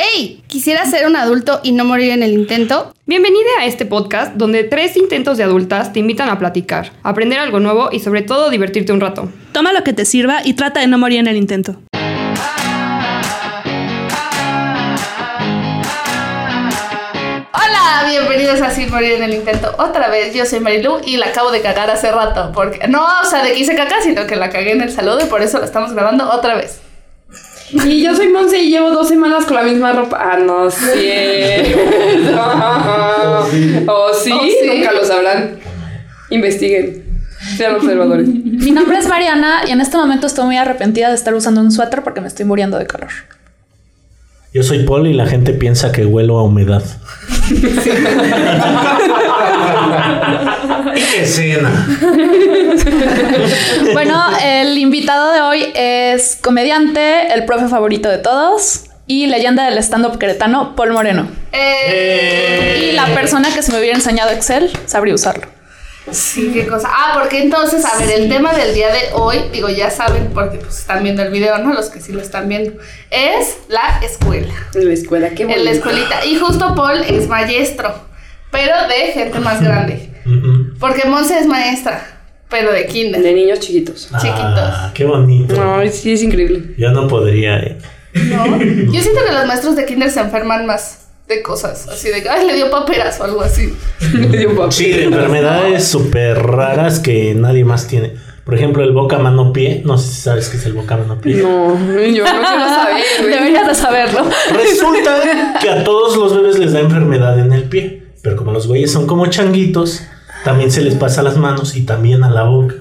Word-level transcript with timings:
¡Hey! 0.00 0.44
¿Quisiera 0.46 0.86
ser 0.86 1.08
un 1.08 1.16
adulto 1.16 1.58
y 1.64 1.72
no 1.72 1.84
morir 1.84 2.12
en 2.12 2.22
el 2.22 2.32
intento? 2.32 2.94
Bienvenida 3.06 3.48
a 3.58 3.64
este 3.64 3.84
podcast 3.84 4.34
donde 4.36 4.62
tres 4.62 4.96
intentos 4.96 5.38
de 5.38 5.42
adultas 5.42 5.92
te 5.92 5.98
invitan 5.98 6.28
a 6.28 6.38
platicar, 6.38 6.92
aprender 7.02 7.40
algo 7.40 7.58
nuevo 7.58 7.88
y 7.90 7.98
sobre 7.98 8.22
todo 8.22 8.48
divertirte 8.48 8.92
un 8.92 9.00
rato. 9.00 9.28
Toma 9.50 9.72
lo 9.72 9.82
que 9.82 9.92
te 9.92 10.04
sirva 10.04 10.42
y 10.44 10.54
trata 10.54 10.78
de 10.78 10.86
no 10.86 10.98
morir 10.98 11.18
en 11.18 11.26
el 11.26 11.36
intento. 11.36 11.74
Hola, 17.52 18.06
bienvenidos 18.08 18.62
a 18.62 18.70
Sin 18.70 18.92
Morir 18.92 19.14
en 19.14 19.24
el 19.24 19.34
Intento. 19.34 19.74
Otra 19.80 20.10
vez, 20.10 20.32
yo 20.32 20.46
soy 20.46 20.60
Marilu 20.60 21.00
y 21.04 21.16
la 21.16 21.26
acabo 21.26 21.50
de 21.50 21.60
cagar 21.60 21.90
hace 21.90 22.12
rato. 22.12 22.52
Porque, 22.54 22.86
no, 22.86 23.04
o 23.20 23.24
sea, 23.28 23.42
de 23.42 23.50
que 23.50 23.58
hice 23.58 23.74
caca, 23.74 24.00
sino 24.00 24.28
que 24.28 24.36
la 24.36 24.48
cagué 24.48 24.70
en 24.70 24.80
el 24.80 24.92
saludo 24.92 25.18
y 25.24 25.28
por 25.28 25.42
eso 25.42 25.58
la 25.58 25.64
estamos 25.64 25.92
grabando 25.92 26.30
otra 26.30 26.54
vez. 26.54 26.82
Y 27.72 28.02
yo 28.02 28.14
soy 28.14 28.28
Monse 28.28 28.58
y 28.58 28.70
llevo 28.70 28.90
dos 28.90 29.08
semanas 29.08 29.44
con 29.44 29.56
la 29.56 29.62
misma 29.62 29.92
ropa. 29.92 30.18
Ah, 30.20 30.38
no 30.38 30.70
sé. 30.70 31.76
¿O 32.34 33.44
sí? 33.50 33.84
¿O 33.86 34.14
sí? 34.14 34.56
Nunca 34.66 34.92
lo 34.92 35.04
sabrán. 35.04 35.58
Investiguen. 36.30 37.04
Sean 37.56 37.76
observadores. 37.76 38.28
Mi 38.28 38.70
nombre 38.70 38.98
es 38.98 39.06
Mariana 39.08 39.62
y 39.66 39.70
en 39.70 39.80
este 39.80 39.96
momento 39.96 40.26
estoy 40.26 40.46
muy 40.46 40.56
arrepentida 40.56 41.08
de 41.08 41.14
estar 41.14 41.34
usando 41.34 41.60
un 41.60 41.70
suéter 41.70 42.02
porque 42.02 42.20
me 42.20 42.28
estoy 42.28 42.44
muriendo 42.46 42.78
de 42.78 42.86
calor. 42.86 43.10
Yo 44.52 44.62
soy 44.62 44.84
Paul 44.84 45.06
y 45.06 45.12
la 45.12 45.26
gente 45.26 45.52
piensa 45.52 45.92
que 45.92 46.06
huelo 46.06 46.38
a 46.38 46.42
humedad. 46.42 46.82
¡Qué 50.94 51.22
escena! 51.22 51.86
Bueno, 53.92 54.22
el 54.42 54.76
invitado 54.78 55.32
de 55.32 55.40
hoy 55.40 55.72
es 55.74 56.38
comediante, 56.40 57.32
el 57.32 57.44
profe 57.44 57.68
favorito 57.68 58.08
de 58.08 58.18
todos 58.18 58.84
y 59.06 59.26
leyenda 59.26 59.64
del 59.64 59.78
stand-up 59.78 60.18
queretano, 60.18 60.76
Paul 60.76 60.92
Moreno. 60.92 61.28
Eh, 61.52 62.90
Y 62.90 62.96
la 62.96 63.06
persona 63.14 63.52
que 63.54 63.62
se 63.62 63.72
me 63.72 63.78
hubiera 63.78 63.96
enseñado 63.96 64.30
Excel 64.30 64.70
sabría 64.86 65.14
usarlo. 65.14 65.46
Sí, 66.10 66.50
qué 66.54 66.66
cosa. 66.66 66.88
Ah, 66.90 67.18
porque 67.20 67.42
entonces, 67.42 67.84
a 67.84 67.98
ver, 67.98 68.10
el 68.10 68.28
tema 68.30 68.54
del 68.54 68.72
día 68.74 68.88
de 68.90 69.10
hoy, 69.12 69.40
digo, 69.52 69.68
ya 69.68 69.90
saben, 69.90 70.30
porque 70.32 70.56
pues 70.58 70.78
están 70.78 71.02
viendo 71.02 71.22
el 71.22 71.30
video, 71.30 71.58
¿no? 71.58 71.74
Los 71.74 71.90
que 71.90 72.00
sí 72.00 72.12
lo 72.12 72.22
están 72.22 72.48
viendo, 72.48 72.72
es 73.10 73.58
la 73.68 74.00
escuela. 74.02 74.54
La 74.72 74.92
escuela, 74.92 75.28
qué 75.30 75.42
En 75.42 75.48
la 75.50 75.56
bonito. 75.56 75.76
escuelita. 75.76 76.24
Y 76.24 76.36
justo 76.36 76.74
Paul 76.74 77.02
es 77.06 77.28
maestro, 77.28 77.94
pero 78.50 78.74
de 78.88 79.12
gente 79.12 79.38
más 79.40 79.62
grande. 79.62 80.10
Porque 80.78 81.08
Monse 81.08 81.38
es 81.38 81.46
maestra, 81.46 82.20
pero 82.50 82.72
de 82.72 82.86
kinder. 82.86 83.22
De 83.22 83.32
niños 83.32 83.60
chiquitos. 83.60 84.08
Chiquitos. 84.20 84.32
Ah, 84.34 84.90
qué 84.94 85.04
bonito. 85.04 85.54
Ay, 85.74 85.90
sí, 85.90 86.12
es 86.12 86.22
increíble. 86.22 86.74
Yo 86.76 86.90
no 86.90 87.08
podría. 87.08 87.58
eh. 87.58 87.78
¿No? 88.14 88.46
Yo 88.58 89.00
siento 89.00 89.20
que 89.26 89.32
los 89.32 89.46
maestros 89.46 89.76
de 89.76 89.84
kinder 89.86 90.10
se 90.10 90.20
enferman 90.20 90.66
más 90.66 91.06
de 91.28 91.42
cosas, 91.42 91.86
así 91.88 92.08
de 92.08 92.22
que, 92.22 92.28
ay, 92.28 92.46
le 92.46 92.54
dio 92.54 92.70
paperas 92.70 93.20
o 93.20 93.24
algo 93.24 93.42
así. 93.42 93.74
Me 94.14 94.28
dio 94.36 94.56
papel. 94.56 94.72
Sí, 94.72 94.90
de 94.92 95.04
enfermedades 95.04 95.86
súper 95.86 96.38
raras 96.38 97.00
que 97.00 97.34
nadie 97.34 97.64
más 97.64 97.86
tiene. 97.86 98.14
Por 98.44 98.54
ejemplo, 98.54 98.82
el 98.82 98.92
boca 98.92 99.18
mano 99.18 99.52
pie. 99.52 99.82
No 99.84 99.98
sé 99.98 100.08
si 100.08 100.20
sabes 100.22 100.48
qué 100.48 100.56
es 100.56 100.64
el 100.64 100.72
boca 100.72 100.96
mano 100.96 101.20
pie. 101.20 101.36
No, 101.36 101.74
yo 101.74 102.24
no 102.24 102.30
quiero 102.40 102.68
saber. 102.68 103.04
Deberías 103.22 103.66
de 103.68 103.74
saberlo. 103.74 104.26
Resulta 104.54 105.58
que 105.60 105.68
a 105.68 105.84
todos 105.84 106.16
los 106.16 106.34
bebés 106.34 106.58
les 106.58 106.72
da 106.72 106.80
enfermedad 106.80 107.38
en 107.38 107.52
el 107.52 107.64
pie. 107.64 108.04
Pero 108.28 108.36
como 108.36 108.52
los 108.52 108.66
güeyes 108.66 108.92
son 108.92 109.06
como 109.06 109.24
changuitos, 109.28 110.02
también 110.44 110.70
se 110.70 110.82
les 110.82 110.96
pasa 110.96 111.22
a 111.22 111.24
las 111.24 111.38
manos 111.38 111.74
y 111.76 111.86
también 111.86 112.22
a 112.24 112.28
la 112.28 112.42
boca. 112.42 112.74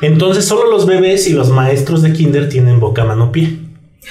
Entonces 0.00 0.46
solo 0.46 0.68
los 0.68 0.84
bebés 0.84 1.28
y 1.28 1.32
los 1.32 1.50
maestros 1.50 2.02
de 2.02 2.12
kinder 2.12 2.48
tienen 2.48 2.80
boca 2.80 3.04
mano 3.04 3.30
pie. 3.30 3.56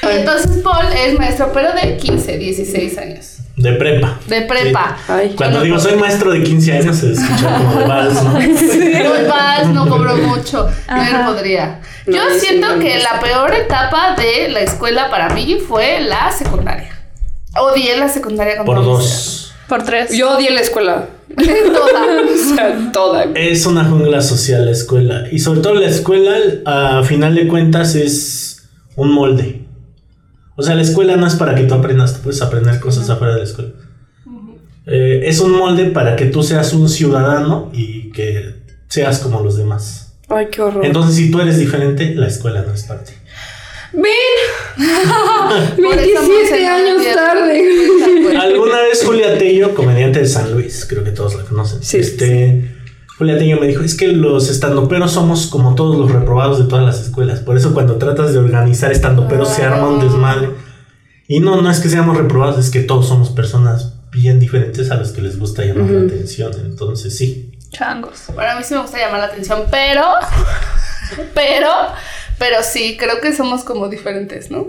Entonces 0.10 0.60
Paul 0.64 0.86
es 1.06 1.20
maestro, 1.20 1.52
pero 1.54 1.74
de 1.74 1.98
15, 1.98 2.38
16 2.38 2.98
años. 2.98 3.38
De 3.58 3.74
prepa. 3.74 4.20
De 4.26 4.44
prepa. 4.44 4.96
Ay, 5.10 5.34
Cuando 5.36 5.60
digo 5.64 5.78
soy 5.80 5.98
maestro 5.98 6.32
de 6.32 6.42
15 6.44 6.72
años 6.72 6.96
se 6.96 7.12
escucha 7.12 7.58
como 7.58 7.80
de 7.82 7.86
vals, 7.86 8.24
¿no? 8.24 8.40
No 9.04 9.28
vas, 9.28 9.68
no 9.68 9.90
cobro 9.90 10.16
mucho. 10.16 10.66
No 10.88 11.26
podría. 11.34 11.82
Yo 12.06 12.14
No, 12.14 12.30
sí, 12.36 12.40
siento 12.40 12.80
que 12.80 13.00
no. 13.00 13.04
la 13.04 13.20
peor 13.20 13.54
etapa 13.54 14.16
de 14.16 14.48
la 14.48 14.62
escuela 14.62 15.10
para 15.10 15.28
mí 15.32 15.58
fue 15.68 16.00
la 16.00 16.32
secundaria. 16.32 16.94
Odié 17.60 17.98
la 17.98 18.08
secundaria 18.08 18.56
con 18.56 18.66
Por 18.66 18.82
dos. 18.82 19.47
Por 19.68 19.84
tres. 19.84 20.18
Yo 20.18 20.36
odié 20.36 20.52
la 20.52 20.62
escuela. 20.62 21.10
ser. 21.38 21.74
Toda. 21.74 22.22
O 22.22 22.56
sea, 22.56 22.92
toda. 22.92 23.24
Es 23.36 23.66
una 23.66 23.86
jungla 23.86 24.22
social 24.22 24.66
la 24.66 24.72
escuela. 24.72 25.28
Y 25.32 25.40
sobre 25.40 25.62
todo 25.62 25.76
la 25.76 25.88
escuela, 25.88 26.36
a 26.66 27.04
final 27.04 27.36
de 27.36 27.48
cuentas, 27.48 27.96
es 27.96 28.70
un 28.96 29.12
molde. 29.12 29.62
O 30.56 30.64
sea, 30.64 30.76
la 30.76 30.82
escuela 30.82 31.18
no 31.18 31.28
es 31.28 31.36
para 31.36 31.54
que 31.54 31.64
tú 31.64 31.74
aprendas, 31.76 32.16
tú 32.16 32.22
puedes 32.24 32.42
aprender 32.42 32.80
cosas 32.80 33.10
afuera 33.10 33.34
de 33.34 33.40
la 33.40 33.46
escuela. 33.46 33.72
Eh, 34.88 35.24
es 35.26 35.40
un 35.40 35.52
molde 35.52 35.86
para 35.92 36.16
que 36.16 36.26
tú 36.26 36.44
seas 36.44 36.74
un 36.74 36.88
ciudadano 36.88 37.70
y 37.74 38.10
que 38.12 38.56
seas 38.88 39.20
como 39.20 39.42
los 39.42 39.58
demás. 39.58 40.16
Ay, 40.30 40.48
qué 40.50 40.62
horror. 40.62 40.86
Entonces, 40.86 41.16
si 41.16 41.30
tú 41.30 41.42
eres 41.42 41.60
diferente, 41.60 42.16
la 42.16 42.28
escuela 42.28 42.64
no 42.66 42.74
es 42.74 42.84
para 42.84 43.04
ti. 43.04 43.14
¡Ven! 43.98 44.78
Por 45.84 45.98
eso 45.98 46.22
27 46.22 46.28
Monse 46.28 46.62
no 46.62 46.70
años 46.70 47.16
tarde. 47.16 48.38
Alguna 48.40 48.82
vez 48.84 49.04
Julia 49.04 49.40
Tello, 49.40 49.74
comediante 49.74 50.20
de 50.20 50.28
San 50.28 50.52
Luis, 50.52 50.86
creo 50.88 51.04
que 51.04 51.10
todos 51.10 51.34
la 51.34 51.44
conocen. 51.44 51.82
Sí, 51.82 51.98
este, 51.98 52.76
Julia 53.18 53.40
Tello 53.40 53.60
me 53.60 53.66
dijo, 53.66 53.82
es 53.82 53.96
que 53.96 54.10
los 54.10 54.50
estandoperos 54.50 55.14
somos 55.14 55.48
como 55.48 55.74
todos 55.74 55.98
los 55.98 56.12
reprobados 56.12 56.60
de 56.60 56.66
todas 56.66 56.86
las 56.86 57.02
escuelas. 57.02 57.40
Por 57.40 57.58
eso 57.58 57.74
cuando 57.74 57.96
tratas 57.96 58.34
de 58.34 58.38
organizar 58.38 58.92
estandoperos 58.92 59.50
se 59.50 59.64
arma 59.64 59.88
un 59.88 60.00
desmadre. 60.00 60.52
Y 61.28 61.40
no, 61.40 61.60
no 61.60 61.72
es 61.72 61.80
que 61.80 61.90
seamos 61.90 62.16
reprobados, 62.16 62.64
es 62.64 62.70
que 62.70 62.82
todos 62.82 63.08
somos 63.08 63.32
personas 63.32 63.96
bien 64.12 64.40
diferentes 64.40 64.92
a 64.92 64.96
las 64.96 65.12
que 65.12 65.24
les 65.24 65.40
gusta 65.40 65.66
llamar 65.66 65.90
la 65.90 66.02
atención. 66.02 66.52
Entonces 66.64 67.18
sí. 67.18 67.52
Changos. 67.72 68.26
Bueno, 68.36 68.52
a 68.52 68.56
mí 68.56 68.64
sí 68.64 68.76
me 68.76 68.82
gusta 68.82 69.00
llamar 69.00 69.22
la 69.22 69.26
atención, 69.26 69.64
pero. 69.72 70.04
Pero. 71.34 71.70
Pero 72.38 72.64
sí, 72.64 72.98
creo 72.98 73.20
que 73.22 73.34
somos 73.34 73.64
como 73.64 73.88
diferentes, 73.88 74.52
¿no? 74.52 74.68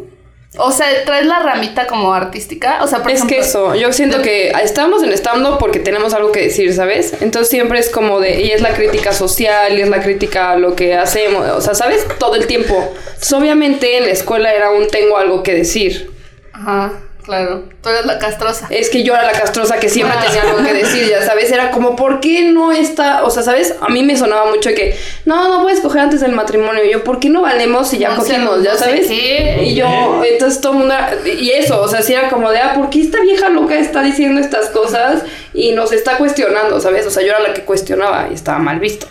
O 0.57 0.73
sea, 0.73 0.87
traes 1.05 1.27
la 1.27 1.41
ramita 1.41 1.87
como 1.87 2.15
artística. 2.15 2.83
O 2.83 2.87
sea, 2.87 3.01
por 3.03 3.11
Es 3.11 3.19
ejemplo. 3.19 3.37
que 3.37 3.43
eso, 3.43 3.75
yo 3.75 3.93
siento 3.93 4.23
que 4.23 4.49
estamos 4.63 5.03
en 5.03 5.13
stand-up 5.13 5.59
porque 5.59 5.79
tenemos 5.79 6.15
algo 6.15 6.33
que 6.33 6.41
decir, 6.41 6.73
¿sabes? 6.73 7.13
Entonces 7.21 7.51
siempre 7.51 7.79
es 7.79 7.91
como 7.91 8.19
de, 8.19 8.41
y 8.41 8.51
es 8.53 8.63
la 8.63 8.71
crítica 8.73 9.13
social, 9.13 9.79
y 9.79 9.83
es 9.83 9.91
la 9.91 10.01
crítica 10.01 10.53
a 10.53 10.57
lo 10.57 10.75
que 10.75 10.95
hacemos, 10.95 11.47
o 11.51 11.61
sea, 11.61 11.75
¿sabes? 11.75 12.07
Todo 12.19 12.35
el 12.35 12.47
tiempo. 12.47 12.75
Entonces, 13.09 13.33
obviamente 13.35 13.99
en 13.99 14.07
la 14.07 14.13
escuela 14.13 14.53
era 14.55 14.71
un 14.71 14.89
tengo 14.89 15.19
algo 15.19 15.43
que 15.43 15.55
decir. 15.55 16.11
Ajá, 16.55 16.93
claro. 17.29 17.65
Tú 17.83 17.91
eres 17.91 18.07
la 18.07 18.19
castrosa. 18.19 18.67
Es 18.71 18.89
que 18.89 19.03
yo 19.05 19.13
era 19.13 19.23
la 19.25 19.33
castrosa 19.33 19.79
que 19.79 19.89
siempre 19.91 20.17
Ah. 20.19 20.25
tenía 20.27 20.43
algo 20.51 20.65
que 20.65 20.73
decir, 20.73 21.07
ya 21.09 21.23
sabes, 21.23 21.53
era 21.53 21.71
como, 21.71 21.95
¿por 21.95 22.21
qué 22.21 22.51
no 22.51 22.73
está? 22.73 23.23
O 23.25 23.31
sea, 23.31 23.43
¿sabes? 23.43 23.75
A 23.81 23.89
mí 23.91 24.03
me 24.03 24.17
sonaba 24.17 24.47
mucho 24.51 24.71
que, 24.71 24.97
no, 25.27 25.49
no 25.49 25.63
puedes 25.63 25.81
coger 25.81 26.01
antes 26.01 26.21
del 26.23 26.33
matrimonio. 26.33 26.83
Y 26.85 26.91
yo, 26.91 27.05
¿por 27.05 27.21
qué 27.21 27.29
no 27.29 27.43
valemos 27.43 27.89
si 27.91 27.99
ya 27.99 28.09
No 28.15 28.23
sé, 28.25 28.33
cogimos? 28.35 28.63
Ya 28.63 28.73
no 28.73 28.79
sé 28.79 28.85
sabes. 28.85 29.07
qué. 29.09 29.61
Y 29.65 29.75
yo, 29.75 30.23
entonces 30.25 30.61
todo 30.63 30.73
el 30.73 30.79
mundo, 30.79 30.95
era- 30.95 31.17
y 31.29 31.51
eso, 31.51 31.83
o 31.83 31.87
sea, 31.89 32.01
sí 32.01 32.15
era 32.15 32.31
como 32.31 32.51
de, 32.51 32.61
ah, 32.61 32.73
¿por 32.75 32.89
qué 32.89 33.03
esta 33.03 33.21
vieja 33.21 33.51
loca 33.51 33.79
está 33.79 34.03
diciendo 34.03 34.41
estas 34.41 34.71
cosas 34.71 35.23
y 35.53 35.73
nos 35.73 35.93
está 35.93 36.17
cuestionando, 36.17 36.81
¿sabes? 36.81 37.07
O 37.07 37.11
sea, 37.11 37.23
yo 37.23 37.29
era 37.29 37.41
la 37.41 37.53
que 37.53 37.63
cuestionaba 37.63 38.29
y 38.31 38.35
estaba 38.35 38.59
mal 38.59 38.81
visto. 38.81 39.07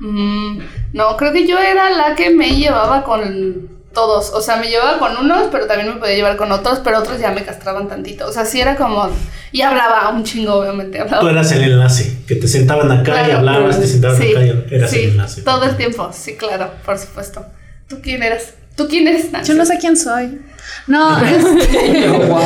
Mm, 0.00 0.60
no, 0.92 1.16
creo 1.16 1.32
que 1.32 1.46
yo 1.46 1.58
era 1.58 1.90
la 1.90 2.14
que 2.14 2.30
me 2.30 2.50
llevaba 2.50 3.02
con 3.04 3.77
todos. 3.94 4.30
O 4.32 4.40
sea, 4.40 4.56
me 4.56 4.68
llevaba 4.68 4.98
con 4.98 5.16
unos, 5.16 5.48
pero 5.50 5.66
también 5.66 5.88
me 5.88 5.96
podía 6.00 6.14
llevar 6.14 6.36
con 6.36 6.52
otros, 6.52 6.80
pero 6.84 6.98
otros 6.98 7.18
ya 7.20 7.30
me 7.32 7.44
castraban 7.44 7.88
tantito. 7.88 8.26
O 8.26 8.32
sea, 8.32 8.44
sí 8.44 8.60
era 8.60 8.76
como. 8.76 9.08
Y 9.52 9.62
hablaba 9.62 10.08
un 10.10 10.24
chingo, 10.24 10.54
obviamente. 10.54 11.00
Hablaba. 11.00 11.20
Tú 11.20 11.28
eras 11.28 11.50
el 11.52 11.62
enlace, 11.64 12.18
que 12.26 12.36
te 12.36 12.46
sentaban 12.48 12.90
acá 12.92 13.22
y 13.22 13.24
Claro. 13.26 13.38
hablaba, 13.38 13.70
te 13.70 13.86
sentaban 13.86 14.16
Sí, 14.18 14.30
acá 14.32 14.44
y 14.44 14.64
eras 14.74 14.90
sí, 14.90 14.98
el 15.04 15.10
enlace. 15.12 15.42
todo 15.42 15.64
el 15.64 15.76
tiempo, 15.76 16.10
sí, 16.12 16.36
claro, 16.36 16.70
por 16.84 16.98
supuesto. 16.98 17.44
¿Tú 17.88 18.00
quién 18.02 18.22
eres? 18.22 18.54
¿Tú 18.76 18.86
quién 18.86 19.08
eres, 19.08 19.32
Nancy? 19.32 19.50
Yo 19.52 19.58
no 19.58 19.64
sé 19.64 19.78
quién 19.78 19.96
soy. 19.96 20.40
No, 20.86 21.18
es- 21.18 21.44
Y 21.88 22.02
yo, 22.02 22.12
wow. 22.18 22.40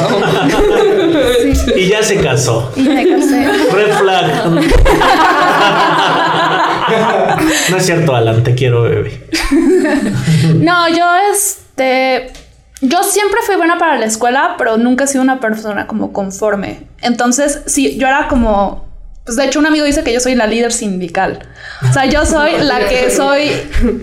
Y 1.77 1.89
ya 1.89 2.03
se 2.03 2.17
casó. 2.21 2.73
y 2.77 2.81
me 2.83 3.07
casé. 3.11 3.49
Red 3.71 3.93
flag. 3.99 4.43
No 7.71 7.77
es 7.77 7.87
cierto, 7.87 8.15
Alan, 8.15 8.43
te 8.43 8.55
quiero, 8.55 8.83
bebé. 8.83 9.27
No, 10.57 10.89
yo 10.89 11.07
este. 11.33 12.31
Yo 12.81 13.05
siempre 13.05 13.39
fui 13.47 13.55
buena 13.57 13.79
para 13.79 13.97
la 13.99 14.07
escuela, 14.07 14.57
pero 14.59 14.77
nunca 14.77 15.05
he 15.05 15.07
sido 15.07 15.23
una 15.23 15.39
persona 15.39 15.87
como 15.87 16.13
conforme. 16.13 16.81
Entonces, 17.01 17.63
sí, 17.67 17.97
yo 17.97 18.07
era 18.09 18.29
como. 18.29 18.91
Pues 19.25 19.37
de 19.37 19.45
hecho, 19.45 19.61
un 19.61 19.67
amigo 19.67 19.85
dice 19.85 20.03
que 20.03 20.13
yo 20.13 20.19
soy 20.19 20.35
la 20.35 20.49
líder 20.49 20.73
sindical. 20.73 21.47
O 21.89 21.93
sea, 21.93 22.07
yo 22.07 22.27
soy 22.27 22.53
la 22.59 22.81
que 22.89 23.11
soy. 23.17 23.53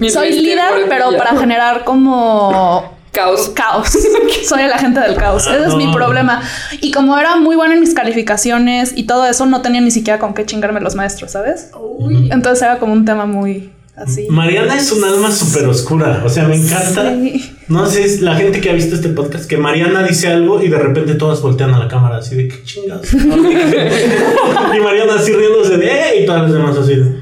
Soy 0.09 0.31
líder, 0.31 0.85
pero 0.87 1.11
para 1.17 1.37
generar 1.37 1.83
como 1.83 2.98
Caos. 3.11 3.51
caos. 3.55 3.89
Soy 4.47 4.61
el 4.63 4.71
agente 4.71 4.99
del 4.99 5.15
caos. 5.15 5.47
Ese 5.47 5.65
es 5.67 5.75
mi 5.75 5.91
problema. 5.91 6.41
Y 6.81 6.91
como 6.91 7.17
era 7.17 7.35
muy 7.37 7.55
buena 7.55 7.73
en 7.73 7.79
mis 7.79 7.93
calificaciones 7.93 8.93
y 8.95 9.03
todo 9.03 9.25
eso, 9.25 9.45
no 9.45 9.61
tenía 9.61 9.81
ni 9.81 9.91
siquiera 9.91 10.19
con 10.19 10.33
qué 10.33 10.45
chingarme 10.45 10.79
los 10.79 10.95
maestros, 10.95 11.31
¿sabes? 11.31 11.71
Uy. 11.79 12.29
Entonces 12.31 12.61
era 12.63 12.79
como 12.79 12.93
un 12.93 13.05
tema 13.05 13.25
muy 13.25 13.71
así. 13.95 14.27
Mariana 14.29 14.75
es 14.75 14.91
un 14.91 15.03
alma 15.03 15.31
súper 15.31 15.65
oscura. 15.67 16.21
O 16.25 16.29
sea, 16.29 16.47
me 16.47 16.55
encanta. 16.55 17.13
Sí. 17.13 17.55
No 17.67 17.85
sé, 17.85 18.03
es 18.03 18.21
la 18.21 18.35
gente 18.35 18.61
que 18.61 18.69
ha 18.69 18.73
visto 18.73 18.95
este 18.95 19.09
podcast, 19.09 19.47
que 19.47 19.57
Mariana 19.57 20.03
dice 20.03 20.27
algo 20.27 20.61
y 20.61 20.69
de 20.69 20.77
repente 20.77 21.15
todas 21.15 21.41
voltean 21.41 21.73
a 21.73 21.79
la 21.79 21.87
cámara 21.87 22.17
así 22.17 22.35
de 22.35 22.47
qué 22.47 22.63
chingados. 22.63 23.13
y 23.13 24.79
Mariana 24.79 25.15
así 25.15 25.33
riéndose 25.33 25.77
de 25.77 25.87
¡eh! 25.87 26.23
y 26.23 26.25
todas 26.25 26.43
las 26.43 26.53
demás 26.53 26.77
así 26.77 26.95
de. 26.95 27.19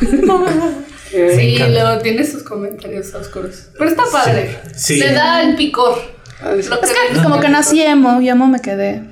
Sí, 1.10 1.54
encanta. 1.56 1.82
luego 1.84 2.02
tiene 2.02 2.24
sus 2.24 2.42
comentarios 2.42 3.14
oscuros. 3.14 3.68
Pero 3.76 3.90
está 3.90 4.04
padre. 4.12 4.58
Sí. 4.76 4.96
Le 4.98 5.12
da 5.12 5.42
el 5.42 5.56
picor. 5.56 5.98
Lo 6.42 6.52
Es 6.54 6.68
que 6.68 7.14
que- 7.14 7.22
como 7.22 7.40
que 7.40 7.48
nací 7.48 7.82
emo, 7.82 8.20
y 8.20 8.28
emo 8.28 8.46
me 8.46 8.60
quedé. 8.60 9.02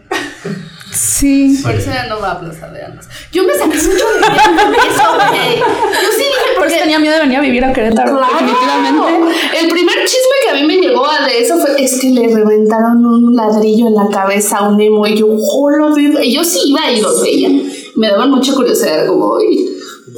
Sí. 0.93 1.59
Por 1.63 1.73
eso 1.75 1.91
ya 1.91 2.07
no 2.07 2.21
va 2.21 2.33
a 2.33 2.41
Plaza 2.41 2.69
de 2.71 2.83
Armas. 2.83 3.07
Yo 3.33 3.45
me 3.45 3.53
saqué 3.53 3.77
mucho 3.77 3.89
de 3.91 3.91
eso, 3.91 5.15
güey. 5.15 5.59
Yo 5.59 6.11
sí 6.13 6.19
dije, 6.19 6.55
Por 6.57 6.67
eso 6.67 6.75
porque 6.75 6.75
tenía 6.79 6.99
miedo 6.99 7.15
de 7.17 7.21
venir 7.23 7.37
a 7.37 7.41
vivir 7.43 7.65
a 7.65 7.73
Querétaro, 7.73 8.17
Claro. 8.17 8.33
definitivamente. 8.33 9.37
El 9.61 9.69
primer 9.69 9.95
chisme 10.05 10.37
que 10.45 10.51
a 10.51 10.55
mí 10.55 10.65
me 10.65 10.77
llegó 10.77 11.07
a 11.11 11.27
de 11.27 11.39
eso 11.41 11.59
fue 11.59 11.83
es 11.83 12.01
que 12.01 12.09
le 12.11 12.35
reventaron 12.35 13.05
un 13.05 13.35
ladrillo 13.37 13.89
en 13.89 13.95
la 13.95 14.09
cabeza 14.11 14.59
a 14.59 14.69
un 14.69 14.81
emo 14.81 15.07
y 15.07 15.19
yo, 15.19 15.27
"Jolo, 15.39 15.95
verga". 15.95 16.25
Y 16.25 16.33
yo 16.35 16.43
sí 16.45 16.61
iba 16.67 16.91
y 16.91 17.01
los 17.03 17.23
veía. 17.23 17.51
Me 17.97 18.09
daban 18.09 18.31
mucha 18.31 18.55
curiosidad, 18.55 19.07
como, 19.07 19.37
"Ay, 19.37 19.67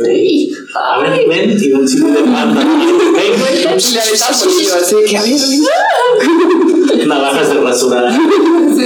ay, 0.06 0.50
A 0.74 0.98
ver, 1.00 1.12
ay". 1.12 1.26
ven 1.28 1.50
y 1.60 1.68
ven 1.72 1.88
si 1.88 1.98
me 2.02 2.10
demanda. 2.12 2.60
Y 2.62 2.86
le 2.86 2.98
Ven. 3.12 3.38
aventaba 4.00 4.36
bolillo, 4.44 4.74
así 4.74 4.96
que 5.08 5.16
a 5.16 5.22
ver, 5.22 5.32
Navajas 7.06 7.54
de 7.54 7.60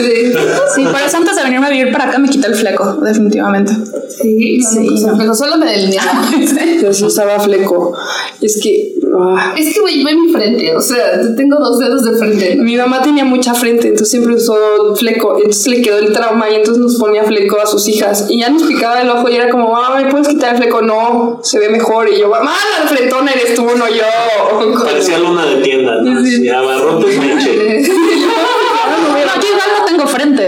de- 0.03 0.33
Sí, 0.75 0.85
por 0.85 1.01
eso 1.01 1.17
antes 1.17 1.37
de 1.37 1.43
venirme 1.43 1.67
a 1.67 1.71
vivir 1.71 1.93
para 1.93 2.05
acá 2.05 2.19
me 2.19 2.29
quité 2.29 2.49
el 2.49 2.55
fleco, 2.55 2.95
definitivamente. 3.03 3.73
Sí, 4.09 4.59
no, 4.59 4.71
Sí, 4.71 5.05
no, 5.27 5.35
solo 5.35 5.57
me 5.57 5.67
delineaba. 5.67 6.25
yo 6.83 6.93
sí 6.93 7.05
usaba 7.05 7.39
fleco. 7.41 7.95
Es 8.41 8.61
que 8.63 8.95
ah, 9.19 9.55
Es 9.57 9.75
que, 9.75 9.81
güey, 9.81 10.03
ve 10.03 10.15
mi 10.15 10.33
frente, 10.33 10.75
o 10.75 10.81
sea, 10.81 11.21
tengo 11.37 11.59
dos 11.59 11.79
dedos 11.79 12.05
de 12.05 12.17
frente. 12.17 12.57
¿no? 12.57 12.65
mi 12.65 12.77
mamá 12.77 13.03
tenía 13.03 13.25
mucha 13.25 13.55
frente, 13.55 13.89
entonces 13.89 14.11
siempre 14.11 14.35
usó 14.35 14.57
fleco. 14.97 15.37
Entonces 15.37 15.67
le 15.69 15.83
quedó 15.83 15.99
el 15.99 16.13
trauma 16.13 16.51
y 16.51 16.57
entonces 16.57 16.83
nos 16.83 16.97
ponía 16.97 17.25
fleco 17.25 17.61
a 17.61 17.67
sus 17.67 17.87
hijas. 17.89 18.27
Y 18.29 18.41
ya 18.41 18.51
nos 18.51 18.63
picaba 18.65 19.01
el 19.03 19.11
ojo 19.11 19.29
y 19.29 19.37
era 19.37 19.51
como, 19.51 19.73
mamá, 19.73 20.01
¿me 20.01 20.11
puedes 20.11 20.29
quitar 20.29 20.55
el 20.55 20.63
fleco? 20.63 20.83
No, 20.83 21.41
se 21.43 21.59
ve 21.59 21.69
mejor. 21.69 22.09
Y 22.13 22.21
yo, 22.21 22.29
mamá, 22.29 22.55
la 22.81 22.89
frentona 22.89 23.33
eres 23.33 23.55
tú, 23.55 23.65
no 23.77 23.89
yo. 23.89 24.83
Parecía 24.85 25.19
luna 25.19 25.45
de 25.47 25.57
tienda, 25.63 26.01
¿no? 26.03 26.21
Así, 26.21 26.49
abarrotes 26.49 27.19
leche. 27.19 27.93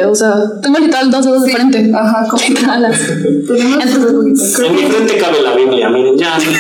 o 0.07 0.15
sea, 0.15 0.35
tengo 0.63 0.79
literal 0.79 1.11
dos 1.11 1.25
dedos 1.25 1.45
de 1.45 1.53
frente. 1.53 1.91
Ajá, 1.95 2.27
como 2.31 2.43
Literal. 2.47 2.85
Entonces, 2.85 4.59
En 4.61 4.75
mi 4.75 4.83
frente 4.83 5.19
cabe 5.19 5.43
la 5.43 5.55
Biblia, 5.55 5.89
miren, 5.91 6.17
ya. 6.17 6.35
A 6.37 6.39
ver, 6.41 6.51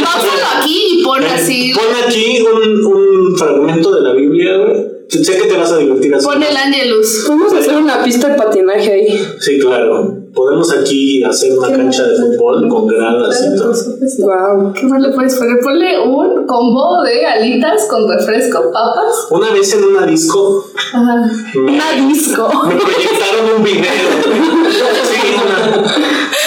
no, 0.00 0.04
pásalo 0.04 0.60
aquí 0.60 0.82
y 0.92 1.04
pon 1.04 1.24
así. 1.24 1.72
Pon 1.74 2.06
aquí 2.06 2.40
un, 2.40 2.84
un 2.86 3.36
fragmento 3.36 3.94
de 3.94 4.02
la 4.02 4.12
Biblia, 4.12 4.56
güey. 4.56 5.00
Sé 5.08 5.36
que 5.36 5.48
te 5.48 5.56
vas 5.56 5.72
a 5.72 5.78
divertir 5.78 6.14
así. 6.14 6.24
Pon 6.24 6.42
el 6.42 6.56
Angelus. 6.56 7.24
Podemos 7.26 7.52
hacer 7.52 7.76
una 7.76 8.02
pista 8.04 8.28
de 8.28 8.34
patinaje 8.36 8.92
ahí. 8.92 9.22
Sí, 9.40 9.58
claro. 9.58 10.19
Podemos 10.40 10.72
aquí 10.72 11.22
hacer 11.22 11.52
una 11.58 11.68
cancha 11.70 12.02
de 12.02 12.16
fútbol 12.16 12.66
con 12.66 12.86
gradas 12.86 13.44
y 13.46 13.56
todo. 13.58 13.72
Wow. 14.20 14.72
¿Qué 14.72 14.86
más 14.86 15.02
le 15.02 15.10
puedes 15.10 15.36
poner? 15.36 15.58
Ponle 15.62 16.00
un 16.00 16.46
combo 16.46 17.02
de 17.02 17.26
alitas 17.26 17.86
con 17.90 18.08
refresco, 18.08 18.72
papas. 18.72 19.26
Una 19.30 19.50
vez 19.50 19.74
en 19.74 19.84
una 19.84 20.06
disco 20.06 20.64
Ajá. 20.94 21.30
me, 21.54 21.72
una 21.72 21.92
disco. 22.08 22.48
me 22.66 22.74
proyectaron 22.74 23.56
un 23.58 23.62
video. 23.62 23.82
Sí, 23.82 25.34
una- 25.34 25.84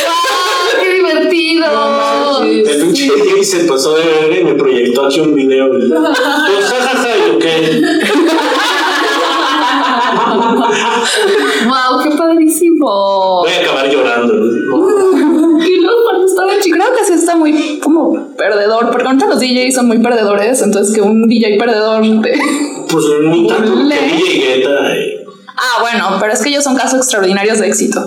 ¡Ah, 0.10 0.82
qué 0.82 0.94
divertido! 0.96 2.44
el 2.44 2.82
pinche 2.82 3.04
DJ 3.14 3.44
se 3.44 3.60
pasó 3.66 3.96
de 3.96 4.06
verga 4.06 4.40
y 4.40 4.44
me 4.44 4.56
proyectó 4.56 5.06
aquí 5.06 5.20
un 5.20 5.36
video. 5.36 5.70
Pues 5.70 6.66
jajaja, 6.66 7.10
¿y 7.16 7.32
yo 7.32 7.40
qué? 7.40 7.82
¡Wow, 11.66 12.04
qué 12.04 12.10
padrísimo! 12.18 13.42
Voy 13.44 13.52
a 13.52 13.60
acabar 13.62 13.90
llorando. 13.90 14.34
¿no? 14.34 15.44
Y 15.64 15.78
luego 15.80 16.04
cuando 16.04 16.28
estaba 16.28 16.60
chica. 16.60 16.76
Creo 16.78 16.98
que 16.98 17.06
sí 17.06 17.14
está 17.14 17.36
muy 17.36 17.80
como 17.80 18.28
perdedor, 18.36 18.90
porque 18.92 19.06
ahorita 19.08 19.28
los 19.28 19.40
DJs 19.40 19.76
son 19.76 19.88
muy 19.88 20.00
perdedores, 20.00 20.62
entonces 20.62 20.94
que 20.94 21.02
un 21.02 21.28
DJ 21.28 21.58
perdedor 21.58 22.02
de... 22.02 22.38
Pues 22.90 23.06
ni 23.22 23.48
tanto 23.48 23.74
que 23.74 23.96
DJ 23.96 24.58
Guetta. 24.58 24.70
Ah, 25.56 25.82
bueno, 25.82 26.18
pero 26.20 26.34
es 26.34 26.42
que 26.42 26.50
ellos 26.50 26.64
son 26.64 26.76
casos 26.76 27.00
extraordinarios 27.00 27.60
de 27.60 27.68
éxito. 27.68 28.00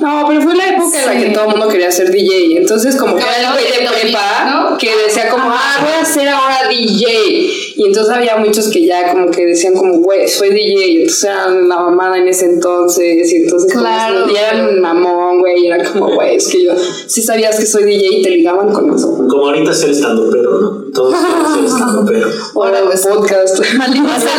No, 0.00 0.24
pero 0.28 0.42
fue 0.42 0.54
la 0.54 0.68
época 0.68 1.00
en 1.00 1.06
la 1.06 1.20
que 1.24 1.30
todo 1.30 1.44
el 1.46 1.50
mundo 1.52 1.68
quería 1.68 1.90
ser 1.90 2.10
DJ. 2.12 2.58
Entonces, 2.58 2.96
como 2.96 3.16
que 3.16 3.22
era 3.22 3.38
el 3.48 3.52
güey 3.52 3.64
de 3.78 3.84
lo- 3.84 3.90
prepa 3.92 4.44
¿no? 4.70 4.76
que 4.78 4.94
decía 5.06 5.28
como, 5.30 5.50
ah, 5.50 5.78
voy 5.80 5.92
a 6.00 6.04
ser 6.04 6.28
ahora 6.28 6.68
DJ. 6.68 7.71
Y 7.76 7.86
entonces 7.86 8.12
había 8.14 8.36
muchos 8.36 8.68
que 8.68 8.84
ya 8.86 9.12
como 9.12 9.30
que 9.30 9.46
decían 9.46 9.74
como, 9.74 9.98
güey, 10.00 10.28
soy 10.28 10.50
DJ. 10.50 10.86
Y 10.88 10.96
entonces 11.02 11.24
eran 11.24 11.68
la 11.68 11.76
mamada 11.80 12.18
en 12.18 12.28
ese 12.28 12.46
entonces. 12.46 13.32
Y 13.32 13.36
entonces 13.36 13.72
como 13.72 13.84
Claro. 13.84 14.26
que- 14.26 14.32
y 14.32 14.36
eran 14.36 14.80
mamón, 14.80 15.40
güey. 15.40 15.62
Y 15.64 15.66
era 15.68 15.82
como, 15.92 16.14
güey, 16.14 16.36
es 16.36 16.48
que 16.48 16.64
yo 16.64 16.72
sí 17.06 17.22
sabías 17.22 17.58
que 17.58 17.66
soy 17.66 17.84
DJ 17.84 18.06
y 18.18 18.22
te 18.22 18.30
ligaban 18.30 18.70
con 18.72 18.94
eso. 18.94 19.08
Como 19.28 19.46
ahorita 19.48 19.72
ser 19.72 19.90
estando 19.90 20.28
pero, 20.30 20.60
¿no? 20.60 20.84
Todos 20.92 21.14
ser 21.54 21.64
estando 21.64 22.04
pero. 22.06 22.26
Ahora 22.54 22.80
pues, 22.84 23.06
podcast. 23.06 23.58
Maldita 23.76 24.20
sea 24.20 24.32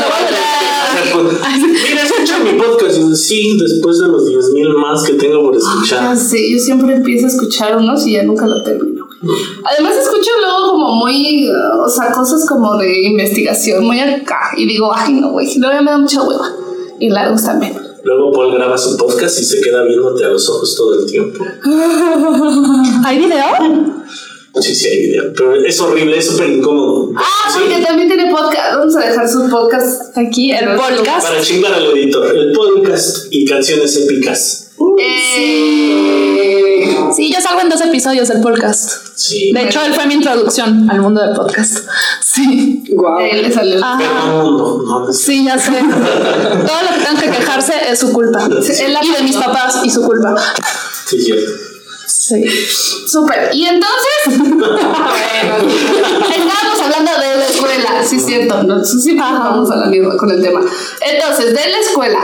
Mira, 1.13 2.03
escucha 2.03 2.39
mi 2.39 2.53
podcast. 2.59 2.99
Sí, 3.15 3.57
después 3.59 3.99
de 3.99 4.07
los 4.07 4.25
10.000 4.27 4.69
más 4.77 5.03
que 5.03 5.13
tengo 5.13 5.41
por 5.43 5.55
escuchar. 5.57 6.15
sé, 6.17 6.51
yo 6.51 6.59
siempre 6.59 6.95
empiezo 6.95 7.25
a 7.25 7.29
escuchar 7.29 7.77
unos 7.77 8.05
y 8.07 8.13
ya 8.13 8.23
nunca 8.23 8.45
lo 8.47 8.63
termino. 8.63 9.02
Además 9.63 9.95
escucho 9.97 10.29
luego 10.39 10.71
como 10.71 10.95
muy, 10.95 11.49
uh, 11.49 11.83
o 11.85 11.89
sea, 11.89 12.11
cosas 12.11 12.45
como 12.47 12.77
de 12.77 13.03
investigación, 13.03 13.85
muy 13.85 13.99
acá. 13.99 14.51
Y 14.57 14.65
digo, 14.65 14.91
ay, 14.93 15.13
no, 15.13 15.31
güey, 15.31 15.47
luego 15.57 15.73
ya 15.75 15.81
me 15.81 15.91
da 15.91 15.97
mucha 15.97 16.21
hueva. 16.21 16.49
Y 16.99 17.09
largos 17.09 17.43
también. 17.43 17.73
Luego 18.03 18.33
Paul 18.33 18.53
graba 18.53 18.77
su 18.77 18.97
podcast 18.97 19.39
y 19.39 19.43
se 19.45 19.61
queda 19.61 19.83
viéndote 19.83 20.25
a 20.25 20.29
los 20.29 20.49
ojos 20.49 20.75
todo 20.75 20.99
el 20.99 21.05
tiempo. 21.05 21.43
¿Hay 23.05 23.17
video? 23.17 23.45
Sí, 24.59 24.75
sí, 24.75 24.87
hay 24.87 25.01
video. 25.03 25.33
Pero 25.35 25.55
es 25.55 25.79
horrible, 25.79 26.17
es 26.17 26.27
súper 26.27 26.49
incómodo. 26.49 27.11
Ah, 27.15 27.49
Sí, 27.51 27.59
porque 27.61 27.81
también 27.83 28.07
tiene 28.09 28.29
podcast. 28.29 28.75
Vamos 28.77 28.95
a 28.95 28.99
dejar 28.99 29.29
su 29.29 29.49
podcast. 29.49 30.17
Aquí, 30.17 30.51
el 30.51 30.75
podcast. 30.75 31.27
Para 31.27 31.41
chingar 31.41 31.73
al 31.73 31.85
editor. 31.97 32.35
El 32.35 32.51
podcast 32.51 33.27
y 33.31 33.45
canciones 33.45 33.95
épicas. 33.97 34.71
Eh, 34.99 35.33
Sí, 35.35 36.12
yo 37.31 37.39
salgo 37.39 37.61
en 37.61 37.69
dos 37.69 37.79
episodios 37.81 38.27
del 38.27 38.41
podcast. 38.41 38.91
Sí. 39.15 39.51
De 39.53 39.61
hecho, 39.63 39.81
él 39.85 39.93
fue 39.93 40.07
mi 40.07 40.15
introducción 40.15 40.89
al 40.89 41.01
mundo 41.01 41.21
del 41.21 41.35
podcast. 41.35 41.77
Sí. 42.33 42.83
Wow. 42.95 43.19
él 43.19 43.43
le 43.43 43.53
salió. 43.53 43.79
Ah. 43.83 43.99
No, 43.99 44.51
no, 44.51 44.77
no, 44.83 44.99
no. 45.05 45.13
Sí, 45.13 45.45
ya 45.45 45.59
sé. 45.59 45.71
Todo 45.71 46.81
lo 46.81 46.89
que 46.89 46.95
tengan 47.05 47.17
que 47.17 47.29
quejarse 47.29 47.73
es 47.91 47.99
su 47.99 48.11
culpa. 48.11 48.49
Y 48.49 49.11
de 49.11 49.21
mis 49.21 49.37
papás 49.37 49.81
y 49.83 49.91
su 49.91 50.01
culpa. 50.01 50.33
Sí, 51.05 51.21
cierto. 51.21 51.51
Sí. 52.07 52.43
Súper. 53.07 53.51
Y 53.53 53.67
entonces, 53.67 54.25
estábamos 56.25 56.81
hablando 56.81 57.11
de 57.21 57.37
la 57.37 57.45
escuela. 57.45 58.03
Sí, 58.03 58.19
cierto. 58.19 58.63
No, 58.63 58.83
sí, 58.83 58.99
sí, 58.99 59.15
vamos 59.15 59.69
a 59.69 59.75
la 59.75 59.85
misma 59.85 60.17
con 60.17 60.31
el 60.31 60.41
tema. 60.41 60.61
Entonces, 61.01 61.53
de 61.53 61.69
la 61.69 61.77
escuela. 61.77 62.19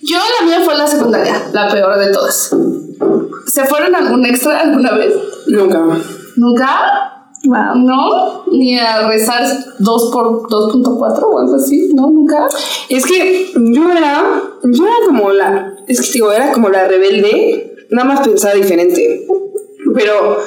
Yo, 0.00 0.16
la 0.40 0.46
mía 0.46 0.62
fue 0.64 0.74
la 0.74 0.86
secundaria, 0.86 1.50
la 1.52 1.68
peor 1.68 1.98
de 1.98 2.12
todas. 2.12 2.50
¿Se 3.48 3.64
fueron 3.64 3.94
a 3.94 3.98
algún 3.98 4.24
extra 4.26 4.60
alguna 4.60 4.92
vez? 4.92 5.14
Nunca. 5.46 5.82
¿Nunca? 6.36 7.18
Wow. 7.44 7.76
¿No? 7.76 8.44
Ni 8.52 8.78
a 8.78 9.08
rezar 9.08 9.44
2 9.78 10.10
por 10.12 10.48
2.4 10.48 11.22
o 11.22 11.38
algo 11.38 11.54
así, 11.54 11.90
¿no? 11.94 12.10
¿Nunca? 12.10 12.48
Es 12.88 13.06
que 13.06 13.52
yo 13.54 13.90
era, 13.90 14.42
yo 14.64 14.86
era 14.86 14.96
como 15.06 15.30
la, 15.30 15.74
es 15.86 16.00
que 16.00 16.06
te 16.06 16.12
digo, 16.14 16.32
era 16.32 16.52
como 16.52 16.68
la 16.68 16.86
rebelde, 16.88 17.86
nada 17.90 18.08
más 18.08 18.26
pensaba 18.26 18.54
diferente, 18.54 19.26
pero 19.94 20.38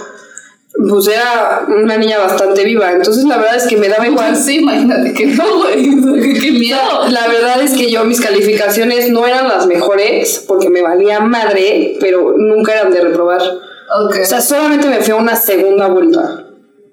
pues 0.89 1.07
era 1.07 1.65
una 1.67 1.97
niña 1.97 2.17
bastante 2.19 2.63
viva, 2.63 2.91
entonces 2.91 3.25
la 3.25 3.37
verdad 3.37 3.57
es 3.57 3.63
que 3.67 3.77
me 3.77 3.89
daba 3.89 4.07
igual. 4.07 4.35
Sí, 4.35 4.57
imagínate 4.59 5.13
que 5.13 5.25
no, 5.27 5.57
güey. 5.59 6.39
Qué, 6.41 6.51
miedo. 6.51 6.79
La 7.09 7.27
verdad 7.27 7.61
es 7.61 7.71
que 7.73 7.91
yo 7.91 8.05
mis 8.05 8.21
calificaciones 8.21 9.09
no 9.09 9.27
eran 9.27 9.47
las 9.47 9.67
mejores 9.67 10.45
porque 10.47 10.69
me 10.69 10.81
valía 10.81 11.19
madre, 11.19 11.97
pero 11.99 12.33
nunca 12.37 12.73
eran 12.73 12.91
de 12.91 13.01
reprobar. 13.01 13.41
Ok. 13.41 14.15
O 14.21 14.25
sea, 14.25 14.39
solamente 14.41 14.87
me 14.87 15.01
fui 15.01 15.11
a 15.11 15.17
una 15.17 15.35
segunda 15.35 15.87
vuelta. 15.87 16.45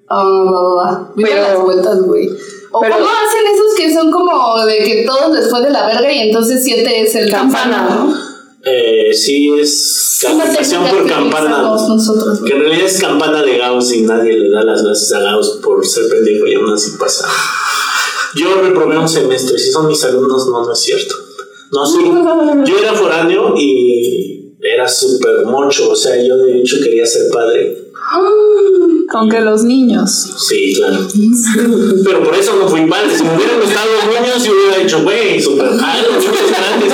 Ah, 0.09 0.23
va, 0.23 0.61
va, 0.61 0.75
va. 0.75 1.11
Viva 1.15 1.29
Pero- 1.31 1.41
las 1.43 1.59
vueltas, 1.61 2.01
güey. 2.01 2.29
O 2.71 2.81
pero- 2.81 2.95
cómo 2.95 3.07
hacen 3.07 3.53
esos 3.53 3.75
que 3.77 3.93
son 3.93 4.11
como 4.11 4.65
de 4.65 4.77
que 4.79 5.05
todos 5.05 5.33
les 5.35 5.49
fue 5.49 5.61
de 5.61 5.69
la 5.69 5.87
verga 5.87 6.11
y 6.11 6.19
entonces 6.29 6.63
siete 6.63 7.01
es 7.01 7.15
el 7.15 7.31
Campana. 7.31 7.87
¿no? 7.89 8.28
Eh, 8.63 9.13
sí, 9.13 9.49
es 9.59 10.25
por 10.91 11.07
campana. 11.07 11.61
nosotros, 11.61 12.41
Que 12.45 12.53
en 12.53 12.59
realidad 12.59 12.85
es 12.85 12.99
campana 12.99 13.41
de 13.41 13.57
Gauss 13.57 13.93
y 13.93 14.01
nadie 14.01 14.37
le 14.37 14.49
da 14.49 14.63
las 14.63 14.83
gracias 14.83 15.13
a 15.13 15.19
Gauss 15.19 15.59
por 15.63 15.85
ser 15.85 16.09
pendejo 16.09 16.45
y 16.47 16.55
aún 16.55 16.71
así 16.73 16.91
pasa. 16.99 17.27
Yo 18.35 18.61
reprobé 18.61 18.97
un 18.97 19.07
semestre, 19.07 19.57
si 19.57 19.71
son 19.71 19.87
mis 19.87 20.03
alumnos, 20.03 20.47
no, 20.47 20.65
no 20.65 20.73
es 20.73 20.79
cierto. 20.79 21.15
No, 21.71 21.85
sí. 21.85 21.99
Yo 22.65 22.77
era 22.79 22.93
foráneo 22.93 23.53
y 23.57 24.55
era 24.61 24.87
súper 24.87 25.45
mocho, 25.45 25.91
o 25.91 25.95
sea, 25.95 26.21
yo 26.21 26.35
de 26.37 26.59
hecho 26.59 26.77
quería 26.83 27.05
ser 27.05 27.29
padre. 27.31 27.91
Con 29.09 29.29
que 29.29 29.39
los 29.39 29.63
niños. 29.63 30.11
Sí, 30.37 30.73
claro. 30.75 31.07
Pero 32.03 32.23
por 32.23 32.35
eso 32.35 32.55
no 32.55 32.67
fui 32.67 32.85
padre. 32.85 33.15
Si 33.15 33.23
me 33.23 33.35
hubieran 33.35 33.61
gustado 33.61 33.87
los 33.93 34.05
niños, 34.05 34.43
yo 34.43 34.51
hubiera 34.51 34.77
dicho, 34.83 35.03
güey, 35.03 35.35
muchos 35.35 35.55
grandes. 35.55 36.93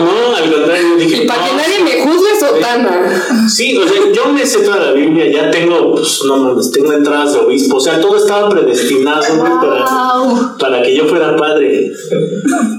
No, 0.00 0.36
al 0.36 0.52
contrario, 0.52 0.96
dije. 0.96 1.24
Y 1.24 1.26
para 1.26 1.44
que 1.44 1.54
nadie 1.54 1.84
me 1.84 2.02
juzgue, 2.02 2.38
sotana. 2.38 3.46
Sí, 3.48 3.76
o 3.76 3.86
sea, 3.86 4.12
yo 4.12 4.32
me 4.32 4.44
sé 4.44 4.60
toda 4.60 4.78
la 4.78 4.92
Biblia, 4.92 5.30
ya 5.30 5.50
tengo, 5.50 5.92
pues, 5.92 6.20
no 6.26 6.36
mames, 6.38 6.70
tengo 6.70 6.92
entradas 6.92 7.34
de 7.34 7.40
obispo, 7.40 7.76
o 7.76 7.80
sea, 7.80 8.00
todo 8.00 8.16
estaba 8.16 8.48
predestinado 8.48 9.22
para, 9.38 10.56
para 10.58 10.82
que 10.82 10.96
yo 10.96 11.04
fuera 11.06 11.36
padre. 11.36 11.92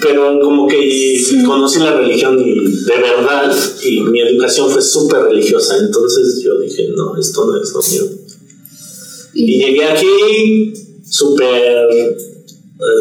Pero 0.01 0.39
como 0.39 0.67
que 0.67 1.21
conocí 1.45 1.79
la 1.79 1.93
religión 1.93 2.39
y 2.39 2.53
de 2.53 2.97
verdad, 2.97 3.55
y 3.83 4.01
mi 4.01 4.21
educación 4.21 4.69
fue 4.69 4.81
súper 4.81 5.23
religiosa, 5.23 5.77
entonces 5.77 6.41
yo 6.43 6.59
dije, 6.59 6.89
no, 6.95 7.15
esto 7.17 7.45
no 7.45 7.61
es 7.61 7.71
lo 7.73 7.81
mío. 7.81 8.11
Y 9.33 9.59
llegué 9.59 9.85
aquí 9.85 10.73
súper, 11.07 12.17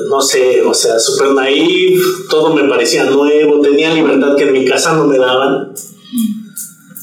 no 0.09 0.21
sé, 0.21 0.62
o 0.62 0.73
sea, 0.73 0.99
súper 0.99 1.33
naive, 1.33 2.00
todo 2.31 2.54
me 2.54 2.69
parecía 2.69 3.04
nuevo, 3.04 3.61
tenía 3.61 3.93
libertad 3.93 4.37
que 4.37 4.45
en 4.45 4.52
mi 4.52 4.64
casa 4.64 4.95
no 4.95 5.07
me 5.07 5.19
daban. 5.19 5.75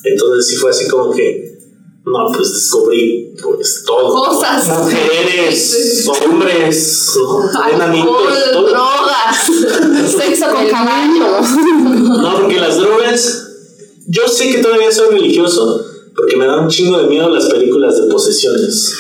Entonces 0.04 0.48
sí 0.48 0.56
fue 0.56 0.72
así 0.72 0.88
como 0.88 1.12
que, 1.12 1.60
no, 2.06 2.32
pues 2.32 2.54
descubrí 2.54 3.36
pues 3.42 3.84
todo. 3.86 4.16
Cosas. 4.16 4.68
Mujeres, 4.68 6.08
hombres, 6.26 7.12
¿no? 7.16 7.70
enanitos, 7.70 8.52
drogas, 8.54 10.12
sexo 10.18 10.46
con 10.54 10.68
caballos. 10.68 11.48
No, 12.22 12.38
porque 12.42 12.60
las 12.60 12.78
drogas, 12.78 13.48
yo 14.08 14.28
sé 14.28 14.50
que 14.50 14.58
todavía 14.60 14.92
soy 14.92 15.10
religioso, 15.10 15.84
porque 16.16 16.38
me 16.38 16.46
da 16.46 16.62
un 16.62 16.70
chingo 16.70 17.00
de 17.00 17.08
miedo 17.08 17.30
las 17.30 17.46
películas 17.46 18.02
de 18.02 18.10
posesiones. 18.10 18.94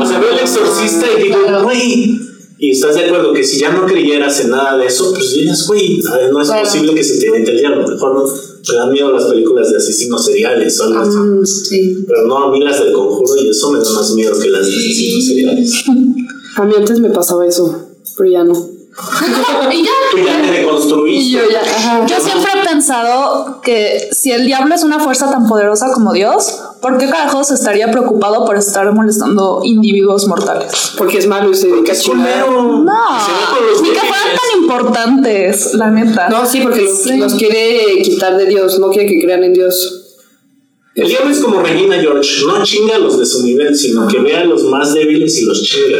O 0.00 0.06
sea, 0.06 0.18
veo 0.18 0.30
el 0.30 0.38
exorcista 0.40 1.06
y 1.16 1.22
digo, 1.22 1.38
güey. 1.62 2.33
Y 2.66 2.70
estás 2.70 2.94
de 2.94 3.04
acuerdo 3.04 3.34
que 3.34 3.44
si 3.44 3.58
ya 3.60 3.70
no 3.72 3.84
creyeras 3.84 4.40
en 4.40 4.48
nada 4.50 4.78
de 4.78 4.86
eso, 4.86 5.12
pues 5.12 5.34
dirías, 5.34 5.66
güey, 5.66 5.98
no 6.32 6.40
es 6.40 6.48
Claro. 6.48 6.64
posible 6.64 6.94
que 6.94 7.04
se 7.04 7.18
te 7.20 7.30
mete 7.30 7.50
el 7.50 7.58
diablo. 7.58 7.86
Mejor 7.86 8.14
no. 8.14 8.24
Me 8.24 8.74
dan 8.78 8.90
miedo 8.90 9.12
las 9.12 9.24
películas 9.26 9.70
de 9.70 9.76
asesinos 9.76 10.24
seriales 10.24 10.80
o 10.80 10.84
algo 10.84 11.00
así. 11.00 11.46
Sí. 11.68 12.04
Pero 12.08 12.26
no, 12.26 12.38
a 12.44 12.50
mí 12.50 12.60
las 12.64 12.82
del 12.82 12.94
conjuro 12.94 13.36
y 13.42 13.50
eso 13.50 13.70
me 13.70 13.80
da 13.80 13.90
más 13.92 14.14
miedo 14.14 14.32
que 14.40 14.48
las 14.48 14.66
de 14.66 14.72
asesinos 14.72 15.26
seriales. 15.26 15.84
A 16.56 16.64
mí 16.64 16.72
antes 16.78 17.00
me 17.00 17.10
pasaba 17.10 17.44
eso, 17.46 17.76
pero 18.16 18.30
ya 18.30 18.44
no. 18.44 18.54
Y 19.72 19.82
ya. 19.84 19.90
Tú 20.10 20.18
ya 20.18 20.42
te 20.42 20.50
deconstruiste. 20.50 21.22
Y 21.22 21.30
yo 21.32 21.40
ya, 21.50 21.60
ajá. 21.60 22.06
Yo 22.06 22.16
siempre 22.20 22.50
he 22.54 22.68
pensado 22.68 23.60
que 23.62 24.08
si 24.12 24.30
el 24.30 24.46
diablo 24.46 24.74
es 24.74 24.84
una 24.84 25.00
fuerza 25.00 25.30
tan 25.30 25.48
poderosa 25.48 25.90
como 25.92 26.12
Dios, 26.12 26.60
¿por 26.80 26.98
qué 26.98 27.08
carajos 27.08 27.50
estaría 27.50 27.90
preocupado 27.90 28.44
por 28.44 28.56
estar 28.56 28.92
molestando 28.92 29.62
individuos 29.64 30.26
mortales? 30.28 30.92
Porque 30.96 31.18
es 31.18 31.26
malo 31.26 31.50
y 31.50 31.54
se 31.54 31.68
dedica 31.68 31.92
a. 31.92 32.46
No, 32.46 32.84
ni 33.82 33.88
que 33.90 33.98
fueran 34.00 34.28
tan 34.28 34.62
importantes, 34.62 35.74
la 35.74 35.90
neta. 35.90 36.28
No, 36.28 36.46
sí, 36.46 36.60
porque 36.60 36.82
los, 36.82 36.98
Sí. 36.98 37.16
los 37.16 37.34
quiere 37.34 38.00
quitar 38.02 38.36
de 38.36 38.46
Dios, 38.46 38.78
no 38.78 38.90
quiere 38.90 39.08
que 39.08 39.20
crean 39.24 39.42
en 39.44 39.54
Dios. 39.54 40.00
El 40.94 41.08
diablo 41.08 41.30
es 41.32 41.40
como 41.40 41.60
Regina 41.60 41.96
George, 42.00 42.44
no 42.46 42.62
chinga 42.62 42.94
a 42.94 42.98
los 43.00 43.18
de 43.18 43.26
su 43.26 43.42
nivel, 43.42 43.74
sino 43.76 44.06
que 44.06 44.20
ve 44.20 44.36
a 44.36 44.44
los 44.44 44.62
más 44.64 44.94
débiles 44.94 45.36
y 45.40 45.44
los 45.46 45.60
chinga. 45.62 45.98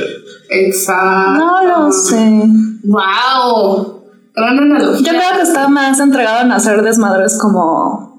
Exacto. 0.50 1.38
No 1.44 1.62
lo 1.64 1.92
sé. 1.92 2.42
Wow. 2.84 4.02
Gran 4.34 4.58
analogía. 4.58 5.12
Yo 5.12 5.18
creo 5.18 5.36
que 5.36 5.42
está 5.42 5.68
más 5.68 5.98
entregado 6.00 6.42
en 6.42 6.52
hacer 6.52 6.82
desmadres 6.82 7.38
como 7.38 8.12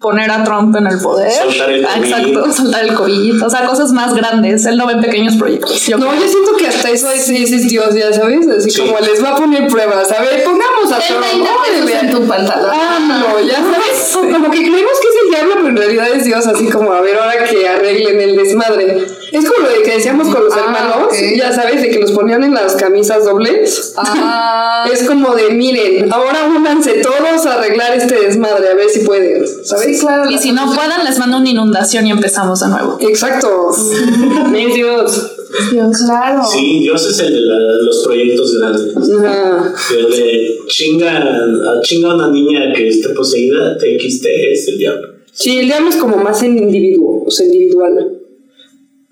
poner 0.00 0.28
a 0.32 0.42
Trump 0.42 0.74
en 0.74 0.88
el 0.88 0.98
poder. 0.98 1.30
Soltar 1.30 1.70
el 1.70 1.86
Ah, 1.86 1.90
COVID. 1.94 2.04
Exacto, 2.04 2.52
soltar 2.56 2.82
el 2.84 2.94
COVID. 2.94 3.42
O 3.44 3.48
sea, 3.50 3.66
cosas 3.66 3.92
más 3.92 4.12
grandes. 4.14 4.66
Él 4.66 4.76
no 4.76 4.86
ve 4.88 4.96
pequeños 4.96 5.36
proyectos. 5.36 5.80
Yo 5.86 5.96
No, 5.98 6.08
creo. 6.08 6.20
yo 6.20 6.26
siento 6.28 6.56
que 6.58 6.66
hasta 6.66 6.90
eso 6.90 7.08
es, 7.12 7.28
ese 7.28 7.54
es 7.56 7.68
Dios, 7.68 7.94
ya 7.94 8.12
sabes, 8.12 8.48
así 8.48 8.68
Sí. 8.70 8.80
como 8.80 8.98
les 8.98 9.22
va 9.22 9.30
a 9.30 9.36
poner 9.36 9.68
pruebas. 9.68 10.10
A 10.10 10.20
ver, 10.22 10.42
pongamos 10.42 10.90
a 10.92 10.98
Trump. 10.98 11.20
20 11.22 11.48
pesos 11.48 11.84
órale. 11.84 12.00
en 12.00 12.10
tu 12.10 12.26
pantalón. 12.26 12.70
Ah, 12.74 12.98
no, 13.08 13.40
ya 13.46 13.56
sabes, 13.58 13.78
como 14.10 14.50
que 14.50 14.58
creemos 14.58 14.92
que 15.00 15.08
es 15.08 15.14
el 15.24 15.30
diablo, 15.30 15.54
pero 15.56 15.68
en 15.68 15.76
realidad 15.76 16.08
es 16.12 16.24
Dios, 16.24 16.46
así 16.46 16.68
como 16.68 16.92
a 16.92 17.00
ver 17.00 17.16
ahora 17.18 17.44
que 17.44 17.68
arreglen 17.68 18.20
el 18.20 18.36
desmadre. 18.36 19.06
Es 19.32 19.46
como 19.48 19.66
lo 19.66 19.68
de 19.70 19.82
que 19.82 19.92
decíamos 19.96 20.28
con 20.28 20.44
los 20.44 20.52
Ah, 20.54 20.60
hermanos, 20.60 20.96
ok. 21.06 21.14
ya 21.36 21.52
sabes, 21.52 21.80
de 21.80 21.90
que 21.90 21.98
los 21.98 22.12
ponían 22.12 22.44
en 22.44 22.52
las 22.54 22.74
camisas 22.74 23.24
dobles. 23.24 23.94
Ah. 23.96 24.84
Es 24.92 25.04
como 25.04 25.34
de, 25.34 25.50
miren, 25.50 26.12
ahora 26.12 26.44
únanse 26.44 26.94
todos 27.02 27.46
a 27.46 27.54
arreglar 27.54 27.94
este 27.96 28.14
desmadre, 28.20 28.68
a 28.70 28.74
ver 28.74 28.90
si 28.90 29.00
pueden, 29.00 29.44
¿sabes? 29.64 29.84
Sí, 29.98 30.00
claro. 30.00 30.30
Y 30.30 30.38
si 30.38 30.52
no 30.52 30.66
pueden, 30.74 31.04
les 31.04 31.18
mando 31.18 31.38
una 31.38 31.48
inundación 31.48 32.06
y 32.06 32.10
empezamos 32.10 32.60
de 32.60 32.68
nuevo. 32.68 32.98
Exacto. 33.00 33.70
Es 34.54 35.31
Dios. 35.70 35.96
Claro. 36.06 36.42
Sí, 36.44 36.80
Dios 36.80 37.06
es 37.10 37.18
el 37.20 37.32
de 37.34 37.40
la- 37.40 37.82
los 37.82 37.98
proyectos 38.04 38.54
grandes. 38.58 38.94
Ajá. 38.96 39.74
El 39.98 40.10
de 40.10 40.58
chinga, 40.68 41.18
a 41.18 41.80
chinga 41.82 42.12
a 42.12 42.14
una 42.14 42.30
niña 42.30 42.72
que 42.74 42.88
esté 42.88 43.10
poseída, 43.10 43.76
TXT 43.78 44.26
es 44.52 44.68
el 44.68 44.78
diablo. 44.78 45.08
Sí, 45.32 45.58
el 45.58 45.66
diablo 45.66 45.88
es 45.88 45.96
como 45.96 46.16
más 46.16 46.42
en 46.42 46.58
individuo, 46.58 47.24
o 47.26 47.30
sea, 47.30 47.46
individual. 47.46 48.18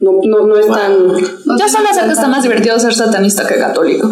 No, 0.01 0.13
no, 0.25 0.47
no 0.47 0.57
es 0.59 0.67
tan... 0.67 0.93
Yo 1.09 1.69
solo 1.69 1.89
sé 1.95 2.01
que 2.07 2.13
está 2.13 2.29
más 2.29 2.43
divertido 2.43 2.79
ser 2.79 2.95
satanista 2.95 3.47
que 3.47 3.57
católico. 3.57 4.09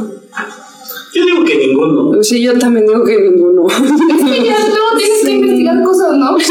Yo 1.14 1.24
digo 1.24 1.44
que 1.44 1.56
ninguno. 1.66 2.22
Sí, 2.22 2.42
yo 2.42 2.58
también 2.58 2.86
digo 2.86 3.02
que 3.04 3.18
ninguno. 3.18 3.66
Es 3.68 3.76
que 3.76 4.44
ya 4.44 4.56
luego 4.68 4.96
tienes 4.98 5.24
que 5.24 5.30
investigar 5.30 5.82
cosas, 5.82 6.12
no 6.12 6.36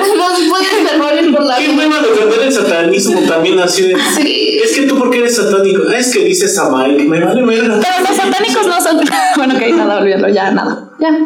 se 0.00 0.48
puede 0.48 0.98
mejor 0.98 1.24
ir 1.24 1.32
por 1.34 1.39
la 1.39 1.39
Qué 1.58 1.68
bueno 1.72 2.00
defender 2.00 2.40
el 2.42 2.52
satanismo 2.52 3.20
también 3.22 3.58
así 3.58 3.82
de. 3.82 3.96
Sí. 4.16 4.60
Es 4.62 4.72
que 4.72 4.82
tú, 4.82 4.98
¿por 4.98 5.10
qué 5.10 5.18
eres 5.18 5.36
satánico? 5.36 5.82
Ah, 5.88 5.98
es 5.98 6.12
que 6.12 6.24
dices 6.24 6.56
a 6.58 6.70
Mike, 6.70 7.04
me 7.04 7.24
vale 7.24 7.42
verga. 7.42 7.80
Pero 7.80 8.08
los 8.08 8.16
satánicos 8.16 8.66
no 8.66 8.80
son. 8.80 9.00
bueno, 9.36 9.54
ok, 9.54 9.62
nada, 9.74 10.00
olvídalo, 10.00 10.28
ya, 10.28 10.50
nada. 10.50 10.90
Ya. 11.00 11.18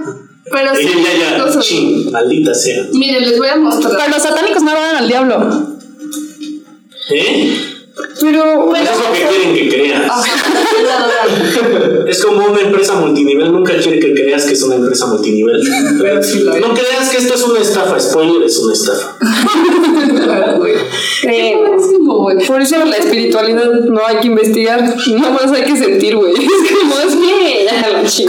Pero 0.50 0.74
sí. 0.74 0.84
Ya, 0.84 1.38
ya, 1.38 1.60
ching, 1.60 2.10
maldita 2.12 2.54
sea. 2.54 2.84
Miren, 2.92 3.22
les 3.22 3.38
voy 3.38 3.48
a 3.48 3.56
mostrar. 3.56 3.92
Pero 3.96 4.08
los 4.08 4.22
satánicos 4.22 4.62
no 4.62 4.70
adoran 4.70 4.96
al 4.96 5.08
diablo. 5.08 5.76
¿Eh? 7.10 7.73
Pero... 8.20 8.74
Eso 8.74 8.90
es 8.90 8.98
lo 8.98 9.12
que 9.12 9.20
quieren 9.28 9.54
que 9.54 9.68
creas. 9.68 10.10
Adoran. 10.10 12.08
Es 12.08 12.24
como 12.24 12.46
una 12.46 12.60
empresa 12.60 12.94
multinivel, 12.94 13.52
nunca 13.52 13.76
quiere 13.76 14.00
que 14.00 14.12
creas 14.14 14.44
que 14.46 14.54
es 14.54 14.62
una 14.62 14.76
empresa 14.76 15.06
multinivel. 15.06 15.60
Pero 16.00 16.20
no 16.60 16.74
creas 16.74 17.10
que 17.10 17.18
esto 17.18 17.34
es 17.34 17.42
una 17.42 17.60
estafa, 17.60 17.98
spoiler, 18.00 18.42
es 18.42 18.58
una 18.58 18.72
estafa. 18.72 19.16
Creo. 21.22 21.58
Buenísimo, 21.58 22.18
güey. 22.18 22.46
Por 22.46 22.60
eso 22.60 22.84
la 22.84 22.96
espiritualidad 22.96 23.70
no 23.70 24.06
hay 24.06 24.16
que 24.16 24.26
investigar, 24.26 24.82
nada 24.82 25.30
más 25.30 25.52
hay 25.52 25.64
que 25.64 25.76
sentir, 25.76 26.16
güey. 26.16 26.32
Es 26.32 26.72
como 26.80 26.98
es 26.98 27.14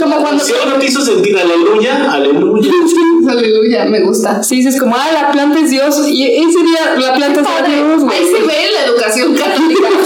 Como 0.00 0.20
cuando. 0.20 0.44
Si 0.44 0.52
algo 0.52 0.78
te 0.78 0.86
hizo 0.86 1.00
sentir 1.00 1.38
aleluya, 1.38 2.12
aleluya. 2.12 2.72
Aleluya, 3.28 3.84
me 3.86 4.02
gusta. 4.02 4.40
Sí, 4.42 4.56
dices 4.56 4.78
como, 4.78 4.94
ah, 4.94 5.10
la 5.12 5.32
planta 5.32 5.58
es 5.58 5.70
Dios, 5.70 6.06
y 6.08 6.22
ese 6.22 6.62
día 6.62 6.94
la 6.96 7.14
planta 7.14 7.40
es 7.40 7.46
Padre, 7.46 7.74
Dios, 7.74 8.04
güey. 8.04 8.16
Ahí 8.16 8.24
se 8.24 8.40
ve 8.40 8.54
la 8.72 8.84
educación 8.84 9.34
católica. 9.34 9.88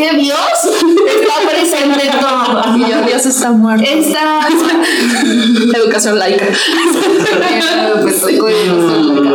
qué 0.00 0.16
Dios 0.16 0.38
está 0.64 1.48
presente 1.50 2.06
en 2.06 2.20
todo. 2.20 2.60
Y 2.76 2.90
yo, 2.90 3.02
Dios 3.06 3.26
está 3.26 3.50
muerto. 3.52 3.84
Está. 3.86 4.40
Educación 5.76 6.18
laica. 6.18 6.46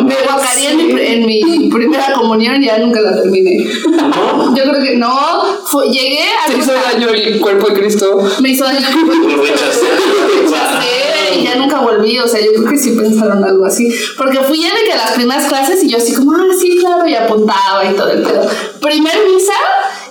Me 0.03 0.15
guacaría 0.23 0.71
en 0.71 0.77
mi, 0.77 1.01
en 1.01 1.25
mi 1.25 1.69
primera 1.69 2.13
comunión 2.13 2.61
y 2.61 2.67
ya 2.67 2.77
nunca 2.77 3.01
la 3.01 3.15
terminé. 3.21 3.63
Yo 3.63 4.63
creo 4.63 4.83
que 4.83 4.95
no. 4.95 5.43
Fue- 5.65 5.87
llegué 5.89 6.23
a. 6.45 6.51
Te 6.51 6.57
hizo 6.57 6.73
daño 6.73 7.09
el 7.09 7.39
cuerpo 7.39 7.69
de 7.69 7.73
Cristo. 7.75 8.19
Me 8.41 8.49
hizo 8.49 8.63
daño. 8.65 8.79
Lo 8.79 9.43
rechazaste. 9.43 9.85
Lo 9.85 10.27
rechacé 10.49 11.39
y 11.39 11.43
ya 11.43 11.55
nunca 11.55 11.79
volví. 11.79 12.17
O 12.19 12.27
sea, 12.27 12.39
yo 12.41 12.51
creo 12.53 12.69
que 12.69 12.77
sí 12.77 12.91
pensaron 12.91 13.43
algo 13.43 13.65
así. 13.65 13.93
Porque 14.17 14.39
fui 14.39 14.61
ya 14.61 14.73
de 14.73 14.83
que 14.85 14.93
a 14.93 14.97
las 14.97 15.11
primeras 15.11 15.47
clases 15.47 15.83
y 15.83 15.89
yo 15.89 15.97
así 15.97 16.13
como, 16.13 16.31
ah, 16.33 16.53
sí, 16.59 16.77
claro, 16.79 17.07
y 17.07 17.15
apuntaba 17.15 17.83
y 17.89 17.95
todo 17.95 18.09
el 18.09 18.21
pedo. 18.23 18.47
Primer 18.81 19.13
misa 19.33 19.53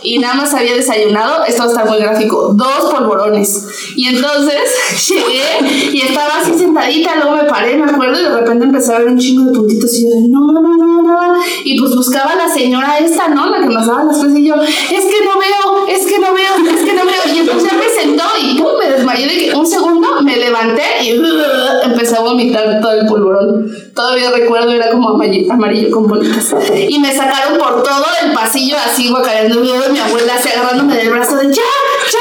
y 0.04 0.18
nada 0.18 0.34
más 0.34 0.52
había 0.52 0.74
desayunado, 0.74 1.44
esto 1.44 1.64
está 1.64 1.84
muy 1.86 1.98
gráfico, 1.98 2.54
dos 2.54 2.92
polvorones. 2.92 3.66
Y 3.96 4.06
entonces 4.08 5.08
llegué 5.08 5.90
y 5.92 6.02
estaba 6.02 6.40
así 6.40 6.52
sentadita, 6.56 7.16
luego 7.16 7.36
me 7.36 7.44
paré, 7.44 7.76
me 7.76 7.90
acuerdo, 7.90 8.20
y 8.20 8.22
de 8.22 8.38
repente 8.38 8.66
empecé 8.66 8.94
a 8.94 8.98
ver 8.98 9.08
un 9.08 9.18
chingo 9.18 9.50
de 9.50 9.52
puntitos 9.56 9.94
y 9.94 10.04
yo, 10.04 10.10
no, 10.28 10.52
no, 10.52 10.60
no, 10.60 11.02
no. 11.02 11.34
Y 11.64 11.80
pues 11.80 11.96
buscaba 11.96 12.32
a 12.32 12.36
la 12.36 12.48
señora 12.48 12.98
esta, 12.98 13.28
¿no? 13.28 13.46
La 13.46 13.60
que 13.60 13.66
nos 13.66 13.86
daba 13.86 14.04
las 14.04 14.18
cosas 14.18 14.36
y 14.36 14.46
yo, 14.46 14.54
es 14.56 15.04
que 15.04 15.24
no 15.24 15.38
veo, 15.38 15.86
es 15.88 16.06
que 16.06 16.18
no 16.18 16.34
veo, 16.34 16.74
es 16.74 16.84
que 16.84 16.92
no 16.92 17.04
veo. 17.04 17.34
Y 17.34 17.38
entonces 17.38 17.70
ya 17.70 17.78
me 17.78 17.88
sentó 17.88 18.24
y 18.42 18.58
pum, 18.58 18.72
me 18.78 18.90
desmayé 18.90 19.26
de 19.26 19.38
que 19.38 19.56
un 19.56 19.66
segundo, 19.66 20.20
me 20.22 20.36
levanté 20.36 20.82
y 21.02 21.10
empecé 21.84 22.16
a 22.16 22.20
vomitar 22.20 22.80
todo 22.82 22.92
el 22.92 23.06
polvorón. 23.06 23.83
Todavía 23.94 24.30
recuerdo, 24.32 24.72
era 24.72 24.90
como 24.90 25.10
amarillo, 25.10 25.52
amarillo 25.52 25.90
con 25.90 26.08
bolitas. 26.08 26.54
Y 26.88 26.98
me 26.98 27.14
sacaron 27.14 27.58
por 27.58 27.82
todo 27.84 28.06
el 28.22 28.32
pasillo 28.32 28.76
así, 28.84 29.08
guacareando 29.08 29.60
mi 29.60 29.70
mi 29.72 29.98
abuela 30.00 30.34
así 30.34 30.48
agarrándome 30.48 30.96
del 30.96 31.10
brazo 31.10 31.36
de 31.36 31.44
ya, 31.44 31.62
ya, 32.10 32.18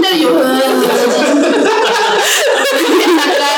me 0.00 0.16
y 0.16 0.20
yo. 0.22 0.30
me 0.30 0.40
ah". 0.42 0.60
sacaron. 3.20 3.54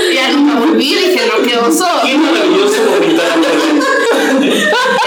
Ya 0.14 0.32
nunca 0.32 0.58
volví, 0.58 0.94
dije, 0.94 1.20
no, 1.26 1.46
qué 1.46 1.56
oso. 1.56 1.86
Qué 2.04 2.18
maravilloso 2.18 2.80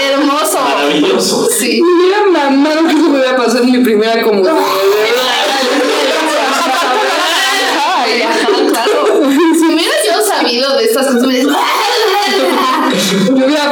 Hermoso. 0.00 0.58
Maravilloso. 0.60 1.48
Sí. 1.50 1.80
Me 1.82 1.88
hubiera 1.88 2.24
mamado 2.26 2.86
que 2.86 2.92
eso 2.94 3.08
me 3.08 3.18
hubiera 3.18 3.36
pasado 3.36 3.64
en 3.64 3.72
mi 3.72 3.78
primera 3.84 4.22
comunión. 4.22 4.56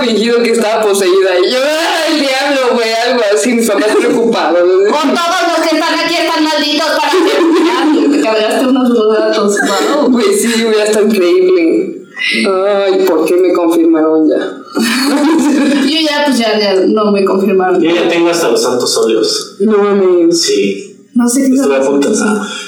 fingido 0.03 0.43
que 0.43 0.51
estaba 0.51 0.83
poseída. 0.83 1.39
Y 1.39 1.53
yo, 1.53 1.59
¡ay, 1.59 2.21
diablo, 2.21 2.75
güey! 2.75 2.91
Algo 2.93 3.23
así, 3.35 3.53
mis 3.53 3.69
papás 3.69 3.97
preocupados. 3.99 4.59
Con 4.59 5.15
todos 5.15 5.43
los 5.49 5.69
que 5.69 5.77
están 5.77 5.95
aquí 5.99 6.15
están 6.15 6.45
malditos 6.45 6.89
para 6.91 7.11
siempre. 7.11 8.17
Te 8.17 8.23
cargaste 8.23 8.67
unos 8.67 9.17
datos, 9.17 9.57
¿no? 9.91 10.11
Güey, 10.11 10.35
sí, 10.35 10.65
hubiera 10.67 10.85
estado 10.85 11.07
increíble. 11.07 12.03
Ay, 12.47 13.05
¿por 13.07 13.25
qué 13.25 13.37
me 13.37 13.53
confirmaron 13.53 14.29
ya? 14.29 14.37
Yo 15.83 16.01
ya, 16.09 16.25
pues 16.25 16.39
ya, 16.39 16.59
ya 16.59 16.75
no 16.87 17.11
me 17.11 17.25
confirmaron. 17.25 17.81
Yo 17.81 17.91
ya 17.91 18.09
tengo 18.09 18.31
hasta 18.31 18.49
los 18.49 18.63
santos 18.63 18.97
óleos. 18.97 19.57
No 19.61 19.79
mames. 19.79 20.43
Sí. 20.43 21.09
No 21.15 21.29
sé 21.29 21.51
qué. 21.51 21.57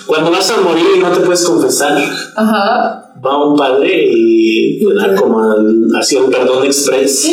Cuando 0.06 0.30
vas 0.30 0.50
a 0.50 0.60
morir 0.60 0.84
y 0.96 0.98
no 0.98 1.10
te 1.10 1.20
puedes 1.20 1.44
confesar. 1.44 1.96
Ajá 2.36 3.03
va 3.24 3.46
un 3.46 3.56
padre 3.56 4.06
y 4.10 4.78
te 4.78 4.94
da 4.94 5.14
como 5.14 5.40
así 5.98 6.16
un 6.16 6.30
perdón 6.30 6.64
express, 6.64 7.30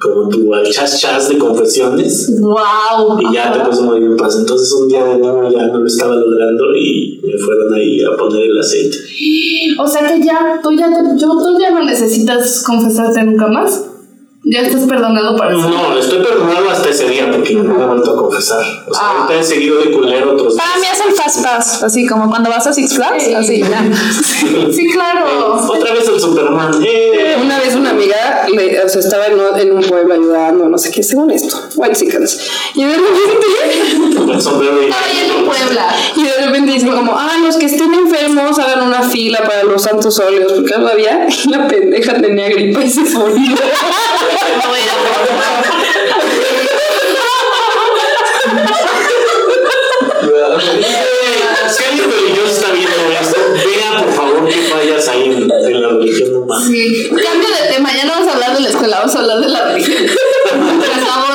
como 0.00 0.28
tu 0.28 0.54
al 0.54 0.70
chas 0.70 1.00
chas 1.00 1.28
de 1.28 1.38
confesiones. 1.38 2.40
Wow. 2.40 3.20
Y 3.20 3.34
ya 3.34 3.52
te 3.52 3.60
puedes 3.60 3.80
morir 3.80 4.04
en 4.04 4.16
paz. 4.16 4.36
Entonces 4.38 4.72
un 4.72 4.88
día 4.88 5.04
de 5.04 5.16
niño 5.16 5.50
ya 5.50 5.66
no 5.66 5.78
lo 5.78 5.86
estaba 5.86 6.14
logrando 6.14 6.74
y 6.76 7.20
me 7.22 7.36
fueron 7.38 7.74
ahí 7.74 8.00
a 8.02 8.16
poner 8.16 8.50
el 8.50 8.58
aceite. 8.58 8.96
O 9.80 9.86
sea 9.86 10.08
que 10.08 10.20
ya, 10.24 10.58
tú 10.60 10.72
ya, 10.72 10.88
te, 10.88 11.20
yo, 11.20 11.28
tú 11.28 11.56
ya 11.60 11.70
no 11.70 11.84
necesitas 11.84 12.64
confesarte 12.66 13.22
nunca 13.22 13.46
más. 13.46 13.84
Ya 14.50 14.60
estás 14.62 14.82
perdonado 14.88 15.36
para 15.36 15.52
siempre. 15.54 15.76
No, 15.76 15.98
estoy 15.98 16.18
perdonado 16.24 16.70
hasta 16.70 16.88
ese 16.88 17.06
día 17.08 17.30
porque 17.30 17.54
no 17.54 17.64
me 17.74 17.82
he 17.82 17.86
vuelto 17.86 18.12
a 18.14 18.16
confesar. 18.16 18.64
O 18.86 18.94
sea, 18.94 19.02
Ah. 19.02 19.14
ahorita 19.24 19.40
he 19.40 19.44
seguido 19.44 19.78
de 19.78 19.90
culero 19.92 20.32
otros 20.32 20.54
Para 20.56 20.76
mí 20.78 20.86
es 20.90 21.00
el 21.06 21.12
fast 21.12 21.42
pass, 21.44 21.82
así 21.82 22.06
como 22.06 22.30
cuando 22.30 22.48
vas 22.48 22.66
a 22.66 22.72
Six 22.72 22.94
Flags, 22.94 23.24
así 23.36 23.60
ya. 23.60 23.84
Sí, 24.72 24.86
claro. 24.90 25.56
Otra 25.68 25.92
vez 25.92 26.08
el 26.08 26.18
Superman. 26.20 26.72
¡Eh! 26.82 27.36
Una 27.42 27.58
vez 27.58 27.74
una 27.74 27.90
amiga, 27.90 28.46
le- 28.48 28.80
o 28.82 28.88
sea, 28.88 29.00
estaba 29.00 29.26
en, 29.26 29.34
un- 29.38 29.58
en 29.58 29.72
un 29.72 29.82
pueblo 29.82 30.14
ayudando, 30.14 30.68
no 30.68 30.78
sé 30.78 30.90
qué, 30.92 31.02
según 31.02 31.30
esto, 31.30 31.56
White 31.76 31.96
Chickens. 31.96 32.40
Y 32.74 32.84
de 32.84 32.94
repente, 32.94 33.46
Ay, 33.68 35.30
en 35.38 35.44
Puebla. 35.44 35.88
y 36.16 36.22
de 36.24 36.46
repente 36.46 36.72
dicen 36.72 36.90
como, 36.90 37.12
ah, 37.16 37.36
los 37.44 37.56
que 37.56 37.66
estén 37.66 37.92
enfermos 37.92 38.58
hagan 38.58 38.86
una 38.86 39.02
fila 39.02 39.40
para 39.44 39.64
los 39.64 39.82
santos 39.82 40.18
óleos, 40.20 40.52
porque 40.52 40.72
todavía 40.72 41.26
la 41.50 41.68
pendeja 41.68 42.14
tenía 42.14 42.48
gripa 42.48 42.82
y 42.82 42.90
se 42.90 43.04
moría. 44.66 44.92
Si 51.68 51.84
alguien 51.84 52.10
religioso 52.10 52.52
está 52.52 52.72
viendo 52.72 52.96
esto, 53.20 53.36
vea 53.52 54.02
por 54.02 54.12
favor 54.12 54.48
que 54.48 54.54
fallas 54.62 55.08
ahí 55.08 55.24
en, 55.24 55.42
en 55.42 55.82
la 55.82 55.88
religión 55.88 56.34
humana. 56.34 56.66
Sí. 56.66 57.10
Cambio 57.10 57.48
de 57.48 57.74
tema, 57.74 57.94
ya 57.94 58.04
no 58.04 58.12
vamos 58.12 58.28
a 58.28 58.32
hablar 58.34 58.54
de 58.54 58.60
la 58.60 58.68
escuela, 58.68 58.98
vamos 59.00 59.14
a 59.14 59.18
hablar 59.20 59.40
de 59.40 59.48
la 59.48 59.64
religión. 59.72 60.04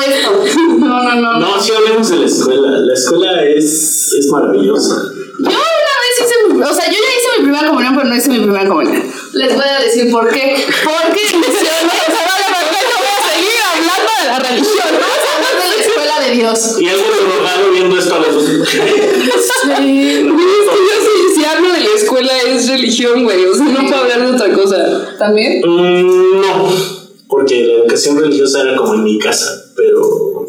Esto. 0.06 0.44
No, 0.80 1.02
no, 1.02 1.14
no. 1.14 1.40
No, 1.40 1.60
sí 1.62 1.72
hablemos 1.72 2.10
de 2.10 2.16
la 2.16 2.26
escuela. 2.26 2.68
La 2.78 2.94
escuela 2.94 3.42
es, 3.44 4.12
es 4.12 4.26
maravillosa. 4.30 4.94
Yo 5.38 5.48
una 5.48 5.56
vez 5.56 6.20
hice, 6.20 6.34
o 6.62 6.74
sea, 6.74 6.86
yo 6.86 6.92
ya 6.92 6.98
hice 6.98 7.28
mi 7.38 7.44
primera 7.44 7.68
comunión, 7.68 7.96
pero 7.96 8.08
no 8.08 8.16
hice 8.16 8.28
mi 8.30 8.40
primera 8.40 8.68
comunión. 8.68 9.02
Les 9.32 9.54
voy 9.54 9.64
a 9.64 9.80
decir 9.80 10.10
por 10.10 10.30
qué. 10.30 10.64
Porque 10.84 11.20
Dios. 16.34 16.76
Y 16.80 16.88
algo 16.88 17.02
drogado 17.02 17.70
viendo 17.72 17.98
esto 17.98 18.14
a 18.14 18.18
los. 18.18 18.44
Es 18.44 19.68
que 19.76 20.22
yo 20.24 20.30
sí, 21.00 21.34
si 21.34 21.44
hablo 21.44 21.72
de 21.72 21.80
la 21.80 21.90
escuela 21.96 22.32
es 22.46 22.68
religión, 22.68 23.24
güey, 23.24 23.44
o 23.46 23.54
sea, 23.54 23.64
no 23.64 23.80
puedo 23.80 23.96
hablar 23.96 24.20
de 24.20 24.34
otra 24.34 24.52
cosa. 24.52 25.16
¿También? 25.18 25.62
Mm, 25.64 26.40
no, 26.40 26.68
porque 27.28 27.64
la 27.64 27.72
educación 27.74 28.18
religiosa 28.18 28.62
era 28.62 28.76
como 28.76 28.94
en 28.94 29.04
mi 29.04 29.18
casa, 29.18 29.72
pero, 29.76 30.46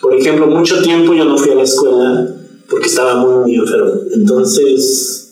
por 0.00 0.14
ejemplo, 0.14 0.46
mucho 0.46 0.82
tiempo 0.82 1.14
yo 1.14 1.24
no 1.24 1.38
fui 1.38 1.50
a 1.50 1.54
la 1.54 1.62
escuela 1.62 2.28
porque 2.68 2.86
estaba 2.86 3.16
muy, 3.16 3.34
muy 3.42 3.54
enfermo. 3.56 3.92
Entonces, 4.14 5.22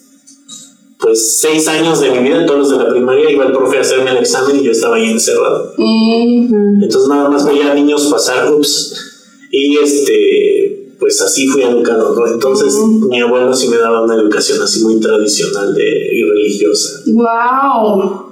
pues 0.98 1.40
seis 1.40 1.66
años 1.68 2.00
de 2.00 2.10
mi 2.10 2.28
vida, 2.28 2.44
todos 2.46 2.58
los 2.60 2.70
de 2.70 2.84
la 2.84 2.90
primaria, 2.90 3.30
iba 3.30 3.46
el 3.46 3.52
profe 3.52 3.78
a 3.78 3.80
hacerme 3.80 4.10
el 4.10 4.18
examen 4.18 4.60
y 4.60 4.64
yo 4.64 4.72
estaba 4.72 4.96
ahí 4.96 5.10
encerrado. 5.10 5.72
Mm, 5.76 6.82
Entonces 6.82 7.08
nada 7.08 7.28
más 7.30 7.46
veía 7.46 7.72
a 7.72 7.74
niños 7.74 8.08
pasar, 8.10 8.52
ups, 8.52 9.09
y 9.50 9.76
este, 9.78 10.94
pues 10.98 11.20
así 11.22 11.46
fui 11.48 11.62
educado, 11.62 12.14
¿no? 12.14 12.26
Entonces 12.26 12.74
mi 13.08 13.20
abuelo 13.20 13.52
sí 13.54 13.68
me 13.68 13.76
daba 13.78 14.02
una 14.02 14.14
educación 14.14 14.62
así 14.62 14.82
muy 14.84 15.00
tradicional 15.00 15.74
de, 15.74 15.84
y 16.12 16.22
religiosa. 16.22 17.00
wow. 17.06 18.26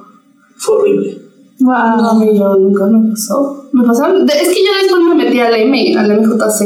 Fue 0.56 0.74
horrible. 0.76 1.18
No, 1.60 1.74
a 1.74 2.14
mí 2.18 2.38
yo 2.38 2.54
nunca 2.56 2.86
me 2.86 3.10
pasó. 3.10 3.68
Me 3.72 3.84
pasaron. 3.86 4.24
de- 4.26 4.32
es 4.32 4.48
que 4.48 4.64
yo 4.64 4.70
después 4.80 5.02
me 5.02 5.14
metí 5.24 5.40
al 5.40 5.54
M, 5.54 5.96
al 5.96 6.20
MJC. 6.20 6.56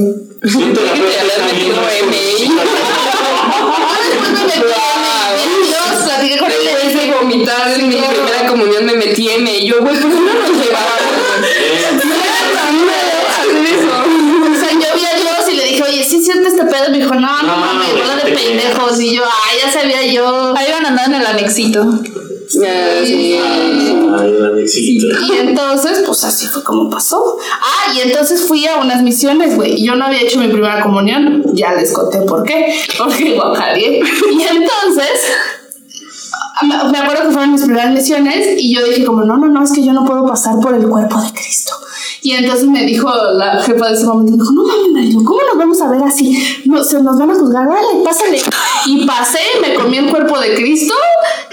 Siento 0.45 0.81
la 0.83 0.93
te 0.95 0.99
M. 0.99 2.17
Ah, 3.75 3.99
después 4.11 4.33
me 4.33 4.45
metí 4.45 4.61
al 4.61 5.33
M. 5.39 5.67
Dios, 5.69 6.03
platiqué 6.05 6.39
con 6.39 6.51
él. 6.51 6.57
Después 6.65 7.07
de 7.07 7.13
vomitar 7.21 7.71
en 7.81 7.89
mi 7.89 7.95
primera 7.97 8.47
comunión 8.49 8.85
me 8.87 8.95
metí 8.97 9.29
M 9.29 9.67
yo, 9.67 9.81
güey, 9.81 9.95
¿por 10.01 10.11
qué 10.11 10.17
no 10.17 10.49
nos 10.49 10.65
llevaban? 10.65 11.02
Este 16.53 16.65
pedo? 16.67 16.91
Me 16.91 16.99
dijo, 16.99 17.15
no, 17.15 17.21
no, 17.21 17.43
No, 17.43 17.57
mames, 17.57 17.93
bola 17.93 18.17
de 18.17 18.23
te 18.23 18.33
pendejos. 18.33 19.01
Y 19.01 19.17
yo, 19.17 19.23
ay, 19.25 19.59
ya 19.65 19.73
sabía 19.73 20.07
yo. 20.07 20.55
Ahí 20.57 20.71
van 20.71 20.87
a 20.87 20.89
andar 20.89 21.09
en 21.09 21.15
el 21.15 21.27
anexito. 21.27 21.85
Ya, 22.55 23.05
sí. 23.05 23.39
Ay, 23.39 24.29
el 24.29 24.45
anexito. 24.45 25.07
Y 25.27 25.39
entonces, 25.39 26.03
pues 26.07 26.25
así 26.25 26.47
fue 26.47 26.63
como 26.63 26.91
pasó. 26.91 27.39
Ah, 27.61 27.93
y 27.95 28.01
entonces 28.01 28.43
fui 28.43 28.67
a 28.67 28.77
unas 28.77 29.03
misiones, 29.03 29.57
güey. 29.57 29.83
Yo 29.83 29.97
no 29.97 30.07
había 30.07 30.21
hecho 30.21 30.39
mi 30.39 30.49
primera 30.49 30.83
comunión. 30.83 31.43
Ya 31.55 31.73
les 31.75 31.93
conté 31.93 32.21
por 32.23 32.43
qué. 32.43 32.79
Porque 32.99 33.35
guajareé. 33.35 34.01
Y 34.01 34.43
entonces, 34.43 35.21
me 36.63 36.91
me 36.91 36.99
acuerdo 36.99 37.29
que 37.29 37.33
fueron 37.33 37.53
mis 37.53 37.63
primeras 37.63 37.93
misiones 37.93 38.47
y 38.59 38.75
yo 38.75 38.85
dije 38.85 39.05
como, 39.05 39.23
no, 39.25 39.37
no, 39.37 39.47
no, 39.47 39.65
es 39.65 39.73
que 39.73 39.85
yo 39.85 39.93
no 39.93 40.05
puedo 40.05 40.27
pasar 40.27 40.59
por 40.61 40.75
el 40.75 40.87
cuerpo 40.87 41.21
de 41.21 41.33
Cristo. 41.33 41.73
Y 42.25 42.33
entonces 42.35 42.69
me 42.69 42.87
dijo 42.87 43.11
la 43.35 43.61
jefa 43.61 43.89
de 43.89 43.95
ese 43.95 44.05
momento, 44.05 44.37
me 44.37 44.39
dijo, 44.39 44.53
no 44.53 44.63
mames, 44.63 45.15
¿cómo 45.25 45.41
nos 45.43 45.59
vamos 45.59 45.81
a 45.81 45.91
ver 45.91 46.03
así? 46.05 46.63
No, 46.67 46.83
se 46.85 47.03
nos 47.03 47.19
van 47.19 47.33
a 47.33 47.35
juzgar, 47.35 47.67
vale, 47.67 48.05
pásale. 48.05 48.41
Y 48.87 49.05
pasé, 49.05 49.41
me 49.61 49.75
comí 49.75 49.99
el 49.99 50.09
cuerpo 50.09 50.39
de 50.39 50.55
Cristo 50.55 50.95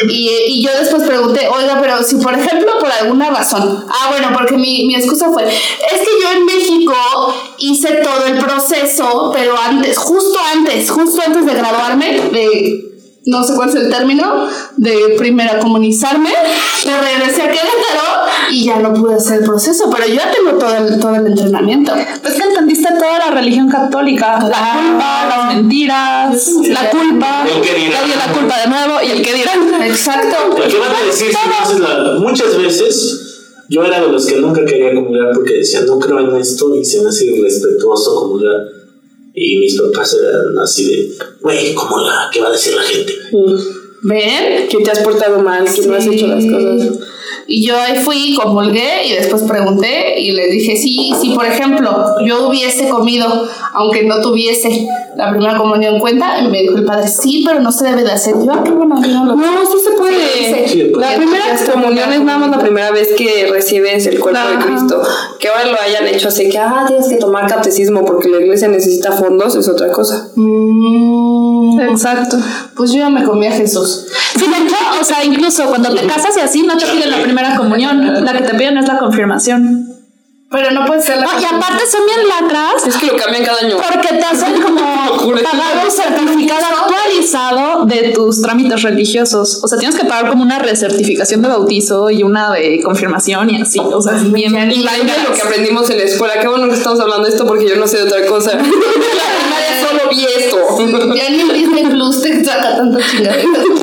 y, 0.08 0.30
y 0.48 0.64
yo 0.64 0.70
después 0.80 1.04
pregunté, 1.04 1.48
oiga, 1.48 1.80
pero 1.82 2.04
si 2.04 2.18
por 2.18 2.36
ejemplo 2.36 2.72
por 2.80 2.92
alguna 2.92 3.32
razón, 3.32 3.84
ah, 3.90 4.10
bueno, 4.12 4.30
porque 4.38 4.58
mi, 4.58 4.86
mi 4.86 4.94
excusa 4.94 5.32
fue, 5.32 5.48
es 5.48 6.00
que 6.00 6.22
yo 6.22 6.32
en 6.38 6.46
México 6.46 6.94
hice 7.58 8.02
todo 8.04 8.26
el 8.28 8.38
proceso, 8.38 9.32
pero 9.34 9.56
antes, 9.58 9.98
justo 9.98 10.38
antes, 10.54 10.92
justo 10.92 11.20
antes 11.26 11.48
de 11.48 11.54
graduarme, 11.56 12.30
de 12.32 12.86
no 13.26 13.44
sé 13.44 13.56
cuál 13.56 13.70
es 13.70 13.76
el 13.76 13.90
término, 13.90 14.48
de 14.78 15.16
primera 15.18 15.60
comunizarme, 15.60 16.30
me 16.86 17.02
regresé 17.02 17.42
a 17.42 17.48
Querétaro 17.48 18.29
y 18.52 18.66
ya 18.66 18.80
no 18.80 18.94
pude 18.94 19.16
hacer 19.16 19.40
el 19.40 19.46
proceso, 19.46 19.90
pero 19.94 20.08
yo 20.08 20.16
ya 20.16 20.32
tengo 20.32 20.58
todo 20.58 20.76
el, 20.76 21.00
todo 21.00 21.16
el 21.16 21.28
entrenamiento. 21.28 21.94
Pues 22.22 22.34
que 22.36 22.44
entendiste 22.44 22.88
toda 22.98 23.20
la 23.20 23.32
religión 23.32 23.70
católica. 23.70 24.40
La 24.40 24.74
culpa, 24.80 25.28
las 25.30 25.56
mentiras, 25.56 26.48
la 26.70 26.90
culpa. 26.90 27.46
El 27.54 27.62
que 27.62 27.76
dirán. 27.76 28.10
La 28.10 28.34
culpa 28.34 28.60
de 28.62 28.68
nuevo 28.70 28.94
y 29.06 29.12
el 29.12 29.22
que 29.22 29.34
dirán. 29.34 29.84
Exacto. 29.84 30.56
¿Qué 30.56 30.78
van 30.78 30.96
a 30.96 31.06
decir 31.06 31.28
si 31.30 31.34
no 31.50 31.56
haces 31.62 31.80
la- 31.80 32.14
Muchas 32.20 32.58
veces 32.58 33.26
yo 33.70 33.84
era 33.84 34.02
de 34.02 34.12
los 34.12 34.26
que 34.26 34.38
nunca 34.38 34.66
quería 34.66 34.94
comulgar 34.96 35.32
porque 35.34 35.56
decía, 35.58 35.82
no 35.82 36.00
creo 36.00 36.20
en 36.20 36.36
esto 36.38 36.74
y 36.76 36.84
se 36.84 37.02
me 37.04 37.10
hace 37.10 37.26
irrespetuoso 37.26 38.16
comulgar. 38.16 38.56
Y 39.36 39.58
mis 39.60 39.80
papás 39.80 40.18
eran 40.20 40.58
así 40.58 40.86
de, 40.86 41.14
güey, 41.42 41.74
comulga, 41.76 42.30
¿qué 42.32 42.42
va 42.42 42.48
a 42.48 42.52
decir 42.52 42.74
la 42.76 42.82
gente? 42.82 43.14
¿Ven? 44.02 44.68
Que 44.70 44.78
te 44.84 44.92
has 44.92 45.00
portado 45.00 45.42
mal, 45.42 45.66
que 45.66 45.88
no 45.88 45.96
has 45.96 46.06
hecho 46.06 46.28
las 46.28 46.46
cosas. 46.46 47.00
Y 47.48 47.66
yo 47.66 47.76
ahí 47.76 47.98
fui, 47.98 48.36
comulgué 48.36 49.08
y 49.08 49.14
después 49.14 49.42
pregunté 49.42 50.20
y 50.20 50.34
les 50.34 50.52
dije, 50.52 50.78
sí, 50.78 51.12
sí, 51.20 51.32
por 51.34 51.48
ejemplo, 51.48 51.90
yo 52.24 52.48
hubiese 52.48 52.88
comido, 52.90 53.28
aunque 53.74 54.04
no 54.04 54.22
tuviese 54.22 54.88
la 55.16 55.32
primera 55.32 55.58
comunión 55.58 56.00
cuenta, 56.00 56.40
y 56.40 56.48
me 56.48 56.62
dijo 56.62 56.78
el 56.78 56.86
padre, 56.86 57.08
sí, 57.08 57.44
pero 57.46 57.60
no 57.60 57.72
se 57.72 57.86
debe 57.86 58.04
de 58.04 58.12
hacer. 58.12 58.36
Yo, 58.36 58.52
ah, 58.54 58.62
qué 58.64 58.72
bueno, 58.72 59.00
no 59.00 59.26
lo 59.26 59.36
No, 59.36 59.66
sí 59.66 59.78
se 59.84 59.92
puede. 59.98 60.68
Sí, 60.68 60.92
pues. 60.94 61.06
La 61.06 61.16
primera 61.18 61.44
comunión 61.74 62.14
es 62.14 62.22
nada 62.22 62.38
más 62.38 62.52
la 62.52 62.60
primera 62.60 62.92
vez 62.92 63.10
que 63.18 63.48
recibes 63.52 64.06
el 64.06 64.20
cuerpo 64.20 64.40
de. 64.40 64.66
Cristo. 64.66 65.02
Que 65.40 65.48
ahora 65.48 65.66
lo 65.66 65.82
hayan 65.82 66.08
hecho 66.08 66.28
así 66.28 66.50
que, 66.50 66.58
ah, 66.58 66.86
tienes 66.88 67.08
que 67.08 67.16
tomar 67.16 67.48
catecismo 67.50 68.06
porque 68.06 68.30
la 68.30 68.42
iglesia 68.42 68.68
necesita 68.68 69.12
fondos, 69.12 69.56
es 69.56 69.68
otra 69.68 69.92
cosa. 69.92 70.30
Mm, 70.36 71.80
Exacto. 71.82 72.38
Pues 72.76 72.92
yo 72.92 73.00
ya 73.00 73.10
me 73.10 73.24
comí 73.24 73.48
a 73.48 73.52
Jesús. 73.52 73.89
Sí, 74.38 74.48
de 74.48 74.58
hecho, 74.66 74.76
o 75.00 75.04
sea, 75.04 75.24
incluso 75.24 75.66
cuando 75.66 75.94
te 75.94 76.06
casas 76.06 76.36
y 76.38 76.40
así, 76.40 76.64
no 76.64 76.78
te 76.78 76.86
piden 76.86 77.10
la 77.10 77.22
primera 77.22 77.56
comunión. 77.56 78.24
La 78.24 78.34
que 78.34 78.44
te 78.44 78.54
piden 78.56 78.78
es 78.78 78.88
la 78.88 78.98
confirmación. 78.98 80.00
Pero 80.52 80.72
no 80.72 80.84
puede 80.86 81.02
ser 81.02 81.18
la 81.18 81.26
No, 81.26 81.40
y 81.40 81.46
aparte 81.46 81.84
son 81.86 82.02
bien 82.08 82.28
lacras 82.28 82.88
Es 82.88 82.98
que 82.98 83.06
lo 83.06 83.16
cambian 83.16 83.46
cada 83.46 83.60
año. 83.60 83.78
porque 83.78 84.08
te 84.08 84.26
hacen 84.26 84.60
como 84.60 84.80
pagar 85.44 85.86
un 85.86 85.92
certificado 85.92 86.66
actualizado 86.66 87.86
de 87.86 88.14
tus 88.16 88.42
trámites 88.42 88.82
religiosos. 88.82 89.64
O 89.64 89.68
sea, 89.68 89.78
tienes 89.78 89.96
que 89.96 90.06
pagar 90.06 90.30
como 90.30 90.42
una 90.42 90.58
recertificación 90.58 91.44
de 91.44 91.50
bautizo 91.50 92.10
y 92.10 92.24
una 92.24 92.52
de 92.54 92.82
confirmación 92.82 93.52
y 93.52 93.62
así. 93.62 93.80
O 93.80 94.02
sea, 94.02 94.16
es 94.16 94.32
bien. 94.32 94.72
Y 94.72 94.82
la 94.82 94.94
de 94.94 95.04
lo 95.04 95.34
que 95.34 95.42
aprendimos 95.42 95.88
en 95.92 95.98
la 96.00 96.04
escuela. 96.06 96.40
Qué 96.40 96.48
bueno 96.48 96.68
que 96.68 96.74
estamos 96.74 97.00
hablando 97.00 97.26
de 97.26 97.30
esto 97.30 97.46
porque 97.46 97.70
yo 97.70 97.76
no 97.76 97.88
sé 97.88 97.98
de 97.98 98.04
otra 98.04 98.26
cosa. 98.26 98.54
la 98.56 99.88
solo 99.88 100.10
vi 100.10 100.26
esto. 100.26 100.58
Ya 101.16 101.30
ni 101.30 101.44
Disney 101.54 101.86
Plus 101.86 102.22
te 102.22 102.44
saca 102.44 102.76
tanto 102.76 103.00
chingadera 103.00 103.44
que 103.44 103.48
pagué, 103.48 103.70
güey. 103.70 103.79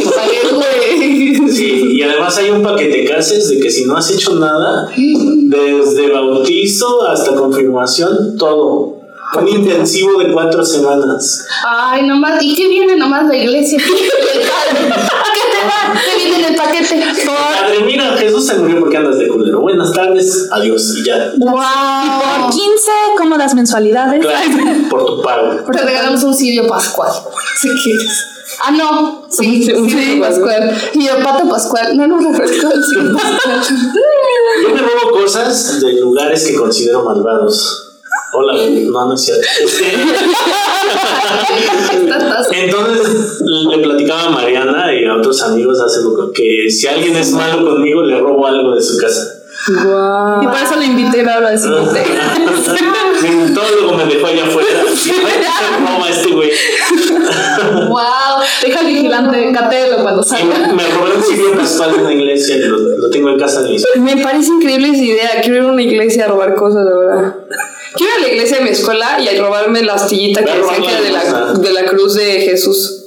Sí, 1.50 1.92
y 1.92 2.02
además 2.02 2.36
hay 2.38 2.50
un 2.50 2.62
paquete 2.62 3.04
cases 3.04 3.48
de 3.48 3.60
que 3.60 3.70
si 3.70 3.84
no 3.84 3.96
has 3.96 4.10
hecho 4.10 4.34
nada, 4.36 4.90
desde 4.96 6.10
bautizo 6.10 7.06
hasta 7.06 7.34
confirmación, 7.34 8.36
todo. 8.38 8.95
Un 9.34 9.48
intensivo 9.48 10.18
de 10.18 10.32
cuatro 10.32 10.64
semanas. 10.64 11.46
Ay, 11.66 12.06
nomás, 12.06 12.42
¿y 12.42 12.54
qué 12.54 12.68
viene 12.68 12.96
nomás 12.96 13.26
la 13.26 13.36
iglesia? 13.36 13.78
¿Qué 13.78 13.92
te 13.92 14.46
da? 15.66 16.00
¿Qué 16.04 16.24
viene 16.24 16.38
en 16.38 16.52
el 16.52 16.56
paquete? 16.56 17.02
Padre, 17.26 17.80
mira, 17.84 18.16
Jesús 18.16 18.46
se 18.46 18.54
murió 18.54 18.78
porque 18.80 18.96
andas 18.96 19.18
de 19.18 19.28
culero. 19.28 19.60
Buenas 19.60 19.92
tardes, 19.92 20.48
adiós, 20.52 20.94
y 20.96 21.04
ya. 21.04 21.32
Y 21.36 21.40
por 21.40 22.50
15 22.50 22.90
cómodas 23.18 23.54
mensualidades. 23.54 24.20
Claro, 24.20 24.48
por 24.88 25.04
tu 25.04 25.22
pago. 25.22 25.56
Te 25.70 25.82
regalamos 25.82 26.22
un 26.22 26.34
cirio 26.34 26.66
pascual, 26.66 27.10
si 27.60 27.68
quieres. 27.82 28.26
Ah, 28.64 28.70
no. 28.70 29.26
Sí, 29.28 29.64
sí, 29.64 29.72
Un 29.72 29.90
cirio 29.90 30.20
pascual. 30.20 30.74
Y 30.94 31.06
el 31.06 31.22
pato 31.22 31.48
pascual. 31.48 31.96
No, 31.96 32.06
no 32.06 32.20
refresco 32.20 32.72
el 32.72 33.12
pascual. 33.12 33.62
Yo 34.62 34.74
me 34.74 34.80
robo 34.80 35.10
cosas 35.10 35.80
de 35.80 35.94
lugares 35.94 36.46
que 36.46 36.54
considero 36.54 37.04
malvados. 37.04 37.85
Hola, 38.38 38.52
no, 38.92 39.06
no 39.06 39.14
es 39.14 39.22
cierto. 39.22 39.46
Entonces 42.52 43.40
le 43.70 43.78
platicaba 43.78 44.24
a 44.24 44.30
Mariana 44.30 44.94
y 44.94 45.06
a 45.06 45.16
otros 45.16 45.42
amigos 45.42 45.80
hace 45.80 46.02
poco 46.02 46.30
que 46.32 46.70
si 46.70 46.86
alguien 46.86 47.16
es 47.16 47.32
malo 47.32 47.64
conmigo, 47.66 48.02
le 48.02 48.20
robo 48.20 48.46
algo 48.46 48.74
de 48.74 48.82
su 48.82 48.98
casa. 48.98 49.22
Y 49.68 50.46
por 50.46 50.58
eso 50.62 50.76
le 50.76 50.84
invité 50.84 51.28
a 51.28 51.34
hablar 51.36 51.52
de. 51.52 51.58
Sí, 51.58 53.54
Todo 53.54 53.64
luego 53.80 53.96
me 53.96 54.04
dejó 54.04 54.26
allá 54.26 54.44
afuera. 54.44 54.68
Sí, 54.94 55.10
se 55.10 55.78
roba 55.78 56.08
este 56.10 56.32
güey. 56.32 56.50
wow. 57.88 58.25
Deja 58.62 58.80
al 58.80 58.86
vigilante, 58.86 59.52
catelo 59.52 60.02
cuando 60.02 60.22
salga. 60.22 60.72
me, 60.72 60.86
robé 60.88 61.16
un 61.16 61.22
cirio 61.22 61.56
pascual 61.56 61.94
en 61.94 62.00
una 62.00 62.12
iglesia 62.12 62.56
y 62.56 62.60
lo, 62.60 62.78
lo 62.78 63.10
tengo 63.10 63.30
en 63.30 63.38
casa 63.38 63.62
de 63.62 63.70
mis 63.70 63.84
Me 63.96 64.16
parece 64.16 64.50
increíble 64.50 64.88
esa 64.88 65.04
idea. 65.04 65.30
Quiero 65.42 65.56
ir 65.56 65.62
a 65.62 65.72
una 65.72 65.82
iglesia 65.82 66.24
a 66.24 66.28
robar 66.28 66.54
cosas, 66.54 66.84
de 66.84 66.96
verdad. 66.96 67.34
Quiero 67.94 68.12
ir 68.12 68.18
a 68.18 68.20
la 68.26 68.32
iglesia 68.32 68.58
de 68.58 68.64
mi 68.64 68.70
escuela 68.70 69.20
y 69.20 69.28
a 69.28 69.42
robarme 69.42 69.82
la 69.82 69.94
astillita 69.94 70.44
que 70.44 70.52
decía 70.52 70.76
que 70.76 71.02
de 71.02 71.10
la, 71.10 71.52
de 71.54 71.72
la 71.72 71.84
cruz 71.84 72.14
de 72.14 72.40
Jesús. 72.40 73.02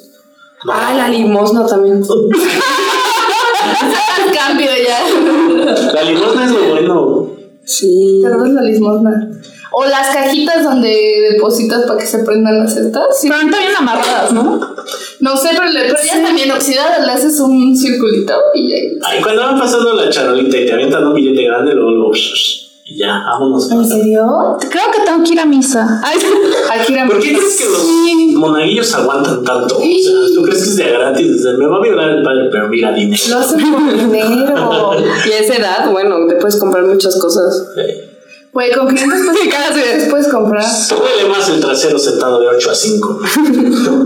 No. 0.65 0.73
Ah, 0.73 0.93
la 0.95 1.08
limosna 1.08 1.65
también. 1.65 2.04
Al 2.04 2.04
cambio 4.34 4.69
ya. 4.86 4.99
La 5.93 6.04
limosna 6.04 6.45
es 6.45 6.52
lo 6.52 6.69
bueno. 6.69 7.30
Sí. 7.63 8.19
Te 8.21 8.30
robas 8.30 8.49
la 8.49 8.62
limosna. 8.63 9.32
O 9.71 9.86
las 9.86 10.15
cajitas 10.15 10.63
donde 10.63 11.29
depositas 11.32 11.84
para 11.86 11.99
que 11.99 12.05
se 12.05 12.23
prendan 12.23 12.60
las 12.60 12.73
cestas. 12.73 13.19
Sí. 13.19 13.27
Pero 13.27 13.41
ahorita 13.41 13.58
vienen 13.58 13.75
amarradas, 13.77 14.32
¿no? 14.34 14.60
No 15.19 15.38
sé, 15.38 15.49
pero, 15.51 15.65
le, 15.69 15.82
pero 15.82 15.95
ya 16.03 16.23
también 16.23 16.51
oxidadas 16.51 17.05
le 17.05 17.12
haces 17.12 17.39
un 17.39 17.75
circulito 17.75 18.34
y 18.55 18.69
ya. 18.69 19.08
Ay, 19.08 19.21
cuando 19.21 19.43
van 19.43 19.60
pasando 19.60 19.93
la 19.93 20.10
charolita 20.10 20.58
y 20.58 20.65
te 20.65 20.73
avientan 20.73 21.05
un 21.08 21.13
billete 21.13 21.43
grande, 21.43 21.73
luego 21.73 21.91
lo. 21.91 22.12
Y 22.89 22.97
ya, 22.97 23.23
vámonos. 23.23 23.69
¿En 23.69 23.86
serio? 23.86 24.58
Creo 24.60 24.91
que 24.91 25.01
tengo 25.05 25.23
que 25.23 25.34
ir 25.34 25.39
a 25.39 25.45
misa. 25.45 26.01
Ay, 26.03 26.17
Aquí 26.71 26.93
era 26.93 27.05
¿Por 27.05 27.19
qué 27.19 27.36
crees 27.36 27.58
que 27.58 27.65
los 27.65 27.86
monaguillos 28.39 28.95
aguantan 28.95 29.43
tanto? 29.43 29.77
O 29.77 29.79
sea, 29.79 30.13
¿tú 30.34 30.41
crees 30.41 30.63
que 30.63 30.69
es 30.69 30.75
de 30.77 30.89
gratis? 30.89 31.45
Me 31.58 31.67
va 31.67 31.77
a 31.77 31.82
violar 31.82 32.10
el 32.10 32.23
padre, 32.23 32.49
pero 32.51 32.67
mira, 32.67 32.91
dinero. 32.91 33.21
Lo 33.29 33.38
hacen 33.38 33.71
por 33.71 33.95
dinero. 33.95 34.91
Y 35.27 35.32
a 35.32 35.39
esa 35.39 35.55
edad, 35.55 35.91
bueno, 35.91 36.25
te 36.27 36.36
puedes 36.36 36.58
comprar 36.58 36.84
muchas 36.86 37.19
cosas. 37.19 37.67
Eh, 37.77 38.10
Güey, 38.51 38.71
con 38.73 38.88
500 38.88 39.38
pesos 39.38 40.03
puedes 40.09 40.27
comprar. 40.27 40.65
Duele 40.89 41.29
más 41.29 41.47
el 41.49 41.59
trasero 41.62 41.99
sentado 41.99 42.39
de 42.39 42.47
8 42.47 42.71
a 42.71 42.75
5. 42.75 43.19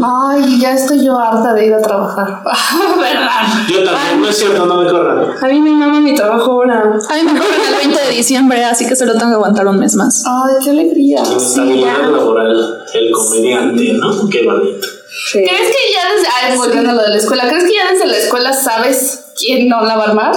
Ay, 0.05 0.59
ya 0.59 0.73
estoy 0.73 1.03
yo 1.05 1.17
harta 1.17 1.53
de 1.53 1.67
ir 1.67 1.73
a 1.73 1.81
trabajar. 1.81 2.43
¿Verdad? 2.99 3.29
Yo 3.69 3.83
también, 3.83 4.21
no 4.21 4.27
es 4.27 4.37
cierto, 4.37 4.65
no 4.65 4.81
me 4.81 4.89
corran. 4.89 5.25
A 5.41 5.47
mí 5.47 5.59
me 5.61 5.71
mama 5.71 6.01
mi 6.01 6.13
trabajo 6.13 6.51
ahora. 6.51 6.81
a 7.09 7.13
mí 7.15 7.23
me 7.23 7.39
corren 7.39 7.61
el 7.69 7.75
20 7.89 8.01
de 8.01 8.09
diciembre, 8.11 8.63
así 8.65 8.85
que 8.87 8.95
solo 8.95 9.13
tengo 9.13 9.27
que 9.27 9.35
aguantar 9.35 9.65
un 9.67 9.79
mes 9.79 9.95
más. 9.95 10.23
Ay, 10.27 10.55
qué 10.63 10.69
alegría. 10.71 11.23
Inestabilidad 11.25 12.09
laboral, 12.11 12.83
el 12.93 13.11
comediante, 13.11 13.93
¿no? 13.93 14.29
Qué 14.29 14.43
bonito. 14.43 14.87
Sí. 15.31 15.39
¿Crees 15.39 15.67
que 15.67 15.93
ya 15.93 16.13
desde. 16.15 16.27
Ay, 16.51 16.57
volviendo 16.57 16.89
a 16.89 16.93
lo 16.93 17.01
de 17.03 17.09
la 17.09 17.17
escuela. 17.17 17.47
¿Crees 17.47 17.63
que 17.63 17.73
ya 17.75 17.91
desde 17.93 18.07
la 18.07 18.17
escuela 18.17 18.51
sabes 18.51 19.25
quién 19.39 19.69
no 19.69 19.81
la 19.85 19.95
va 19.95 20.03
a 20.03 20.07
armar? 20.09 20.35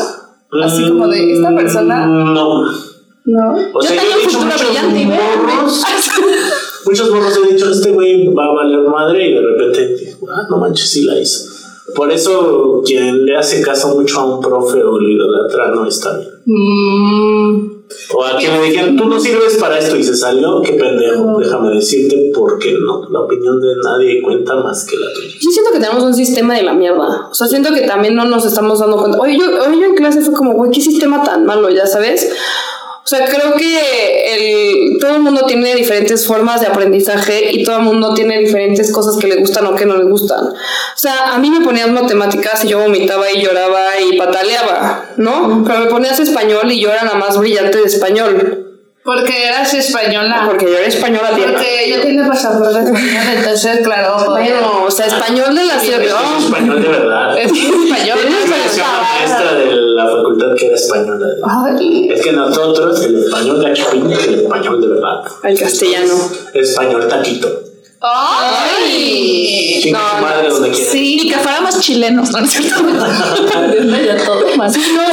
Así 0.65 0.89
como 0.89 1.09
de 1.09 1.33
esta 1.35 1.55
persona. 1.57 2.07
Mm, 2.07 2.35
No. 2.35 2.96
No. 3.27 3.57
O 3.75 3.83
sea, 3.83 3.97
yo, 3.97 4.03
he 4.03 4.27
dicho 4.27 4.39
muchos 4.41 4.65
brillante 4.67 5.01
y 5.01 5.07
ve, 5.07 5.19
morros. 5.19 5.83
muchos 6.87 7.11
morros 7.11 7.37
he 7.37 7.53
dicho, 7.53 7.71
este 7.71 7.91
güey 7.91 8.33
va 8.33 8.45
a 8.47 8.55
valer 8.55 8.81
madre 8.89 9.29
y 9.29 9.35
de 9.35 9.41
repente, 9.43 10.17
ah, 10.31 10.43
no 10.49 10.59
manches, 10.59 10.89
sí 10.91 11.03
la 11.03 11.21
hizo. 11.21 11.57
Por 11.95 12.13
eso 12.13 12.83
quien 12.85 13.25
le 13.25 13.37
hace 13.37 13.63
caso 13.63 13.95
mucho 13.95 14.21
a 14.21 14.25
un 14.37 14.41
profe 14.41 14.83
o 14.83 14.99
lo 14.99 15.09
idolatra 15.09 15.69
no 15.69 15.87
está 15.87 16.17
bien. 16.19 16.31
Mm, 16.45 17.71
O 18.15 18.25
a 18.25 18.37
quien 18.37 18.53
le 18.61 18.69
dijeron, 18.69 18.97
tú 18.97 19.07
no 19.07 19.19
sirves 19.19 19.57
para 19.57 19.79
esto 19.79 19.97
y 19.97 20.03
se 20.03 20.17
salió, 20.17 20.61
qué 20.63 20.73
pendejo, 20.75 21.39
déjame 21.39 21.75
decirte, 21.75 22.33
porque 22.35 22.75
no, 22.79 23.09
la 23.11 23.21
opinión 23.21 23.61
de 23.61 23.69
nadie 23.85 24.21
cuenta 24.23 24.57
más 24.57 24.85
que 24.85 24.97
la 24.97 25.07
tuya. 25.15 25.35
Yo 25.41 25.51
siento 25.51 25.73
que 25.73 25.81
tenemos 25.81 26.03
un 26.03 26.15
sistema 26.15 26.55
de 26.55 26.63
la 26.63 26.75
mierda. 26.75 27.29
O 27.31 27.35
sea, 27.35 27.47
siento 27.47 27.73
que 27.73 27.83
también 27.83 28.15
no 28.15 28.25
nos 28.25 28.45
estamos 28.45 28.79
dando 28.81 28.97
cuenta. 28.99 29.19
Oye, 29.19 29.39
yo, 29.39 29.47
hoy 29.47 29.81
yo 29.81 29.87
en 29.87 29.95
clase 29.95 30.21
fue 30.21 30.35
como, 30.35 30.53
güey, 30.55 30.71
qué 30.71 30.81
sistema 30.81 31.23
tan 31.23 31.47
malo, 31.47 31.71
ya 31.71 31.87
sabes. 31.87 32.29
O 33.07 33.09
sea, 33.09 33.25
creo 33.25 33.55
que 33.55 34.35
el, 34.35 34.99
todo 34.99 35.15
el 35.15 35.23
mundo 35.23 35.47
tiene 35.47 35.77
diferentes 35.77 36.27
formas 36.27 36.61
de 36.61 36.67
aprendizaje 36.67 37.53
y 37.53 37.63
todo 37.63 37.77
el 37.77 37.83
mundo 37.83 38.13
tiene 38.15 38.41
diferentes 38.41 38.91
cosas 38.91 39.17
que 39.17 39.29
le 39.29 39.37
gustan 39.37 39.65
o 39.67 39.77
que 39.77 39.87
no 39.87 39.97
le 39.97 40.07
gustan. 40.07 40.49
O 40.49 40.55
sea, 40.97 41.33
a 41.33 41.39
mí 41.39 41.49
me 41.49 41.65
ponías 41.65 41.89
matemáticas 41.89 42.65
y 42.65 42.69
yo 42.71 42.81
vomitaba 42.81 43.31
y 43.31 43.41
lloraba 43.41 44.01
y 44.01 44.19
pataleaba, 44.19 45.05
¿no? 45.19 45.63
Pero 45.65 45.79
me 45.79 45.87
ponías 45.87 46.19
español 46.19 46.73
y 46.73 46.81
yo 46.81 46.91
era 46.93 47.05
la 47.05 47.15
más 47.15 47.39
brillante 47.39 47.79
de 47.79 47.85
español. 47.85 48.63
porque 49.05 49.47
eras 49.47 49.73
española. 49.73 50.43
Porque 50.45 50.65
yo 50.65 50.77
era 50.77 50.89
española 50.89 51.31
tierna. 51.33 51.53
Porque 51.53 51.85
ella 51.85 52.03
tiene 52.03 52.27
pasaporte 52.27 52.81
español, 52.81 53.23
entonces, 53.37 53.79
claro. 53.85 54.17
Bueno, 54.31 54.83
o 54.85 54.91
sea, 54.91 55.07
español 55.07 55.55
de 55.55 55.65
la 55.65 55.79
ciudad. 55.79 56.01
Es 56.01 56.45
español 56.45 56.83
de 56.83 56.89
verdad. 56.89 57.39
Es 57.39 57.53
español. 57.53 58.19
Maestra 59.27 59.55
de 59.55 59.77
la 59.77 60.07
facultad 60.07 60.55
que 60.57 60.67
era 60.67 60.77
española. 60.77 61.27
Ay, 61.45 62.09
Es 62.11 62.23
que 62.23 62.33
nosotros, 62.33 63.05
el 63.05 63.17
español 63.17 63.61
de 63.61 63.71
aquí, 63.71 63.83
el 64.29 64.35
español 64.41 64.81
de 64.81 64.89
verdad. 64.89 65.21
El 65.43 65.59
castellano. 65.59 66.15
Español 66.55 67.09
taquito. 67.09 67.66
Ay. 68.15 69.81
Tu 69.83 69.91
madre 69.91 70.49
donde. 70.49 70.75
Sí, 70.75 71.19
Y 71.21 71.29
que 71.29 71.39
fuéramos 71.39 71.81
chilenos, 71.81 72.31
¿no 72.31 72.39
es 72.41 72.51
cierto? 72.51 72.83
No, 72.83 73.07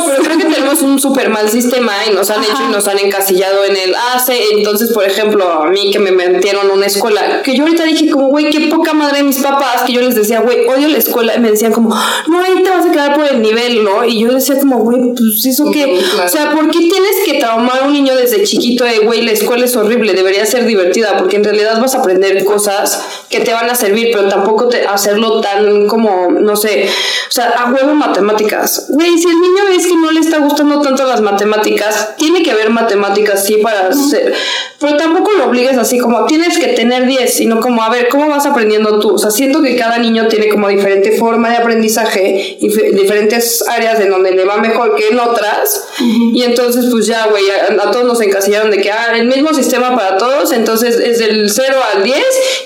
pero 0.05 0.23
creo 0.23 0.37
que 0.37 0.45
tenemos 0.45 0.81
un 0.81 0.99
súper 0.99 1.29
mal 1.29 1.49
sistema 1.49 1.93
y 2.09 2.13
nos 2.13 2.29
han 2.29 2.43
hecho 2.43 2.63
y 2.67 2.71
nos 2.71 2.87
han 2.87 2.99
encasillado 2.99 3.63
en 3.65 3.75
el 3.75 3.93
ah, 3.95 4.19
sí, 4.19 4.33
entonces, 4.51 4.91
por 4.91 5.03
ejemplo, 5.03 5.63
a 5.63 5.69
mí 5.69 5.91
que 5.91 5.99
me 5.99 6.11
metieron 6.11 6.69
a 6.69 6.73
una 6.73 6.85
escuela, 6.85 7.41
que 7.43 7.55
yo 7.55 7.63
ahorita 7.63 7.83
dije 7.83 8.09
como, 8.09 8.27
güey, 8.27 8.49
qué 8.49 8.67
poca 8.67 8.93
madre 8.93 9.17
de 9.17 9.23
mis 9.23 9.37
papás, 9.37 9.83
que 9.85 9.93
yo 9.93 10.01
les 10.01 10.15
decía, 10.15 10.41
güey, 10.41 10.67
odio 10.67 10.87
la 10.87 10.97
escuela, 10.97 11.35
y 11.35 11.39
me 11.39 11.51
decían 11.51 11.71
como, 11.71 11.95
no, 12.27 12.41
ahí 12.41 12.63
te 12.63 12.69
vas 12.69 12.85
a 12.85 12.91
quedar 12.91 13.15
por 13.15 13.25
el 13.25 13.41
nivel, 13.41 13.83
¿no? 13.83 14.05
Y 14.05 14.19
yo 14.19 14.31
decía 14.31 14.57
como, 14.59 14.79
güey, 14.79 15.13
pues 15.15 15.45
eso 15.45 15.69
que, 15.71 15.99
claro. 16.13 16.25
o 16.25 16.29
sea, 16.29 16.51
¿por 16.51 16.69
qué 16.71 16.79
tienes 16.79 17.15
que 17.25 17.39
traumar 17.39 17.83
a 17.83 17.85
un 17.85 17.93
niño 17.93 18.15
desde 18.15 18.43
chiquito 18.43 18.83
de, 18.83 18.99
güey, 18.99 19.21
la 19.21 19.31
escuela 19.31 19.65
es 19.65 19.75
horrible, 19.75 20.13
debería 20.13 20.45
ser 20.45 20.65
divertida, 20.65 21.17
porque 21.17 21.37
en 21.37 21.43
realidad 21.43 21.79
vas 21.79 21.95
a 21.95 21.99
aprender 21.99 22.43
cosas 22.45 22.82
que 23.29 23.39
te 23.41 23.53
van 23.53 23.69
a 23.69 23.75
servir, 23.75 24.09
pero 24.13 24.27
tampoco 24.29 24.67
te, 24.69 24.85
hacerlo 24.85 25.41
tan 25.41 25.87
como, 25.87 26.29
no 26.31 26.55
sé, 26.55 26.87
o 27.27 27.31
sea, 27.31 27.49
a 27.49 27.71
huevo 27.71 27.93
matemáticas. 27.95 28.85
Güey, 28.89 29.17
si 29.17 29.27
el 29.27 29.39
niño 29.41 29.65
ves 29.69 29.87
que 29.87 29.95
no 29.95 30.11
le 30.11 30.19
está 30.19 30.37
gustando 30.39 30.81
tanto 30.81 31.03
las 31.05 31.21
matemáticas, 31.21 32.15
tiene 32.17 32.43
que 32.43 32.51
haber 32.51 32.69
matemáticas, 32.69 33.45
sí, 33.45 33.57
para 33.57 33.87
hacer, 33.89 34.33
pero 34.79 34.97
tampoco 34.97 35.31
lo 35.31 35.45
obligues 35.45 35.77
así 35.77 35.97
como, 35.97 36.25
tienes 36.25 36.57
que 36.59 36.67
tener 36.69 37.05
10, 37.07 37.33
sino 37.33 37.59
como, 37.59 37.81
a 37.83 37.89
ver, 37.89 38.07
¿cómo 38.09 38.27
vas 38.29 38.45
aprendiendo 38.45 38.99
tú? 38.99 39.15
O 39.15 39.17
sea, 39.17 39.31
siento 39.31 39.61
que 39.61 39.75
cada 39.75 39.97
niño 39.97 40.27
tiene 40.27 40.49
como 40.49 40.67
diferente 40.67 41.17
forma 41.17 41.49
de 41.49 41.57
aprendizaje 41.57 42.57
y 42.59 42.69
fe- 42.69 42.91
diferentes 42.91 43.67
áreas 43.67 43.99
en 43.99 44.09
donde 44.09 44.31
le 44.31 44.45
va 44.45 44.57
mejor 44.57 44.95
que 44.95 45.07
en 45.09 45.19
otras, 45.19 45.85
y 45.99 46.43
entonces, 46.43 46.85
pues 46.91 47.07
ya, 47.07 47.27
güey, 47.27 47.43
a, 47.49 47.83
a 47.83 47.91
todos 47.91 48.05
nos 48.05 48.21
encasillaron 48.21 48.69
de 48.71 48.77
que, 48.79 48.91
ah, 48.91 49.13
el 49.15 49.25
mismo 49.27 49.53
sistema 49.53 49.95
para 49.95 50.17
todos, 50.17 50.51
entonces 50.51 50.95
es 50.99 51.19
del 51.19 51.49
0 51.49 51.77
al 51.95 52.03
10, 52.03 52.17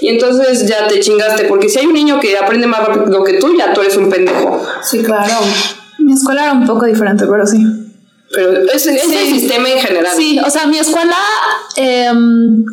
y 0.01 0.07
entonces 0.10 0.67
ya 0.67 0.88
te 0.88 1.00
chingaste, 1.00 1.46
porque 1.46 1.70
si 1.70 1.80
hay 1.80 1.86
un 1.86 1.93
niño 1.93 2.20
que 2.20 2.38
aprende 2.38 2.67
más 2.67 2.86
rápido 2.86 3.24
que 3.24 3.34
tú, 3.34 3.56
ya 3.58 3.74
tú 3.74 3.82
eres 3.82 3.98
un 3.98 4.10
pendejo. 4.10 4.62
Sí, 4.84 5.04
claro. 5.04 5.34
Mi 6.00 6.13
escuela 6.13 6.43
era 6.43 6.54
un 6.54 6.65
poco 6.65 6.86
diferente, 6.86 7.26
pero 7.30 7.46
sí. 7.46 7.63
Pero 8.32 8.52
es, 8.74 8.86
es 8.86 9.12
el 9.12 9.28
sistema 9.28 9.70
en 9.70 9.80
general. 9.80 10.13
Sí, 10.15 10.39
o 10.46 10.50
sea, 10.50 10.67
mi 10.67 10.78
escuela 10.78 11.15
em, 11.76 12.63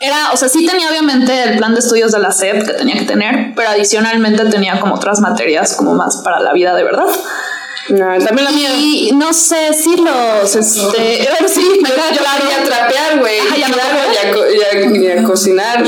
era, 0.00 0.32
o 0.32 0.36
sea, 0.36 0.48
sí 0.48 0.66
tenía 0.66 0.90
obviamente 0.90 1.42
el 1.44 1.56
plan 1.56 1.72
de 1.72 1.80
estudios 1.80 2.12
de 2.12 2.18
la 2.18 2.32
SEP 2.32 2.66
que 2.66 2.72
tenía 2.72 2.98
que 2.98 3.04
tener, 3.04 3.54
pero 3.54 3.70
adicionalmente 3.70 4.44
tenía 4.46 4.80
como 4.80 4.94
otras 4.94 5.20
materias 5.20 5.74
como 5.76 5.94
más 5.94 6.18
para 6.18 6.40
la 6.40 6.52
vida 6.52 6.74
de 6.74 6.84
verdad. 6.84 7.06
No, 7.90 8.18
también 8.24 8.44
la 8.44 8.50
mía. 8.50 8.70
Y 8.76 9.12
no 9.14 9.32
sé 9.32 9.72
si 9.72 9.96
los, 9.96 10.56
este, 10.56 11.28
sí, 11.48 11.80
me 11.82 11.88
queda 11.88 12.10
Yo 12.12 12.18
claro. 12.18 12.42
quería 12.48 12.64
trapear, 12.64 13.18
güey. 13.20 13.38
Ajá, 13.38 13.56
ya 13.56 13.66
Claro, 13.66 13.98
y 14.12 14.26
a, 14.26 14.32
co- 14.34 14.46
y 14.50 14.60
a- 14.60 15.14
y 15.14 15.18
a 15.18 15.22
cocinar. 15.22 15.84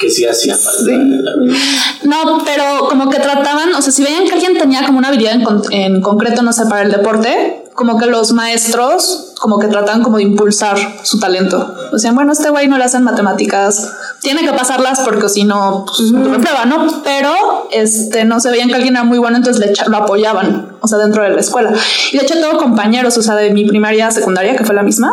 Que 0.00 0.10
sí 0.10 0.24
hacía 0.26 0.56
falta. 0.56 0.84
verdad. 0.90 1.56
No, 2.04 2.42
pero 2.44 2.88
como 2.88 3.08
que 3.10 3.18
trataban, 3.18 3.74
o 3.74 3.82
sea, 3.82 3.92
si 3.92 4.02
veían 4.02 4.24
que 4.24 4.32
alguien 4.32 4.58
tenía 4.58 4.84
como 4.84 4.98
una 4.98 5.08
habilidad 5.08 5.34
en, 5.34 5.42
con- 5.44 5.62
en 5.70 6.00
concreto, 6.00 6.42
no 6.42 6.52
sé, 6.52 6.66
para 6.66 6.82
el 6.82 6.90
deporte, 6.90 7.61
como 7.74 7.98
que 7.98 8.06
los 8.06 8.32
maestros 8.32 9.34
como 9.40 9.58
que 9.58 9.66
trataban 9.66 10.02
como 10.02 10.18
de 10.18 10.22
impulsar 10.22 10.76
su 11.02 11.18
talento. 11.18 11.74
Decían, 11.92 12.14
bueno, 12.14 12.32
este 12.32 12.48
güey 12.50 12.68
no 12.68 12.78
le 12.78 12.84
hacen 12.84 13.02
matemáticas, 13.02 13.90
tiene 14.20 14.42
que 14.42 14.52
pasarlas 14.52 15.00
porque 15.00 15.28
si 15.28 15.42
no, 15.44 15.84
pues, 15.86 16.12
reprueba, 16.12 16.64
¿no? 16.64 17.02
Pero, 17.02 17.34
este, 17.72 18.24
no 18.24 18.38
se 18.38 18.50
veían 18.50 18.68
que 18.68 18.76
alguien 18.76 18.94
era 18.94 19.04
muy 19.04 19.18
bueno, 19.18 19.36
entonces 19.38 19.66
le 19.66 19.72
lo 19.90 19.96
apoyaban, 19.96 20.76
o 20.80 20.86
sea, 20.86 20.98
dentro 20.98 21.22
de 21.24 21.30
la 21.30 21.40
escuela. 21.40 21.72
Y 22.12 22.18
de 22.18 22.24
hecho 22.24 22.34
tengo 22.34 22.56
compañeros, 22.58 23.18
o 23.18 23.22
sea, 23.22 23.34
de 23.34 23.50
mi 23.50 23.64
primaria, 23.64 24.10
secundaria, 24.12 24.54
que 24.56 24.64
fue 24.64 24.74
la 24.76 24.82
misma, 24.84 25.10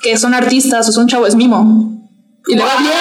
que 0.00 0.16
son 0.16 0.32
artistas, 0.32 0.88
o 0.88 0.92
sea, 0.92 1.02
un 1.02 1.08
chavo 1.08 1.26
es 1.26 1.34
mimo. 1.34 1.92
Y 2.48 2.54
le 2.54 2.62
va 2.62 2.76
bien, 2.78 2.92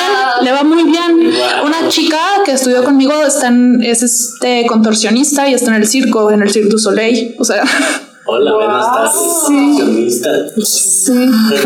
le 0.41 0.51
va 0.51 0.63
muy 0.63 0.83
bien. 0.83 1.31
Wow. 1.31 1.67
Una 1.67 1.87
chica 1.87 2.17
que 2.43 2.53
estudió 2.53 2.83
conmigo 2.83 3.13
está 3.23 3.47
en- 3.47 3.81
es 3.83 4.01
este 4.01 4.65
contorsionista 4.65 5.47
y 5.47 5.53
está 5.53 5.69
en 5.69 5.81
el 5.81 5.87
circo, 5.87 6.31
en 6.31 6.41
el 6.41 6.49
Cirque 6.51 6.69
du 6.69 6.79
Soleil. 6.79 7.35
O 7.39 7.45
sea, 7.45 7.63
Hola, 8.27 8.53
buenas 8.53 8.91
tardes. 8.91 9.11
Accionista. 9.43 10.29
sí. 10.63 11.09
Me 11.11 11.57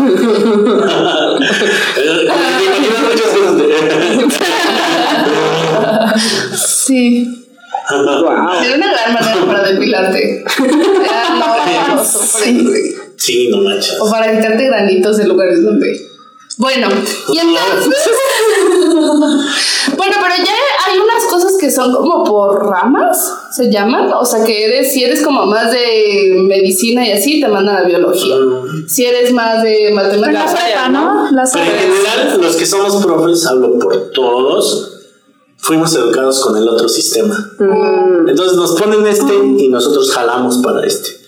imagino 2.22 2.98
muchas 3.08 3.28
cosas 3.34 3.56
de. 3.56 3.64
Sí. 6.54 7.46
Era 7.88 8.76
una 8.76 8.92
gran 8.92 9.14
manera 9.14 9.46
para 9.46 9.62
depilarte. 9.72 10.44
No, 10.58 11.96
no 11.96 12.64
güey. 12.68 12.94
Sí, 13.16 13.48
no 13.50 13.62
manches. 13.62 13.98
O 14.00 14.10
para 14.10 14.30
quitarte 14.36 14.66
granitos 14.66 15.16
de 15.16 15.26
lugares 15.28 15.62
donde. 15.64 15.98
Bueno, 16.58 16.88
y 17.32 17.38
entonces. 17.38 18.10
bueno, 19.96 20.16
pero 20.22 20.34
ya 20.36 20.52
hay 20.86 20.98
unas 20.98 21.24
cosas 21.30 21.56
que 21.58 21.70
son 21.70 21.94
como 21.94 22.24
por 22.24 22.66
ramas, 22.66 23.18
se 23.52 23.70
llaman. 23.70 24.12
O 24.12 24.24
sea, 24.24 24.44
que 24.44 24.64
eres, 24.64 24.92
si 24.92 25.04
eres 25.04 25.22
como 25.22 25.46
más 25.46 25.72
de 25.72 26.42
medicina 26.46 27.06
y 27.06 27.12
así, 27.12 27.40
te 27.40 27.48
mandan 27.48 27.76
a 27.76 27.82
biología. 27.82 28.36
Si 28.88 29.04
eres 29.04 29.32
más 29.32 29.62
de 29.62 29.90
la 29.90 30.02
matemáticas. 30.02 30.52
prepa, 30.52 30.88
¿no? 30.88 31.30
La 31.30 31.42
en 31.42 31.50
general, 31.50 32.40
los 32.40 32.56
que 32.56 32.66
somos 32.66 33.04
profes, 33.04 33.46
hablo 33.46 33.78
por 33.78 34.10
todos, 34.12 34.92
fuimos 35.58 35.94
educados 35.94 36.40
con 36.40 36.56
el 36.56 36.68
otro 36.68 36.88
sistema. 36.88 37.52
Entonces 38.26 38.56
nos 38.56 38.72
ponen 38.80 39.06
este 39.06 39.34
y 39.34 39.68
nosotros 39.68 40.10
jalamos 40.12 40.58
para 40.58 40.86
este. 40.86 41.19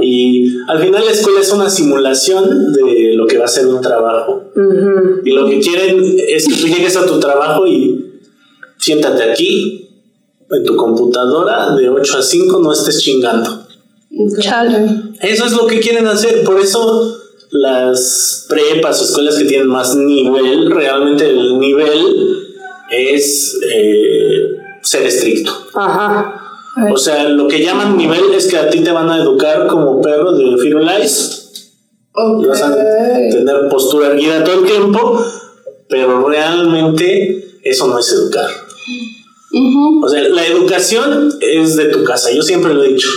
Y 0.00 0.56
al 0.68 0.78
final 0.80 1.04
la 1.04 1.10
escuela 1.10 1.40
es 1.40 1.52
una 1.52 1.68
simulación 1.68 2.72
de 2.72 3.14
lo 3.14 3.26
que 3.26 3.38
va 3.38 3.46
a 3.46 3.48
ser 3.48 3.66
un 3.66 3.80
trabajo. 3.80 4.44
Y 5.24 5.32
lo 5.32 5.46
que 5.46 5.60
quieren 5.60 6.02
es 6.28 6.46
que 6.46 6.54
tú 6.54 6.66
llegues 6.66 6.96
a 6.96 7.06
tu 7.06 7.18
trabajo 7.18 7.66
y 7.66 8.20
siéntate 8.78 9.30
aquí, 9.30 9.88
en 10.50 10.64
tu 10.64 10.76
computadora, 10.76 11.74
de 11.74 11.90
8 11.90 12.18
a 12.18 12.22
5, 12.22 12.60
no 12.60 12.72
estés 12.72 13.00
chingando. 13.00 13.66
Chale. 14.40 14.86
Eso 15.20 15.44
es 15.44 15.52
lo 15.52 15.66
que 15.66 15.80
quieren 15.80 16.06
hacer, 16.06 16.44
por 16.44 16.58
eso 16.58 17.18
las 17.50 18.46
prepas 18.48 19.00
o 19.00 19.04
escuelas 19.04 19.36
que 19.36 19.44
tienen 19.44 19.68
más 19.68 19.94
nivel, 19.94 20.70
realmente 20.70 21.28
el 21.28 21.58
nivel 21.58 22.46
es 22.90 23.58
eh, 23.70 24.56
ser 24.82 25.06
estricto. 25.06 25.52
Ajá. 25.74 26.47
O 26.92 26.96
sea, 26.96 27.28
lo 27.28 27.48
que 27.48 27.62
llaman 27.62 27.96
nivel 27.96 28.34
es 28.34 28.46
que 28.46 28.56
a 28.56 28.70
ti 28.70 28.80
te 28.80 28.92
van 28.92 29.08
a 29.10 29.18
educar 29.18 29.66
como 29.66 30.00
perro 30.00 30.32
de 30.32 30.56
Firulais 30.58 31.72
y 32.40 32.46
vas 32.46 32.62
a 32.62 32.74
tener 32.74 33.68
postura 33.70 34.08
erguida 34.08 34.42
todo 34.44 34.60
el 34.60 34.66
tiempo, 34.66 35.24
pero 35.88 36.28
realmente 36.28 37.60
eso 37.62 37.86
no 37.86 37.98
es 37.98 38.12
educar. 38.12 38.48
O 40.02 40.08
sea, 40.08 40.22
la 40.28 40.46
educación 40.46 41.32
es 41.40 41.76
de 41.76 41.86
tu 41.86 42.04
casa, 42.04 42.30
yo 42.32 42.42
siempre 42.42 42.74
lo 42.74 42.82
he 42.84 42.88
dicho. 42.88 43.08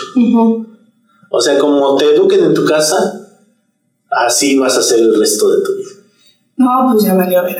O 1.30 1.41
sea, 1.41 1.58
como 1.58 1.95
te 1.97 2.06
eduquen 2.06 2.43
en 2.43 2.54
tu 2.54 2.65
casa, 2.65 3.30
así 4.10 4.58
vas 4.58 4.76
a 4.76 4.80
hacer 4.80 5.00
el 5.00 5.17
resto 5.19 5.50
de 5.50 5.63
tu 5.63 5.76
vida. 5.76 5.89
No, 6.58 6.91
pues 6.91 7.04
ya 7.04 7.15
valió 7.15 7.41
ver. 7.43 7.58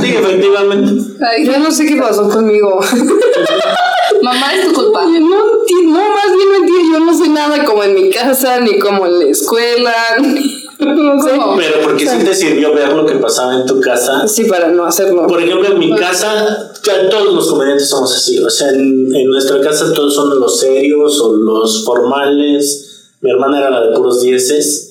Sí, 0.00 0.14
efectivamente. 0.14 1.02
Ay, 1.24 1.46
Yo 1.46 1.58
no 1.58 1.70
sé 1.70 1.86
qué 1.86 1.96
pasó 1.96 2.28
conmigo. 2.28 2.80
mamá, 4.22 4.54
es 4.54 4.66
tu 4.68 4.72
culpa. 4.74 5.04
No 5.04 5.10
entiendo, 5.10 5.98
no, 5.98 5.98
más 5.98 6.32
bien 6.36 6.48
entiendo. 6.62 6.98
Yo 6.98 7.04
no 7.04 7.14
sé 7.18 7.28
nada 7.28 7.64
como 7.64 7.82
en 7.84 7.94
mi 7.94 8.10
casa, 8.10 8.60
ni 8.60 8.78
como 8.78 9.06
en 9.06 9.18
la 9.18 9.24
escuela. 9.26 9.94
ni- 10.20 10.64
no 10.80 11.22
sé. 11.22 11.30
¿Cómo? 11.36 11.56
Pero 11.56 11.80
porque 11.82 12.06
sí 12.06 12.18
te 12.24 12.34
sirvió 12.34 12.74
ver 12.74 12.88
lo 12.92 13.06
que 13.06 13.14
pasaba 13.14 13.54
en 13.60 13.66
tu 13.66 13.80
casa. 13.80 14.26
Sí, 14.28 14.44
para 14.44 14.68
no 14.68 14.84
hacerlo. 14.84 15.26
Por 15.26 15.40
ejemplo, 15.42 15.68
en 15.68 15.78
mi 15.78 15.94
casa, 15.94 16.72
ya 16.84 17.08
todos 17.08 17.32
los 17.34 17.48
comediantes 17.48 17.88
somos 17.88 18.14
así. 18.14 18.38
O 18.40 18.50
sea, 18.50 18.70
en, 18.70 19.14
en 19.14 19.26
nuestra 19.26 19.60
casa 19.60 19.92
todos 19.94 20.14
son 20.14 20.38
los 20.38 20.58
serios 20.60 21.20
o 21.20 21.36
los 21.36 21.84
formales. 21.84 23.14
Mi 23.20 23.30
hermana 23.30 23.58
era 23.58 23.70
la 23.70 23.86
de 23.86 23.96
puros 23.96 24.20
dieces. 24.20 24.90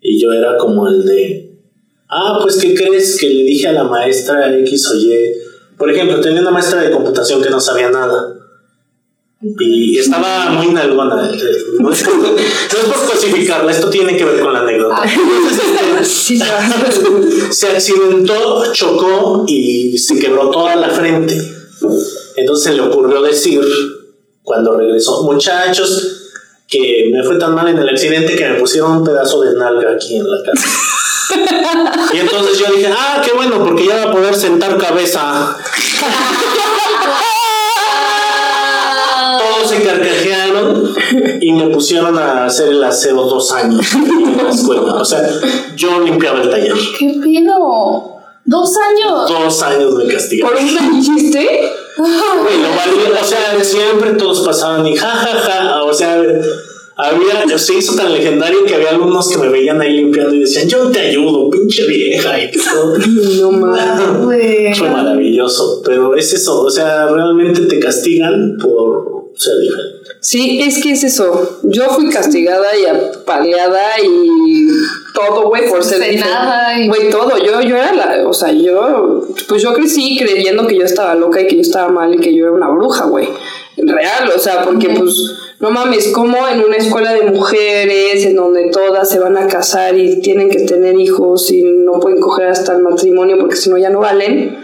Y 0.00 0.20
yo 0.20 0.30
era 0.32 0.56
como 0.58 0.86
el 0.86 1.04
de. 1.04 1.58
Ah, 2.08 2.38
pues, 2.42 2.56
¿qué 2.56 2.74
crees? 2.74 3.18
Que 3.18 3.28
le 3.28 3.42
dije 3.42 3.66
a 3.66 3.72
la 3.72 3.84
maestra 3.84 4.56
X 4.60 4.86
o 4.90 4.94
Y. 4.96 5.32
Por 5.76 5.90
ejemplo, 5.90 6.20
tenía 6.20 6.40
una 6.40 6.50
maestra 6.50 6.80
de 6.80 6.90
computación 6.90 7.42
que 7.42 7.50
no 7.50 7.60
sabía 7.60 7.90
nada. 7.90 8.34
Y 9.60 9.98
estaba 9.98 10.50
muy 10.50 10.68
nalgona. 10.68 11.30
eh, 11.30 11.36
No 11.78 11.92
es 11.92 12.02
por, 12.02 12.16
no 12.16 12.36
es 12.38 12.84
por 12.86 13.04
cosificarla, 13.12 13.70
esto 13.70 13.90
tiene 13.90 14.16
que 14.16 14.24
ver 14.24 14.40
con 14.40 14.52
la 14.52 14.60
anécdota. 14.60 15.02
Sí, 16.02 16.40
se 17.50 17.68
accidentó, 17.68 18.72
chocó 18.72 19.44
y 19.46 19.96
se 19.98 20.18
quebró 20.18 20.50
toda 20.50 20.74
la 20.76 20.88
frente. 20.90 21.38
Entonces 22.36 22.64
se 22.64 22.72
le 22.74 22.82
ocurrió 22.82 23.20
decir, 23.22 23.60
cuando 24.42 24.76
regresó, 24.76 25.22
muchachos, 25.24 26.22
que 26.68 27.10
me 27.12 27.22
fue 27.22 27.38
tan 27.38 27.54
mal 27.54 27.68
en 27.68 27.78
el 27.78 27.88
accidente 27.88 28.34
que 28.36 28.48
me 28.48 28.58
pusieron 28.58 28.96
un 28.98 29.04
pedazo 29.04 29.42
de 29.42 29.54
nalga 29.54 29.92
aquí 29.92 30.16
en 30.16 30.28
la 30.28 30.38
casa. 30.44 30.68
Y 32.12 32.18
entonces 32.18 32.58
yo 32.58 32.72
dije, 32.72 32.90
ah, 32.96 33.20
qué 33.24 33.32
bueno, 33.32 33.64
porque 33.64 33.86
ya 33.86 33.96
va 33.96 34.02
a 34.10 34.12
poder 34.12 34.34
sentar 34.34 34.78
cabeza. 34.78 35.56
Todos 39.38 39.70
se 39.70 39.82
carcajearon 39.82 40.94
y 41.40 41.52
me 41.52 41.68
pusieron 41.68 42.18
a 42.18 42.46
hacer 42.46 42.68
el 42.68 42.84
aseo 42.84 43.24
dos 43.24 43.52
años 43.52 43.92
en 43.94 44.36
la 44.36 44.50
escuela. 44.50 44.94
O 44.94 45.04
sea, 45.04 45.20
yo 45.74 46.00
limpiaba 46.00 46.40
el 46.42 46.50
taller. 46.50 46.74
¿Qué 46.98 47.18
pido? 47.22 48.16
Dos 48.44 48.72
años. 48.76 49.28
Dos 49.28 49.62
años 49.62 49.94
me 49.94 50.06
castigaron. 50.12 50.56
¿Por 50.56 50.64
una 50.64 50.98
hiciste? 50.98 51.72
Bueno, 51.96 52.68
o 53.20 53.24
sea, 53.24 53.64
siempre 53.64 54.12
todos 54.12 54.40
pasaban 54.40 54.86
y 54.86 54.94
jajaja, 54.94 55.82
o 55.82 55.92
sea, 55.92 56.22
había, 56.96 57.58
se 57.58 57.74
hizo 57.74 57.94
tan 57.94 58.12
legendario 58.12 58.64
que 58.64 58.74
había 58.74 58.90
algunos 58.90 59.28
que 59.28 59.36
me 59.36 59.48
veían 59.48 59.80
ahí 59.80 59.98
limpiando 59.98 60.34
y 60.34 60.40
decían, 60.40 60.66
yo 60.66 60.90
te 60.90 61.00
ayudo, 61.00 61.50
pinche 61.50 61.86
vieja, 61.86 62.42
y 62.42 62.50
todo. 62.50 62.96
No 63.40 63.52
mames. 63.52 64.18
Güey. 64.24 64.74
Fue 64.74 64.90
maravilloso, 64.90 65.82
pero 65.84 66.16
es 66.16 66.32
eso, 66.32 66.62
o 66.62 66.70
sea, 66.70 67.06
realmente 67.06 67.62
te 67.62 67.78
castigan 67.78 68.56
por 68.60 69.26
ser 69.34 69.58
diferente. 69.58 69.96
Sí, 70.20 70.60
es 70.60 70.82
que 70.82 70.92
es 70.92 71.04
eso. 71.04 71.60
Yo 71.64 71.84
fui 71.90 72.08
castigada 72.10 72.76
y 72.76 72.86
apaleada 72.86 74.00
y 74.02 74.66
todo, 75.14 75.48
güey, 75.48 75.68
por 75.68 75.84
ser 75.84 75.98
diferente. 76.00 76.88
Güey, 76.88 77.10
todo. 77.10 77.36
Yo, 77.38 77.60
yo 77.60 77.76
era 77.76 77.92
la. 77.92 78.28
O 78.28 78.32
sea, 78.32 78.50
yo. 78.50 79.24
Pues 79.48 79.62
yo 79.62 79.72
crecí 79.72 80.18
creyendo 80.18 80.66
que 80.66 80.78
yo 80.78 80.84
estaba 80.84 81.14
loca 81.14 81.40
y 81.40 81.46
que 81.46 81.56
yo 81.56 81.62
estaba 81.62 81.90
mal 81.90 82.14
y 82.14 82.18
que 82.18 82.34
yo 82.34 82.46
era 82.46 82.54
una 82.54 82.70
bruja, 82.70 83.04
güey. 83.04 83.28
Real, 83.76 84.32
o 84.34 84.38
sea, 84.38 84.64
porque 84.64 84.88
pues. 84.88 85.14
No 85.58 85.70
mames, 85.70 86.08
como 86.08 86.46
en 86.48 86.60
una 86.60 86.76
escuela 86.76 87.14
de 87.14 87.22
mujeres, 87.22 88.24
en 88.26 88.36
donde 88.36 88.70
todas 88.70 89.08
se 89.08 89.18
van 89.18 89.38
a 89.38 89.46
casar 89.46 89.96
y 89.98 90.20
tienen 90.20 90.50
que 90.50 90.60
tener 90.60 91.00
hijos 91.00 91.50
y 91.50 91.62
no 91.62 91.98
pueden 91.98 92.20
coger 92.20 92.48
hasta 92.48 92.74
el 92.74 92.82
matrimonio 92.82 93.38
porque 93.38 93.56
si 93.56 93.70
no 93.70 93.78
ya 93.78 93.88
no 93.88 94.00
valen, 94.00 94.58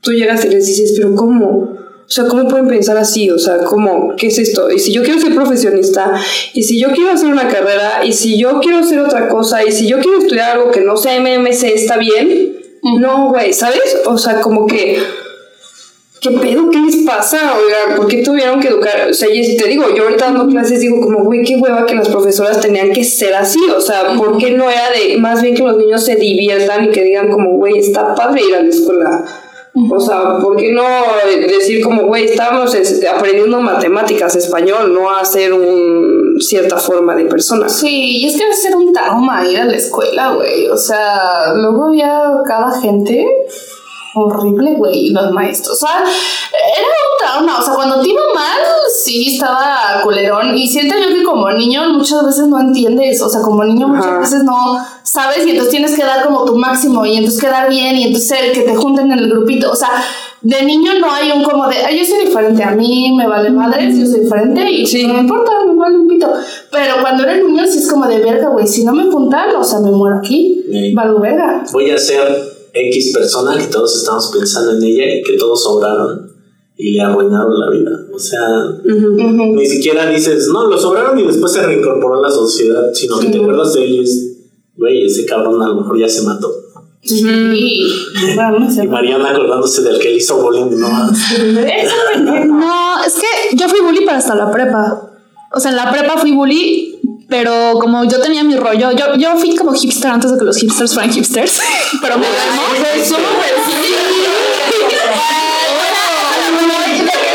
tú 0.00 0.12
llegas 0.12 0.44
y 0.44 0.48
les 0.48 0.66
dices, 0.66 0.94
pero 0.96 1.14
¿cómo? 1.16 1.76
O 2.06 2.08
sea, 2.08 2.26
¿cómo 2.26 2.46
pueden 2.46 2.68
pensar 2.68 2.96
así? 2.96 3.28
O 3.30 3.38
sea, 3.38 3.58
¿cómo? 3.64 4.14
¿Qué 4.16 4.28
es 4.28 4.38
esto? 4.38 4.70
Y 4.70 4.78
si 4.78 4.92
yo 4.92 5.02
quiero 5.02 5.18
ser 5.20 5.34
profesionista, 5.34 6.12
y 6.52 6.62
si 6.62 6.80
yo 6.80 6.92
quiero 6.92 7.10
hacer 7.10 7.28
una 7.28 7.48
carrera, 7.48 8.04
y 8.04 8.12
si 8.12 8.38
yo 8.38 8.60
quiero 8.60 8.78
hacer 8.78 9.00
otra 9.00 9.26
cosa, 9.26 9.64
y 9.64 9.72
si 9.72 9.88
yo 9.88 9.98
quiero 9.98 10.18
estudiar 10.18 10.52
algo 10.52 10.70
que 10.70 10.82
no 10.82 10.96
sea 10.96 11.18
MMC, 11.20 11.64
¿está 11.64 11.96
bien? 11.96 12.56
No, 13.00 13.30
güey, 13.30 13.52
¿sabes? 13.52 14.02
O 14.06 14.16
sea, 14.16 14.40
como 14.40 14.68
que... 14.68 15.25
¿Qué 16.28 16.38
pedo? 16.38 16.70
¿Qué 16.70 16.78
les 16.78 16.96
pasa? 17.04 17.54
Oigan, 17.56 17.96
¿por 17.96 18.06
qué 18.08 18.22
tuvieron 18.22 18.60
que 18.60 18.68
educar? 18.68 19.08
O 19.10 19.14
sea, 19.14 19.28
y 19.32 19.56
te 19.56 19.68
digo, 19.68 19.84
yo 19.94 20.04
ahorita 20.04 20.26
dando 20.26 20.46
clases 20.48 20.80
digo 20.80 21.00
como, 21.00 21.24
güey, 21.24 21.42
qué 21.44 21.56
hueva 21.56 21.86
que 21.86 21.94
las 21.94 22.08
profesoras 22.08 22.60
tenían 22.60 22.92
que 22.92 23.04
ser 23.04 23.34
así. 23.34 23.60
O 23.76 23.80
sea, 23.80 24.14
¿por 24.16 24.36
qué 24.38 24.50
no 24.52 24.70
era 24.70 24.90
de 24.90 25.16
más 25.18 25.42
bien 25.42 25.54
que 25.54 25.62
los 25.62 25.76
niños 25.76 26.04
se 26.04 26.16
diviertan 26.16 26.86
y 26.86 26.90
que 26.90 27.02
digan 27.04 27.30
como, 27.30 27.52
güey, 27.56 27.78
está 27.78 28.14
padre 28.14 28.42
ir 28.48 28.54
a 28.56 28.62
la 28.62 28.68
escuela? 28.68 29.24
O 29.90 30.00
sea, 30.00 30.38
¿por 30.38 30.56
qué 30.56 30.72
no 30.72 30.82
decir 31.48 31.82
como, 31.84 32.04
güey, 32.06 32.24
estábamos 32.24 32.74
es- 32.74 33.04
aprendiendo 33.06 33.60
matemáticas, 33.60 34.34
español, 34.34 34.94
no 34.94 35.10
a 35.10 35.22
ser 35.22 35.52
un 35.52 36.36
cierta 36.40 36.78
forma 36.78 37.14
de 37.14 37.26
persona? 37.26 37.68
Sí, 37.68 38.22
y 38.22 38.26
es 38.26 38.32
que 38.36 38.44
debe 38.44 38.54
ser 38.56 38.74
un 38.74 38.90
trauma 38.92 39.46
ir 39.46 39.58
a 39.58 39.66
la 39.66 39.76
escuela, 39.76 40.32
güey. 40.32 40.66
O 40.68 40.78
sea, 40.78 41.52
luego 41.54 41.88
había 41.88 42.22
cada 42.46 42.80
gente 42.80 43.26
horrible, 44.16 44.74
güey, 44.74 45.10
los 45.10 45.30
maestros. 45.32 45.82
O 45.82 45.86
sea, 45.86 45.98
era 45.98 46.86
un 46.86 47.18
trauma. 47.44 47.58
O 47.58 47.62
sea, 47.62 47.74
cuando 47.74 48.00
te 48.00 48.08
iba 48.08 48.22
mal, 48.34 48.58
sí 49.04 49.34
estaba 49.34 50.00
culerón. 50.02 50.56
Y 50.56 50.66
siento 50.68 50.94
yo 50.98 51.14
que 51.14 51.22
como 51.22 51.50
niño 51.52 51.88
muchas 51.92 52.24
veces 52.24 52.46
no 52.48 52.58
entiendes. 52.60 53.20
O 53.22 53.28
sea, 53.28 53.42
como 53.42 53.62
niño 53.64 53.88
muchas 53.88 54.06
Ajá. 54.06 54.18
veces 54.20 54.42
no 54.44 54.78
sabes 55.02 55.46
y 55.46 55.50
entonces 55.50 55.70
tienes 55.70 55.94
que 55.94 56.02
dar 56.02 56.24
como 56.24 56.44
tu 56.44 56.56
máximo 56.56 57.04
y 57.06 57.16
entonces 57.16 57.40
quedar 57.40 57.68
bien 57.68 57.96
y 57.96 58.04
entonces 58.04 58.38
el 58.42 58.52
que 58.52 58.62
te 58.62 58.74
junten 58.74 59.12
en 59.12 59.18
el 59.18 59.28
grupito. 59.30 59.70
O 59.70 59.76
sea, 59.76 59.90
de 60.42 60.62
niño 60.64 60.92
no 61.00 61.10
hay 61.12 61.32
un 61.32 61.42
como 61.42 61.66
de, 61.68 61.76
ay, 61.76 61.98
yo 61.98 62.04
soy 62.04 62.26
diferente, 62.26 62.62
a 62.62 62.70
mí 62.72 63.12
me 63.16 63.26
vale 63.26 63.50
madres, 63.50 63.98
yo 63.98 64.06
soy 64.06 64.20
diferente 64.20 64.70
y 64.70 64.86
Sí. 64.86 65.06
no 65.06 65.14
me 65.14 65.20
importa, 65.20 65.50
me 65.66 65.74
vale 65.74 65.96
un 65.98 66.08
pito. 66.08 66.30
Pero 66.70 66.94
cuando 67.00 67.24
era 67.24 67.36
niño 67.36 67.64
sí 67.66 67.78
es 67.78 67.90
como 67.90 68.06
de 68.06 68.18
verga, 68.20 68.48
güey, 68.48 68.66
si 68.66 68.84
no 68.84 68.92
me 68.92 69.10
juntan, 69.10 69.54
o 69.56 69.64
sea, 69.64 69.80
me 69.80 69.90
muero 69.90 70.16
aquí, 70.18 70.62
Sí. 70.70 70.94
valgo 70.94 71.20
verga. 71.20 71.64
Voy 71.72 71.90
a 71.90 71.98
ser 71.98 72.55
X 72.76 73.12
persona 73.14 73.56
que 73.56 73.66
todos 73.66 73.96
estamos 73.96 74.28
pensando 74.28 74.72
en 74.72 74.84
ella 74.84 75.16
y 75.16 75.22
que 75.22 75.36
todos 75.36 75.62
sobraron 75.62 76.30
y 76.76 76.92
le 76.92 77.00
arruinaron 77.00 77.58
la 77.58 77.70
vida. 77.70 77.90
O 78.14 78.18
sea, 78.18 78.46
ni 78.84 79.66
siquiera 79.66 80.10
dices, 80.10 80.48
no, 80.48 80.66
lo 80.68 80.78
sobraron 80.78 81.18
y 81.18 81.26
después 81.26 81.52
se 81.52 81.62
reincorporó 81.62 82.18
a 82.18 82.28
la 82.28 82.30
sociedad, 82.30 82.82
sino 82.92 83.18
que 83.18 83.28
te 83.28 83.38
acuerdas 83.38 83.72
de 83.74 83.84
ellos. 83.84 84.10
Güey, 84.76 85.06
ese 85.06 85.24
cabrón 85.24 85.62
a 85.62 85.68
lo 85.68 85.76
mejor 85.76 85.98
ya 85.98 86.08
se 86.08 86.22
mató. 86.22 86.52
Y, 87.08 87.82
Mariana 88.88 89.30
acordándose 89.30 89.82
del 89.82 89.98
que 89.98 90.08
le 90.10 90.16
hizo 90.16 90.42
bullying, 90.42 90.70
no 90.78 90.88
No, 92.46 93.04
es 93.04 93.14
que 93.14 93.56
yo 93.56 93.68
fui 93.68 93.80
bully 93.80 94.04
para 94.04 94.18
hasta 94.18 94.34
la 94.34 94.50
prepa. 94.50 95.12
O 95.52 95.60
sea, 95.60 95.70
en 95.70 95.76
la 95.76 95.92
prepa 95.92 96.18
fui 96.18 96.32
bully, 96.32 96.95
pero 97.28 97.78
como 97.80 98.04
yo 98.04 98.20
tenía 98.20 98.44
mi 98.44 98.56
rollo, 98.56 98.92
yo, 98.92 99.16
yo 99.16 99.36
fui 99.36 99.56
como 99.56 99.72
hipster 99.72 100.10
antes 100.10 100.30
de 100.32 100.38
que 100.38 100.44
los 100.44 100.56
hipsters 100.58 100.94
fueran 100.94 101.12
hipsters. 101.12 101.60
Pero 102.00 102.18
me 102.18 102.26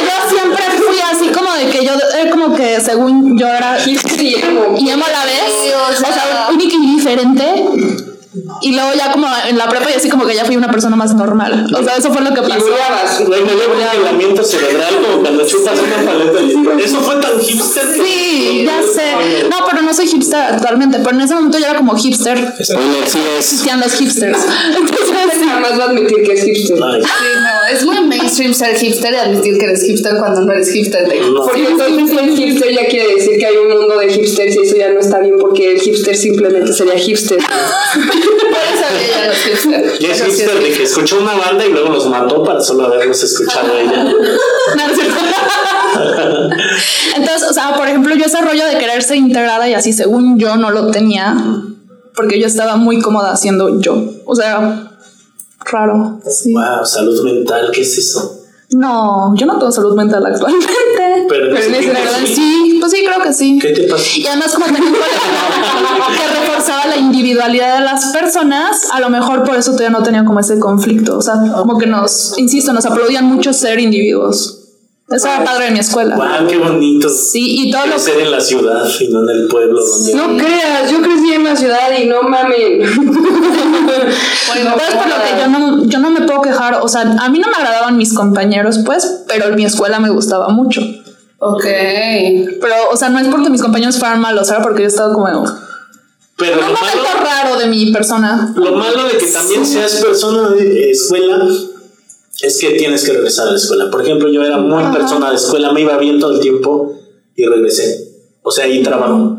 Yo 0.02 0.30
siempre 0.30 0.64
fui 0.78 0.98
así 1.00 1.28
como 1.30 1.52
de 1.54 1.66
que 1.70 1.86
yo, 1.86 1.92
era 2.18 2.30
como 2.32 2.54
que 2.54 2.80
según 2.80 3.38
yo 3.38 3.48
era 3.48 3.78
hipster 3.80 4.22
y 4.22 4.36
emo, 4.36 5.06
a 5.06 5.10
la 5.10 5.26
vez. 5.26 5.74
o 6.00 6.14
sea- 6.14 6.48
única 6.52 6.76
y 6.76 6.96
diferente. 6.96 8.11
Y 8.62 8.74
luego 8.74 8.92
ya 8.96 9.12
como 9.12 9.28
en 9.48 9.58
la 9.58 9.68
prepa 9.68 9.90
y 9.92 9.94
así 9.96 10.10
como 10.10 10.26
que 10.26 10.34
ya 10.34 10.46
fui 10.46 10.56
una 10.56 10.72
persona 10.72 10.96
más 10.96 11.14
normal. 11.14 11.68
O 11.78 11.84
sea, 11.84 11.96
eso 11.98 12.14
fue 12.14 12.22
lo 12.22 12.34
que 12.34 12.40
Y 12.40 12.50
pasó. 12.50 12.62
buleabas. 12.66 13.26
Güey, 13.28 13.44
me 13.44 13.52
dio 13.56 13.70
un 13.72 13.80
congelamiento 13.82 14.44
cerebral 14.44 14.96
como 15.06 15.22
cuando 15.22 15.46
chupas 15.46 15.74
una 15.80 16.12
paleta 16.12 16.40
de 16.78 16.84
Eso 16.84 17.00
fue 17.02 17.16
tan 17.18 17.40
hipster. 17.40 17.84
Sí, 17.94 18.64
ya 18.66 18.82
sé. 18.82 19.50
No, 19.50 19.58
pero 19.70 19.82
no 19.82 19.94
soy 19.94 20.08
hipster 20.08 20.40
actualmente. 20.40 21.00
Pero 21.04 21.16
en 21.16 21.22
ese 21.22 21.36
momento 21.36 21.58
yo 21.60 21.66
era 21.66 21.76
como 21.78 21.96
hipster. 21.98 22.38
Oye, 22.38 23.04
sí 23.08 23.20
es. 23.38 23.38
Existían 23.52 23.80
los 23.82 23.94
hipsters. 23.96 24.38
Entonces, 24.78 25.46
Jamás 25.46 25.78
va 25.80 25.84
a 25.84 25.88
admitir 25.90 26.24
que 26.24 26.34
es 26.34 26.44
hipster. 26.44 26.78
Sí, 26.78 27.28
no, 27.36 27.76
es 27.76 27.86
muy 27.86 27.98
mainstream 28.42 28.54
ser 28.54 28.78
hipster 28.78 29.14
y 29.14 29.16
admitir 29.16 29.58
que 29.58 29.66
eres 29.66 29.84
hipster 29.84 30.18
cuando 30.18 30.42
no 30.42 30.52
eres 30.54 30.72
hipster. 30.72 31.08
De, 31.08 31.20
No. 31.20 31.44
Porque 31.46 31.68
entonces 31.68 32.10
ser 32.10 32.30
hipster 32.30 32.74
ya 32.74 32.88
quiere 32.88 33.16
decir 33.16 33.38
que 33.38 33.46
hay 33.46 33.58
un 33.58 33.70
mundo 33.70 33.98
de 33.98 34.10
hipsters 34.12 34.56
y 34.56 34.60
eso 34.62 34.76
ya 34.78 34.90
no 34.90 35.00
está 35.00 35.20
bien 35.20 35.36
porque 35.40 35.72
el 35.72 35.80
hipster 35.80 36.16
simplemente 36.16 36.74
sería 36.74 36.98
hipster. 36.98 37.38
No 38.52 39.32
es 39.32 39.44
hipster. 39.44 39.98
Hipster 40.00 40.60
de 40.62 40.72
que 40.72 40.84
escuchó 40.84 41.20
una 41.20 41.34
banda 41.34 41.66
y 41.66 41.70
luego 41.72 41.90
los 41.90 42.08
mató 42.08 42.44
para 42.44 42.60
solo 42.60 42.86
haberlos 42.86 43.24
escuchado 43.24 43.74
a 43.74 43.82
ella. 43.82 44.06
Entonces, 47.16 47.50
o 47.50 47.54
sea, 47.54 47.76
por 47.76 47.88
ejemplo, 47.88 48.16
yo 48.16 48.26
ese 48.26 48.42
rollo 48.42 48.66
de 48.66 48.78
querer 48.78 49.02
ser 49.04 49.18
integrada 49.18 49.70
y 49.70 49.74
así, 49.74 49.94
según 49.94 50.38
yo, 50.38 50.58
no 50.58 50.72
lo 50.72 50.92
tenía. 50.92 51.36
Porque 52.16 52.40
yo 52.40 52.48
estaba 52.48 52.76
muy 52.76 53.00
cómoda 53.00 53.38
siendo 53.38 53.80
yo. 53.82 54.04
O 54.26 54.36
sea, 54.36 54.91
raro. 55.70 56.20
Sí. 56.30 56.54
Wow, 56.54 56.86
salud 56.86 57.24
mental, 57.24 57.72
¿qué 57.74 57.82
es 57.82 57.98
eso? 57.98 58.38
No, 58.74 59.36
yo 59.36 59.46
no 59.46 59.58
tengo 59.60 59.72
salud 59.72 59.96
mental 59.96 60.26
actualmente. 60.26 60.74
Pero 61.30 61.50
en 61.50 61.58
ese 61.58 61.88
en 61.88 61.94
verdad 61.94 62.20
sí. 62.26 62.36
sí, 62.36 62.78
pues 62.80 62.92
sí, 62.92 63.04
creo 63.06 63.22
que 63.22 63.34
sí. 63.34 63.60
¿Qué 63.62 63.70
te 63.70 63.84
pasa? 63.84 64.04
Y 64.16 64.26
además 64.28 64.54
como 64.54 64.66
tenía 64.66 64.82
un 64.82 64.94
colegio 64.94 66.18
que 66.18 66.40
reforzaba 66.40 66.88
la 66.88 66.98
individualidad 66.98 67.80
de 67.80 67.86
las 67.86 68.06
personas, 68.08 68.90
a 68.92 69.00
lo 69.00 69.10
mejor 69.10 69.44
por 69.44 69.56
eso 69.56 69.72
todavía 69.72 69.90
no 69.90 70.04
tenía 70.04 70.24
como 70.24 70.40
ese 70.40 70.58
conflicto. 70.60 71.18
O 71.18 71.22
sea, 71.22 71.36
como 71.58 71.78
que 71.78 71.86
nos, 71.86 72.38
insisto, 72.38 72.72
nos 72.72 72.86
aplaudían 72.86 73.26
mucho 73.26 73.52
ser 73.52 73.80
individuos. 73.80 74.61
Eso 75.12 75.28
era 75.28 75.44
padre 75.44 75.66
de 75.66 75.72
mi 75.72 75.80
escuela. 75.80 76.16
Wow, 76.16 76.48
qué 76.48 76.58
bonito. 76.58 77.10
Sí, 77.10 77.68
y 77.68 77.72
todo 77.72 77.86
lo 77.86 77.94
Crecer 77.94 78.20
en 78.22 78.32
la 78.32 78.40
ciudad 78.40 78.84
y 79.00 79.08
no 79.10 79.24
en 79.24 79.30
el 79.30 79.48
pueblo 79.48 79.84
donde. 79.84 80.14
No 80.16 80.38
creas, 80.38 80.90
yo 80.90 81.02
crecí 81.02 81.34
en 81.34 81.44
la 81.44 81.56
ciudad 81.56 81.92
y 82.02 82.06
no 82.06 82.24
mamen. 82.24 82.80
Bueno, 84.48 84.72
Pero 84.76 84.90
es 84.90 84.96
por 84.96 85.08
lo 85.08 85.16
que 85.16 85.42
yo 85.42 85.48
no, 85.48 85.86
yo 85.86 86.00
no 86.00 86.10
me 86.12 86.22
puedo 86.22 86.42
quejar. 86.42 86.80
O 86.82 86.88
sea, 86.88 87.02
a 87.20 87.30
mí 87.30 87.40
no 87.40 87.48
me 87.50 87.56
agradaban 87.56 87.98
mis 87.98 88.14
compañeros, 88.14 88.80
pues, 88.86 89.24
pero 89.28 89.54
mi 89.56 89.66
escuela 89.66 90.00
me 90.00 90.10
gustaba 90.10 90.50
mucho. 90.50 90.82
Ok. 91.40 91.64
Pero, 91.64 92.76
o 92.92 92.98
sea, 92.98 93.10
no 93.10 93.20
es 93.20 93.28
porque 93.28 93.50
mis 93.50 93.62
compañeros 93.62 93.98
fueran 93.98 94.22
malos, 94.22 94.50
era 94.50 94.62
porque 94.62 94.84
yo 94.84 94.88
estaba 94.88 95.14
como 95.14 95.28
en 95.28 95.36
un 95.38 95.50
Pero 96.38 96.56
lo 96.58 96.62
malo, 96.62 96.78
momento 96.78 97.10
raro 97.24 97.58
de 97.58 97.68
mi 97.68 97.92
persona. 97.92 98.54
lo 98.56 98.72
malo 98.76 99.04
de 99.06 99.18
que 99.18 99.26
también 99.28 99.66
seas 99.66 99.96
persona 99.96 100.50
de 100.50 100.92
escuela 100.92 101.48
es 102.42 102.60
que 102.60 102.72
tienes 102.72 103.04
que 103.04 103.14
regresar 103.14 103.48
a 103.48 103.52
la 103.52 103.58
escuela. 103.58 103.90
Por 103.92 104.02
ejemplo, 104.02 104.32
yo 104.32 104.44
era 104.44 104.58
muy 104.58 104.84
persona 104.92 105.30
de 105.30 105.36
escuela, 105.36 105.72
me 105.72 105.82
iba 105.82 105.98
bien 105.98 106.20
todo 106.20 106.34
el 106.34 106.40
tiempo 106.40 106.94
y 107.36 107.46
regresé. 107.46 108.08
O 108.42 108.52
sea, 108.52 108.66
ahí 108.66 108.82
trabajo. 108.82 109.38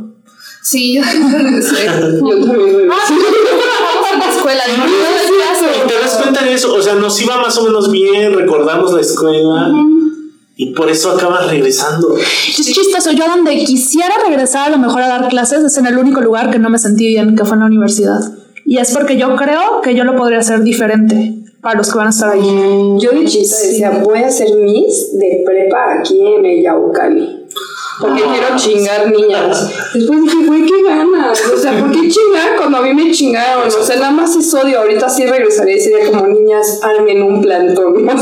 Sí, 0.63 0.95
yo 0.95 1.03
regresé. 1.33 1.85
Yo 1.87 2.47
también 2.47 2.77
regresé. 2.77 3.15
en 4.13 4.19
la 4.19 4.33
escuela, 4.33 4.63
no 4.77 4.87
Y 4.87 5.89
te 5.89 5.95
das 5.95 6.17
cuenta 6.23 6.45
de 6.45 6.55
eso, 6.55 6.73
o 6.73 6.81
sea, 6.83 6.95
nos 6.95 7.21
iba 7.21 7.37
más 7.39 7.57
o 7.59 7.65
menos 7.65 7.91
bien, 7.91 8.33
recordamos 8.35 8.93
la 8.93 9.01
escuela 9.01 9.73
y 10.55 10.75
por 10.75 10.89
eso 10.89 11.11
acabas 11.11 11.51
regresando. 11.51 12.17
Es 12.17 12.57
chistoso, 12.57 13.11
yo 13.13 13.27
donde 13.27 13.65
quisiera 13.65 14.15
regresar 14.25 14.69
a 14.69 14.71
lo 14.71 14.79
mejor 14.79 15.03
a 15.03 15.09
dar 15.09 15.29
clases 15.29 15.65
es 15.65 15.77
en 15.79 15.87
el 15.87 15.99
único 15.99 16.21
lugar 16.21 16.51
que 16.51 16.61
no 16.61 16.71
me 16.71 16.79
sentí 16.79 17.09
bien, 17.09 17.35
que 17.35 17.45
fue 17.45 17.55
en 17.55 17.61
la 17.61 17.67
universidad. 17.67 18.21
Y 18.65 18.79
es 18.79 18.93
porque 18.93 19.17
yo 19.17 19.35
creo 19.35 19.81
que 19.83 19.97
yo 19.97 20.05
lo 20.05 20.15
podría 20.15 20.39
hacer 20.39 20.63
diferente 20.63 21.42
para 21.63 21.77
los 21.77 21.91
que 21.91 21.97
van 21.97 22.09
a 22.09 22.11
estar 22.11 22.31
ahí. 22.31 22.97
Yo 22.99 23.13
de 23.13 23.25
chiquita 23.25 23.57
decía, 23.57 23.91
voy 24.03 24.19
a 24.19 24.31
ser 24.31 24.53
Miss 24.57 25.17
de 25.17 25.45
prepa 25.47 26.01
aquí 26.01 26.21
en 26.21 26.45
el 26.45 26.63
Yaucali. 26.63 27.47
Porque 28.01 28.23
quiero 28.23 28.57
chingar 28.57 29.13
niñas. 29.13 29.71
Después 29.95 30.23
dije, 30.23 30.47
güey, 30.47 30.67
qué 30.67 30.83
ganas. 30.83 31.41
O 31.55 31.57
sea, 31.57 31.79
¿por 31.79 31.93
qué 31.93 32.09
chingar 32.09 32.57
cuando 32.57 32.79
a 32.79 32.83
mí 32.83 32.93
me 32.95 33.13
chingaron? 33.13 33.69
O 33.69 33.71
sea, 33.71 33.97
nada 33.97 34.11
más 34.11 34.35
es 34.35 34.53
odio. 34.53 34.81
Ahorita 34.81 35.09
sí 35.09 35.25
regresaría 35.25 35.77
y 35.77 35.81
sería 35.81 36.11
como 36.11 36.27
niñas, 36.27 36.81
armen 36.83 37.23
un 37.23 37.41
plantón. 37.41 38.09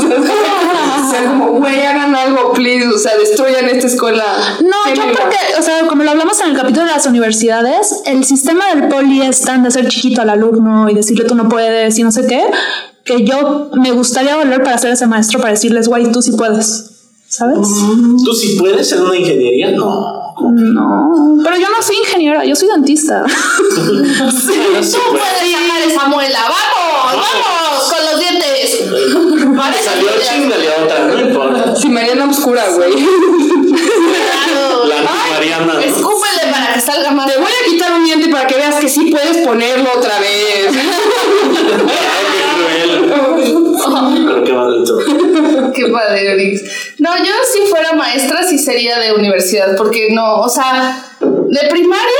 O 1.01 1.13
sea, 1.13 1.25
como, 1.25 1.59
güey, 1.59 1.81
hagan 1.81 2.15
algo, 2.15 2.53
please. 2.53 2.87
O 2.87 2.97
sea, 2.97 3.17
destruyan 3.17 3.65
esta 3.65 3.87
escuela. 3.87 4.23
No, 4.61 4.93
yo 4.93 5.01
creo 5.01 5.29
que, 5.29 5.59
o 5.59 5.61
sea, 5.61 5.87
como 5.87 6.03
lo 6.03 6.11
hablamos 6.11 6.39
en 6.41 6.51
el 6.51 6.55
capítulo 6.55 6.85
de 6.85 6.91
las 6.91 7.05
universidades, 7.07 8.01
el 8.05 8.23
sistema 8.23 8.73
del 8.73 8.87
poli 8.87 9.21
es 9.21 9.41
tan 9.41 9.63
de 9.63 9.71
ser 9.71 9.87
chiquito 9.87 10.21
al 10.21 10.29
alumno 10.29 10.89
y 10.89 10.93
decirle 10.93 11.25
tú 11.25 11.35
no 11.35 11.49
puedes 11.49 11.97
y 11.97 12.03
no 12.03 12.11
sé 12.11 12.27
qué, 12.27 12.45
que 13.03 13.23
yo 13.25 13.69
me 13.73 13.91
gustaría 13.91 14.35
volver 14.35 14.63
para 14.63 14.77
ser 14.77 14.91
ese 14.91 15.07
maestro 15.07 15.39
para 15.39 15.51
decirles, 15.53 15.87
güey, 15.87 16.11
tú 16.11 16.21
sí 16.21 16.31
puedes. 16.33 16.87
¿Sabes? 17.27 17.59
¿Tú 18.25 18.33
si 18.33 18.57
puedes 18.57 18.89
ser 18.89 19.01
una 19.01 19.15
ingeniería? 19.15 19.71
No. 19.71 20.19
No, 20.41 21.37
pero 21.43 21.55
yo 21.55 21.67
no 21.69 21.81
soy 21.83 21.97
ingeniera, 21.97 22.43
yo 22.43 22.55
soy 22.55 22.67
dentista. 22.69 23.23
Sí 23.71 23.77
Tú 23.77 24.99
puedes. 25.11 25.51
sacar 25.51 25.81
esa 25.87 26.07
muela. 26.07 26.39
¡Vamos! 26.39 27.15
¡Vamos! 27.15 27.93
Con 27.93 28.05
los 28.11 28.19
dientes. 28.19 29.55
Parece 29.57 29.83
Salió 29.83 30.09
chingale 30.21 30.67
a 30.73 30.83
otra, 30.83 31.07
no 31.07 31.19
importa. 31.21 31.75
Si 31.75 31.89
Mariana 31.89 32.25
Obscura, 32.25 32.63
güey. 32.75 32.91
Claro. 32.91 34.85
La 34.87 35.11
Mariana. 35.31 35.83
Escúpele 35.83 36.51
para 36.51 36.73
que 36.73 36.81
salga 36.81 37.11
más. 37.11 37.31
Te 37.31 37.37
voy 37.37 37.51
a 37.51 37.69
quitar 37.69 37.93
un 37.93 38.03
diente 38.05 38.29
para 38.29 38.47
que 38.47 38.55
veas 38.55 38.75
que 38.75 38.89
sí 38.89 39.11
puedes 39.11 39.45
ponerlo 39.45 39.89
otra 39.95 40.19
vez. 40.19 40.71
Pero 44.09 44.43
qué 44.43 44.51
bonito. 44.51 44.97
Qué 45.73 45.87
padre, 45.87 46.33
Orix. 46.33 46.61
No, 46.99 47.17
yo 47.17 47.33
si 47.51 47.61
fuera 47.67 47.93
maestra 47.93 48.43
sí 48.43 48.57
sería 48.57 48.99
de 48.99 49.13
universidad, 49.13 49.75
porque 49.77 50.09
no, 50.11 50.41
o 50.41 50.49
sea, 50.49 51.03
de 51.19 51.67
primaria 51.69 52.19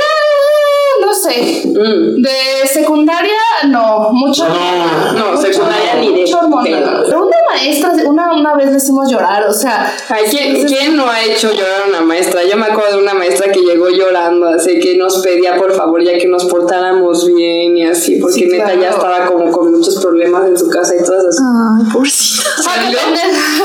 no 1.00 1.12
no 1.12 1.12
sé. 1.12 1.62
Mm. 1.66 2.22
De 2.22 2.66
secundaria, 2.66 3.38
no. 3.68 4.10
Mucho. 4.12 4.48
No, 4.48 5.12
no, 5.12 5.36
secundaria 5.36 5.96
ni 5.96 6.12
de 6.12 6.20
mucho 6.20 6.38
hormona. 6.38 7.02
Pero 7.04 7.26
una 7.26 7.36
maestra, 7.52 7.92
una, 8.06 8.32
una 8.32 8.54
vez 8.54 8.70
le 8.70 8.76
hicimos 8.76 9.10
llorar, 9.10 9.46
o 9.46 9.52
sea. 9.52 9.94
Ay, 10.08 10.24
¿quién, 10.30 10.66
quién 10.66 10.96
no 10.96 11.08
ha 11.08 11.22
hecho 11.22 11.52
llorar 11.52 11.82
a 11.84 11.88
una 11.88 12.00
maestra? 12.00 12.42
Yo 12.44 12.56
me 12.56 12.66
acuerdo 12.66 12.96
de 12.96 13.02
una 13.02 13.14
maestra 13.14 13.50
que 13.52 13.60
llegó 13.60 13.88
llorando, 13.88 14.48
así 14.48 14.78
que 14.78 14.96
nos 14.96 15.18
pedía 15.18 15.56
por 15.56 15.72
favor 15.72 16.02
ya 16.02 16.18
que 16.18 16.26
nos 16.28 16.44
portáramos 16.46 17.26
bien 17.26 17.76
y 17.76 17.86
así, 17.86 18.16
porque 18.20 18.34
Sí, 18.34 18.46
neta 18.46 18.74
ya 18.74 18.90
claro. 18.90 18.96
estaba 18.96 19.26
como 19.26 19.50
con 19.50 19.70
muchos 19.72 19.96
problemas 20.02 20.46
en 20.46 20.58
su 20.58 20.68
casa 20.68 20.94
y 20.94 21.04
todas 21.04 21.24
esas 21.24 21.40
Ay, 21.78 21.92
pobrecita. 21.92 22.42
Salió, 22.62 22.98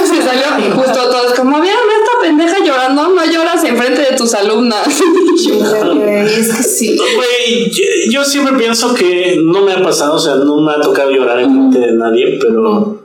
se 0.06 0.22
salió 0.22 0.68
y 0.68 0.72
justo 0.72 1.10
todos 1.10 1.34
como, 1.34 1.60
¿vieron 1.62 1.80
a 1.80 2.04
esta 2.04 2.22
pendeja 2.22 2.64
llorando? 2.64 3.10
No 3.10 3.26
lloras 3.26 3.64
enfrente 3.64 4.02
de 4.02 4.18
tus 4.18 4.34
alumnas. 4.34 4.88
Es 5.38 6.54
que 6.56 6.64
sí. 6.64 6.98
Yo, 6.98 7.84
yo 8.12 8.24
siempre 8.26 8.58
pienso 8.58 8.94
que 8.94 9.40
no 9.44 9.62
me 9.62 9.74
ha 9.74 9.82
pasado, 9.82 10.16
o 10.16 10.20
sea, 10.20 10.36
no 10.36 10.62
me 10.62 10.72
ha 10.74 10.82
tocado 10.82 11.12
llorar 11.12 11.40
en 11.40 11.52
frente 11.72 11.80
de 11.80 11.92
nadie, 11.94 12.38
pero 12.42 13.00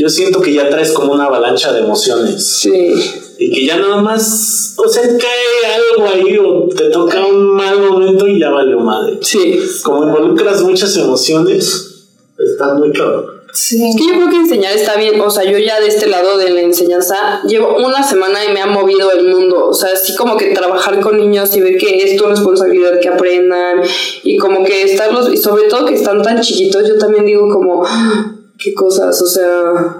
yo 0.00 0.08
siento 0.08 0.40
que 0.40 0.52
ya 0.54 0.68
traes 0.70 0.92
como 0.92 1.12
una 1.12 1.24
avalancha 1.26 1.72
de 1.72 1.80
emociones. 1.80 2.58
sí. 2.60 2.94
Y 3.42 3.50
que 3.50 3.64
ya 3.64 3.78
nada 3.78 4.02
más, 4.02 4.74
o 4.76 4.86
sea, 4.86 5.02
cae 5.02 5.72
algo 5.74 6.06
ahí 6.06 6.36
o 6.36 6.68
te 6.68 6.90
toca 6.90 7.24
un 7.24 7.54
mal 7.56 7.80
momento 7.80 8.28
y 8.28 8.38
ya 8.38 8.50
valió 8.50 8.78
madre. 8.80 9.18
Sí. 9.22 9.58
Como 9.82 10.04
involucras 10.04 10.60
muchas 10.60 10.94
emociones, 10.98 12.04
está 12.36 12.74
muy 12.74 12.92
cabrón. 12.92 13.40
Sí. 13.54 13.82
Es 13.82 13.96
que 13.96 14.06
yo 14.08 14.12
creo 14.12 14.28
que 14.28 14.36
enseñar 14.36 14.74
está 14.76 14.96
bien, 14.96 15.18
o 15.18 15.30
sea, 15.30 15.50
yo 15.50 15.56
ya 15.56 15.80
de 15.80 15.88
este 15.88 16.06
lado 16.06 16.36
de 16.36 16.50
la 16.50 16.60
enseñanza 16.60 17.40
llevo 17.46 17.76
una 17.78 18.02
semana 18.02 18.44
y 18.44 18.52
me 18.52 18.60
ha 18.60 18.66
movido 18.66 19.10
el 19.10 19.26
mundo, 19.26 19.68
o 19.68 19.74
sea, 19.74 19.88
así 19.94 20.14
como 20.14 20.36
que 20.36 20.50
trabajar 20.54 21.00
con 21.00 21.16
niños 21.16 21.56
y 21.56 21.62
ver 21.62 21.78
que 21.78 21.96
es 22.04 22.16
tu 22.16 22.26
responsabilidad 22.26 23.00
que 23.00 23.08
aprendan 23.08 23.80
y 24.22 24.36
como 24.36 24.62
que 24.64 24.82
estarlos, 24.82 25.32
y 25.32 25.38
sobre 25.38 25.64
todo 25.64 25.86
que 25.86 25.94
están 25.94 26.20
tan 26.22 26.40
chiquitos, 26.42 26.86
yo 26.86 26.98
también 26.98 27.24
digo 27.24 27.48
como, 27.48 27.84
"Ah, 27.86 28.34
qué 28.60 28.74
cosas, 28.74 29.20
o 29.20 29.26
sea... 29.26 29.96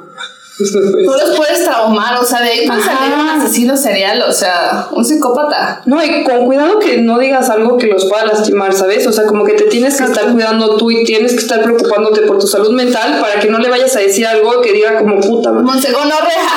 Tú 0.61 1.11
los 1.11 1.37
puedes 1.39 1.65
traumar, 1.65 2.21
o 2.21 2.25
sea, 2.25 2.43
de 2.43 2.51
ahí 2.51 2.67
puede 2.67 2.83
salir 2.83 3.15
un 3.19 3.29
asesino 3.31 3.79
serial, 3.79 4.23
o 4.29 4.33
sea, 4.33 4.89
un 4.93 5.03
psicópata. 5.03 5.81
No, 5.87 6.05
y 6.05 6.23
con 6.23 6.45
cuidado 6.45 6.79
que 6.79 6.99
no 6.99 7.19
digas 7.19 7.49
algo 7.49 7.79
que 7.79 7.87
los 7.87 8.05
pueda 8.05 8.27
lastimar, 8.27 8.75
¿sabes? 8.75 9.07
O 9.07 9.13
sea, 9.13 9.25
como 9.25 9.45
que 9.45 9.55
te 9.55 9.65
tienes 9.65 9.97
que 9.97 10.05
estar 10.05 10.31
cuidando 10.33 10.77
tú 10.77 10.91
y 10.91 11.03
tienes 11.05 11.33
que 11.33 11.39
estar 11.39 11.63
preocupándote 11.63 12.23
por 12.23 12.39
tu 12.39 12.47
salud 12.47 12.73
mental 12.73 13.21
para 13.23 13.41
que 13.41 13.49
no 13.49 13.59
le 13.59 13.71
vayas 13.71 13.97
a 13.97 14.01
decir 14.01 14.27
algo 14.27 14.61
que 14.61 14.75
diga 14.75 14.99
como 14.99 15.19
puta. 15.19 15.51
madre". 15.51 15.65
Monsegonorrea. 15.65 16.49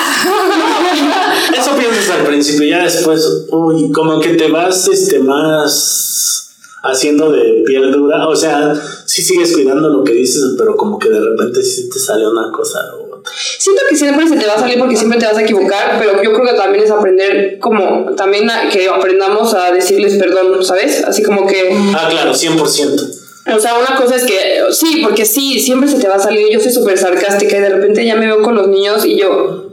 Eso 1.57 1.71
piensas 1.77 2.09
al 2.09 2.25
principio, 2.25 2.67
ya 2.67 2.83
después, 2.83 3.25
uy, 3.51 3.89
como 3.93 4.19
que 4.19 4.33
te 4.33 4.49
vas 4.49 4.85
este 4.89 5.19
más 5.19 6.42
haciendo 6.83 7.31
de 7.31 7.63
piel 7.65 7.91
dura, 7.91 8.27
o 8.27 8.35
sea, 8.35 8.73
sí 9.05 9.21
sigues 9.23 9.53
cuidando 9.53 9.89
lo 9.89 10.03
que 10.03 10.11
dices, 10.13 10.41
pero 10.57 10.75
como 10.75 10.99
que 10.99 11.09
de 11.09 11.19
repente 11.19 11.63
sí 11.63 11.89
te 11.89 11.97
sale 11.97 12.27
una 12.27 12.51
cosa 12.51 12.79
otra. 12.95 13.31
Siento 13.57 13.81
que 13.89 13.95
siempre 13.95 14.27
se 14.27 14.35
te 14.35 14.45
va 14.45 14.55
a 14.55 14.59
salir 14.59 14.77
porque 14.77 14.97
siempre 14.97 15.17
te 15.17 15.25
vas 15.25 15.37
a 15.37 15.41
equivocar, 15.43 15.97
pero 15.97 16.21
yo 16.21 16.33
creo 16.33 16.45
que 16.45 16.53
también 16.57 16.83
es 16.83 16.91
aprender 16.91 17.57
como, 17.59 18.13
también 18.15 18.49
a- 18.49 18.69
que 18.69 18.89
aprendamos 18.89 19.53
a 19.53 19.71
decirles 19.71 20.15
perdón, 20.17 20.63
¿sabes? 20.65 21.03
Así 21.05 21.23
como 21.23 21.47
que... 21.47 21.69
Ah, 21.95 22.07
claro, 22.11 22.33
100%. 22.33 23.19
O 23.55 23.59
sea, 23.59 23.75
una 23.77 23.95
cosa 23.97 24.15
es 24.17 24.23
que 24.23 24.61
sí, 24.71 25.01
porque 25.03 25.25
sí, 25.25 25.59
siempre 25.61 25.89
se 25.89 25.99
te 25.99 26.07
va 26.07 26.15
a 26.15 26.19
salir. 26.19 26.47
Yo 26.51 26.59
soy 26.59 26.71
súper 26.71 26.97
sarcástica 26.97 27.57
y 27.57 27.61
de 27.61 27.69
repente 27.69 28.05
ya 28.05 28.15
me 28.15 28.25
veo 28.25 28.41
con 28.41 28.55
los 28.55 28.67
niños 28.67 29.05
y 29.05 29.17
yo, 29.17 29.69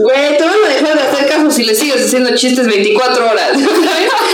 güey, 0.00 0.36
te 0.36 0.44
van 0.44 0.54
a 0.64 0.68
dejar 0.68 0.94
de 0.96 1.02
hacer 1.02 1.28
caso 1.28 1.50
si 1.50 1.64
le 1.64 1.74
sigues 1.74 2.04
haciendo 2.04 2.34
chistes 2.36 2.66
24 2.66 3.24
horas. 3.30 3.50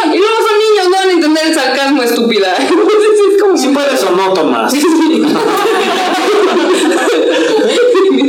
Y 0.04 0.18
luego 0.18 0.34
son 0.36 0.58
niños, 0.58 0.84
no 0.90 0.96
van 0.98 1.08
a 1.08 1.12
entender 1.12 1.43
el 1.54 1.60
sarcasmo 1.60 2.02
estúpida. 2.02 2.54
Es 2.58 2.68
como. 3.40 3.56
Si 3.56 3.68
puedes 3.68 4.02
o 4.04 4.10
no, 4.10 4.32
Tomás. 4.32 4.74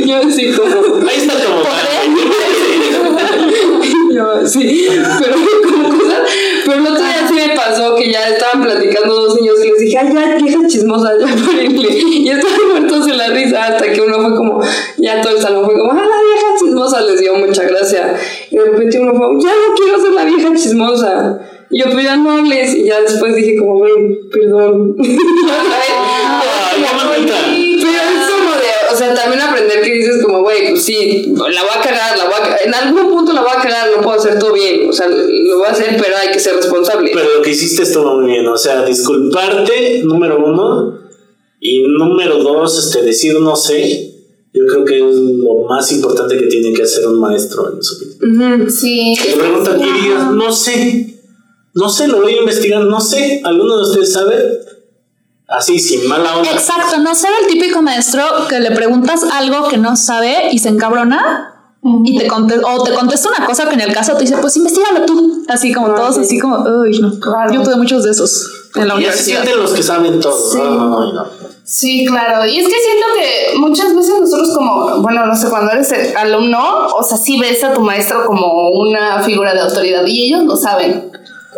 yo 0.06 0.16
así 0.16 0.52
como. 0.52 1.08
Ahí 1.08 1.16
está 1.16 1.34
como. 1.44 1.62
Yo, 4.12 4.46
sí, 4.46 4.86
pero 5.20 5.36
como 5.68 5.88
cosa, 5.90 6.22
pero 6.64 6.78
el 6.78 6.86
otro 6.86 7.04
día 7.04 7.28
sí 7.28 7.34
me 7.34 7.50
pasó 7.54 7.94
que 7.96 8.10
ya 8.10 8.30
estaban 8.30 8.62
platicando 8.62 9.14
dos 9.14 9.38
niños 9.38 9.56
y 9.62 9.68
les 9.68 9.78
dije, 9.78 9.98
ay, 9.98 10.14
ya, 10.14 10.36
vieja 10.36 10.66
chismosa, 10.66 11.12
ya 11.18 11.26
párenle. 11.44 11.98
Y 11.98 12.30
estaban 12.30 12.68
muertos 12.70 13.06
en 13.08 13.18
la 13.18 13.28
risa 13.28 13.66
hasta 13.66 13.92
que 13.92 14.00
uno 14.00 14.22
fue 14.22 14.34
como, 14.34 14.62
ya 14.96 15.20
todo 15.20 15.36
el 15.36 15.42
salón 15.42 15.66
fue 15.66 15.78
como, 15.78 15.92
ah, 15.92 15.96
la 15.96 16.02
vieja 16.02 16.54
chismosa, 16.58 17.02
les 17.02 17.20
dio 17.20 17.34
mucha 17.34 17.64
gracia. 17.64 18.16
Y 18.50 18.56
de 18.56 18.64
repente 18.64 18.98
uno 19.00 19.12
fue, 19.14 19.26
ya 19.42 19.50
no 19.50 19.74
quiero 19.76 20.00
ser 20.00 20.12
la 20.12 20.24
vieja 20.24 20.54
chismosa. 20.54 21.38
Y 21.70 21.80
yo, 21.80 21.90
pues 21.90 22.04
ya 22.04 22.16
no 22.16 22.30
hables. 22.30 22.74
Y 22.74 22.84
ya 22.84 23.00
después 23.00 23.34
dije 23.34 23.56
como, 23.56 23.78
güey, 23.78 24.20
perdón. 24.30 24.96
O 28.96 28.98
sea, 28.98 29.14
también 29.14 29.42
aprender 29.42 29.82
que 29.82 29.92
dices 29.92 30.22
como, 30.24 30.40
güey, 30.40 30.70
pues 30.70 30.82
sí, 30.84 31.34
la 31.36 31.62
voy 31.62 31.70
a 31.76 31.82
cagar, 31.82 32.16
la 32.16 32.24
voy 32.24 32.34
a 32.34 32.42
cagar, 32.42 32.58
en 32.64 32.74
algún 32.74 33.10
punto 33.10 33.34
la 33.34 33.42
voy 33.42 33.50
a 33.54 33.60
cagar, 33.60 33.90
no 33.94 34.02
puedo 34.02 34.18
hacer 34.18 34.38
todo 34.38 34.54
bien, 34.54 34.88
o 34.88 34.92
sea, 34.92 35.06
lo 35.08 35.58
voy 35.58 35.66
a 35.66 35.72
hacer, 35.72 36.00
pero 36.02 36.16
hay 36.16 36.30
que 36.32 36.38
ser 36.38 36.56
responsable. 36.56 37.10
Pero 37.12 37.36
lo 37.36 37.42
que 37.42 37.50
hiciste 37.50 37.82
estuvo 37.82 38.16
muy 38.16 38.32
bien, 38.32 38.46
o 38.46 38.56
sea, 38.56 38.86
disculparte, 38.86 40.02
número 40.02 40.42
uno, 40.42 40.98
y 41.60 41.82
número 41.82 42.38
dos, 42.38 42.86
este, 42.86 43.04
decir 43.04 43.38
no 43.38 43.54
sé, 43.54 44.14
yo 44.54 44.64
creo 44.66 44.84
que 44.86 44.96
es 44.96 45.16
lo 45.16 45.66
más 45.68 45.92
importante 45.92 46.38
que 46.38 46.46
tiene 46.46 46.72
que 46.72 46.82
hacer 46.82 47.06
un 47.06 47.20
maestro 47.20 47.74
en 47.74 47.82
su 47.82 47.98
vida. 47.98 48.56
Ujú. 48.56 48.70
Sí. 48.70 49.14
Te 49.22 49.36
preguntan 49.36 49.78
y 49.78 50.00
digas, 50.00 50.32
no 50.32 50.50
sé, 50.50 51.15
no 51.76 51.88
sé, 51.88 52.08
lo 52.08 52.20
voy 52.22 52.34
a 52.34 52.38
investigar, 52.40 52.82
no 52.82 53.00
sé, 53.00 53.40
¿alguno 53.44 53.76
de 53.76 53.82
ustedes 53.84 54.12
sabe? 54.12 54.34
Así, 55.48 55.78
sin 55.78 56.08
mala 56.08 56.36
onda. 56.38 56.50
Exacto, 56.50 56.98
no 56.98 57.14
ser 57.14 57.30
el 57.40 57.46
típico 57.46 57.80
maestro 57.80 58.24
que 58.48 58.58
le 58.58 58.72
preguntas 58.72 59.22
algo 59.32 59.68
que 59.68 59.78
no 59.78 59.94
sabe 59.96 60.48
y 60.50 60.58
se 60.58 60.70
encabrona 60.70 61.52
y 62.04 62.18
te 62.18 62.26
conte- 62.26 62.60
o 62.64 62.82
te 62.82 62.92
contesta 62.92 63.28
una 63.28 63.46
cosa 63.46 63.68
que 63.68 63.74
en 63.74 63.80
el 63.82 63.92
caso 63.92 64.14
te 64.14 64.22
dice, 64.22 64.36
pues 64.38 64.56
investigalo 64.56 65.06
tú. 65.06 65.44
Así 65.48 65.72
como 65.72 65.94
todos, 65.94 66.18
así 66.18 66.36
como, 66.40 66.56
uy, 66.80 66.98
no. 66.98 67.20
Claro. 67.20 67.52
Yo 67.52 67.62
tuve 67.62 67.76
muchos 67.76 68.02
de 68.02 68.10
esos 68.10 68.50
en 68.74 68.88
la 68.88 68.94
universidad. 68.96 69.42
sienten 69.42 69.62
los 69.62 69.70
que 69.72 69.82
saben 69.84 70.18
todo. 70.18 70.50
Sí. 70.50 70.58
No. 70.58 71.26
Sí, 71.62 72.04
claro. 72.06 72.44
Y 72.46 72.58
es 72.58 72.66
que 72.66 72.74
siento 72.74 73.06
que 73.16 73.58
muchas 73.58 73.94
veces 73.94 74.14
nosotros 74.20 74.50
como, 74.56 75.00
bueno, 75.00 75.26
no 75.26 75.36
sé, 75.36 75.48
cuando 75.48 75.70
eres 75.72 75.92
el 75.92 76.16
alumno, 76.16 76.86
o 76.88 77.02
sea, 77.04 77.16
sí 77.18 77.38
ves 77.38 77.62
a 77.62 77.72
tu 77.72 77.80
maestro 77.82 78.24
como 78.26 78.70
una 78.70 79.22
figura 79.22 79.54
de 79.54 79.60
autoridad 79.60 80.04
y 80.06 80.26
ellos 80.26 80.42
lo 80.44 80.56
saben. 80.56 81.12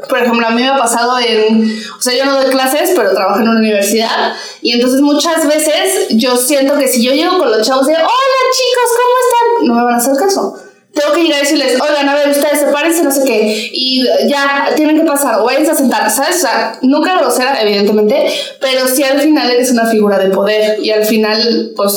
Por 0.09 0.19
ejemplo, 0.19 0.47
a 0.47 0.51
mí 0.51 0.63
me 0.63 0.69
ha 0.69 0.79
pasado 0.79 1.19
en, 1.19 1.83
o 1.97 2.01
sea, 2.01 2.15
yo 2.15 2.25
no 2.25 2.41
doy 2.41 2.51
clases, 2.51 2.93
pero 2.95 3.15
trabajo 3.15 3.41
en 3.41 3.49
una 3.49 3.61
universidad 3.61 4.35
y 4.63 4.73
entonces 4.73 5.01
muchas 5.01 5.47
veces 5.47 6.09
yo 6.11 6.37
siento 6.37 6.77
que 6.77 6.89
si 6.89 7.03
yo 7.05 7.13
llego 7.13 7.39
con 7.39 7.51
los 7.51 7.67
chavos 7.67 7.87
de, 7.87 7.95
hola 7.95 8.05
chicos, 8.53 8.91
¿cómo 8.97 9.15
están? 9.23 9.67
No 9.69 9.75
me 9.75 9.85
van 9.85 9.95
a 9.95 9.97
hacer 9.99 10.17
caso. 10.17 10.55
Tengo 10.93 11.13
que 11.13 11.23
llegar 11.23 11.39
y 11.39 11.43
decirles, 11.43 11.79
oigan, 11.81 12.09
a 12.09 12.15
ver, 12.15 12.31
ustedes 12.31 12.61
sepárense, 12.61 13.03
no 13.05 13.13
sé 13.13 13.23
qué, 13.25 13.71
y 13.73 14.05
ya, 14.27 14.73
tienen 14.75 14.99
que 14.99 15.05
pasar, 15.05 15.39
o 15.39 15.45
váyanse 15.45 15.71
a 15.71 15.75
sentar, 15.75 16.11
¿sabes? 16.11 16.37
O 16.37 16.41
sea, 16.41 16.79
nunca 16.83 17.19
grosera, 17.19 17.61
evidentemente, 17.63 18.33
pero 18.61 18.89
sí 18.89 19.05
al 19.05 19.21
final 19.21 19.49
eres 19.49 19.71
una 19.71 19.87
figura 19.87 20.19
de 20.19 20.31
poder, 20.31 20.81
y 20.83 20.91
al 20.91 21.05
final, 21.05 21.73
pues, 21.77 21.93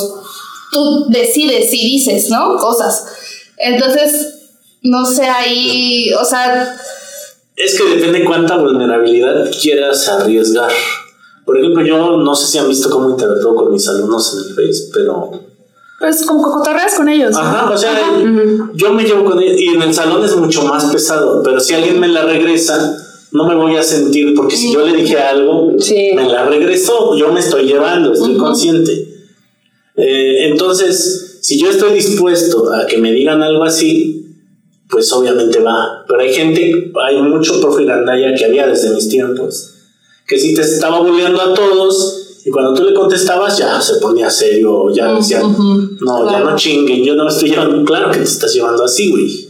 tú 0.70 1.06
decides 1.08 1.72
y 1.72 1.98
dices, 1.98 2.28
¿no? 2.28 2.56
Cosas. 2.58 3.04
Entonces, 3.56 4.34
no 4.82 5.04
sé, 5.06 5.24
ahí, 5.24 6.12
o 6.12 6.24
sea, 6.24 6.76
Es 7.64 7.78
que 7.78 7.96
depende 7.96 8.24
cuánta 8.24 8.56
vulnerabilidad 8.56 9.50
quieras 9.60 10.08
arriesgar. 10.08 10.70
Por 11.44 11.58
ejemplo, 11.58 11.84
yo 11.84 12.16
no 12.16 12.34
sé 12.34 12.46
si 12.46 12.58
han 12.58 12.68
visto 12.68 12.90
cómo 12.90 13.10
interactúo 13.10 13.54
con 13.54 13.72
mis 13.72 13.86
alumnos 13.88 14.32
en 14.34 14.38
el 14.40 14.54
Face, 14.54 14.90
pero... 14.92 15.30
Pues 16.00 16.24
como 16.26 16.44
que 16.44 16.50
cotorreas 16.50 16.94
con 16.96 17.08
ellos. 17.08 17.36
Ajá, 17.36 17.70
o 17.70 17.78
sea, 17.78 17.92
yo 18.74 18.92
me 18.92 19.04
llevo 19.04 19.24
con 19.24 19.40
ellos 19.40 19.60
y 19.60 19.68
en 19.68 19.82
el 19.82 19.94
salón 19.94 20.24
es 20.24 20.34
mucho 20.36 20.64
más 20.64 20.86
pesado, 20.86 21.40
pero 21.44 21.60
si 21.60 21.74
alguien 21.74 22.00
me 22.00 22.08
la 22.08 22.24
regresa, 22.24 22.96
no 23.30 23.46
me 23.46 23.54
voy 23.54 23.76
a 23.76 23.82
sentir, 23.84 24.34
porque 24.34 24.56
si 24.56 24.72
yo 24.72 24.84
le 24.84 24.96
dije 24.96 25.16
algo, 25.18 25.72
Sí. 25.78 26.10
me 26.16 26.26
la 26.26 26.46
regresó, 26.46 27.16
yo 27.16 27.32
me 27.32 27.38
estoy 27.38 27.66
llevando, 27.66 28.12
estoy 28.12 28.36
consciente. 28.36 28.92
Eh, 29.96 30.48
entonces, 30.48 31.38
si 31.42 31.60
yo 31.60 31.70
estoy 31.70 31.92
dispuesto 31.92 32.72
a 32.72 32.86
que 32.86 32.98
me 32.98 33.12
digan 33.12 33.40
algo 33.42 33.62
así, 33.62 34.21
pues 34.92 35.10
obviamente 35.12 35.58
va. 35.58 36.04
Pero 36.06 36.20
hay 36.20 36.32
gente, 36.32 36.92
hay 37.02 37.22
mucho 37.22 37.60
profe 37.60 37.84
gandaya 37.84 38.34
que 38.36 38.44
había 38.44 38.66
desde 38.66 38.90
mis 38.90 39.08
tiempos, 39.08 39.70
que 40.28 40.38
si 40.38 40.54
te 40.54 40.60
estaba 40.60 41.00
bulleando 41.00 41.40
a 41.40 41.54
todos 41.54 42.18
y 42.44 42.50
cuando 42.50 42.74
tú 42.74 42.84
le 42.84 42.94
contestabas 42.94 43.56
ya 43.56 43.80
se 43.80 43.96
ponía 43.96 44.30
serio, 44.30 44.92
ya 44.94 45.14
decía, 45.14 45.40
no, 45.40 46.30
ya 46.30 46.40
no 46.40 46.54
chinguen, 46.54 47.02
yo 47.02 47.14
no 47.14 47.24
me 47.24 47.30
estoy 47.30 47.50
llevando, 47.50 47.84
claro 47.84 48.10
que 48.10 48.18
te 48.18 48.24
estás 48.24 48.52
llevando 48.52 48.84
así, 48.84 49.10
güey. 49.10 49.48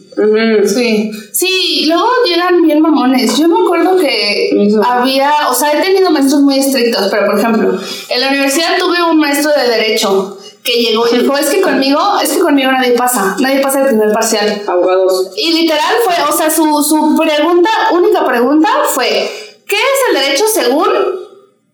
Sí, 0.67 1.11
sí, 1.33 1.87
luego 1.87 2.07
llegan 2.27 2.63
bien 2.63 2.83
mamones. 2.83 3.39
Yo 3.39 3.49
me 3.49 3.65
acuerdo 3.65 3.97
que 3.97 4.51
había, 4.87 5.33
o 5.51 5.55
sea, 5.55 5.73
he 5.73 5.83
tenido 5.83 6.11
maestros 6.11 6.43
muy 6.43 6.59
estrictos, 6.59 7.09
pero 7.11 7.27
por 7.27 7.39
ejemplo, 7.39 7.81
en 8.11 8.21
la 8.21 8.29
universidad 8.29 8.79
tuve 8.79 9.11
un 9.11 9.19
maestro 9.19 9.51
de 9.57 9.71
derecho 9.71 10.39
que 10.63 10.73
llegó 10.75 11.07
y 11.09 11.19
dijo, 11.19 11.37
es 11.37 11.51
que 11.51 11.61
conmigo, 11.61 12.01
es 12.23 12.31
que 12.31 12.39
conmigo 12.39 12.71
nadie 12.71 12.93
pasa, 12.93 13.37
nadie 13.41 13.61
pasa 13.61 13.81
el 13.81 13.89
primer 13.89 14.13
parcial. 14.13 14.63
Abogados. 14.67 15.31
Y 15.37 15.53
literal 15.63 15.97
fue, 16.05 16.15
o 16.29 16.37
sea, 16.37 16.51
su, 16.51 16.63
su 16.83 17.17
pregunta, 17.17 17.71
única 17.91 18.25
pregunta 18.25 18.69
fue, 18.95 19.09
¿qué 19.67 19.77
es 19.77 20.09
el 20.09 20.23
derecho 20.23 20.45
según 20.53 20.89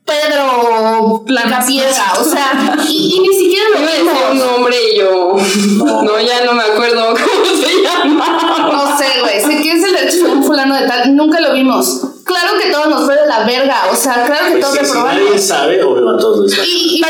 Pedro 0.04 1.22
Piedra? 1.66 2.14
O 2.18 2.24
sea, 2.24 2.76
y, 2.88 3.16
y 3.16 3.20
ni 3.20 3.36
siquiera 3.36 3.68
lo 3.74 3.80
decir 3.80 4.08
un 4.32 4.38
nombre 4.38 4.76
y 4.92 4.98
yo. 4.98 5.36
No, 6.02 6.20
ya 6.20 6.44
no 6.44 6.54
me 6.54 6.62
acuerdo 6.62 7.08
cómo 7.08 7.62
se 7.62 7.82
llama. 7.82 8.70
No 8.72 8.96
sé, 8.96 9.20
güey, 9.20 9.40
sé 9.40 9.62
que 9.62 9.72
es 9.72 9.84
el 9.84 9.92
derecho 9.92 10.16
según 10.18 10.44
fulano 10.44 10.74
de 10.74 10.86
tal, 10.86 11.14
nunca 11.14 11.40
lo 11.40 11.52
vimos. 11.52 12.00
Claro 12.40 12.58
que 12.62 12.70
todo 12.70 12.86
nos 12.86 13.04
fue 13.04 13.16
de 13.16 13.26
la 13.26 13.44
verga, 13.44 13.82
o 13.90 13.96
sea, 13.96 14.24
claro 14.24 14.46
que 14.46 14.52
Pues 14.52 14.60
todos 14.62 14.74
sí, 14.74 14.80
si 14.84 14.92
reprobamos. 14.92 15.22
nadie 15.24 15.38
sabe, 15.38 15.82
obvio 15.82 16.10
a 16.10 16.18
todos 16.18 16.40
les. 16.40 16.58
Y, 16.66 16.96
y 16.96 17.00
la 17.00 17.08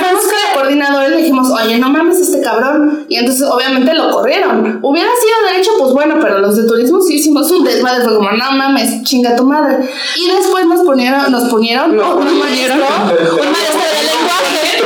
coordinadora 0.55 1.07
y 1.09 1.11
le 1.11 1.17
dijimos, 1.19 1.49
oye, 1.51 1.79
no 1.79 1.89
mames 1.91 2.19
este 2.21 2.41
cabrón. 2.41 3.07
Y 3.09 3.17
entonces 3.17 3.47
obviamente 3.49 3.95
lo 3.95 4.11
corrieron. 4.11 4.79
Hubiera 4.83 5.09
sido 5.11 5.51
derecho, 5.51 5.71
pues 5.79 5.93
bueno, 5.93 6.17
pero 6.21 6.39
los 6.39 6.57
de 6.57 6.65
turismo 6.65 7.01
sí 7.01 7.15
hicimos 7.15 7.51
un 7.51 7.65
desmadre. 7.65 8.05
Fue 8.05 8.15
como, 8.17 8.31
no 8.33 8.53
mames, 8.53 9.03
chinga 9.05 9.37
tu 9.37 9.45
madre. 9.45 9.89
Y 10.17 10.31
después 10.31 10.67
nos 10.67 10.81
ponieron, 10.85 11.31
nos 11.31 11.49
ponieron 11.49 11.97
No, 11.97 12.17
un 12.17 12.39
maestro, 12.39 12.75
un 12.77 13.53
maestro 13.53 13.81
de 13.81 14.03
lenguaje. 14.11 14.79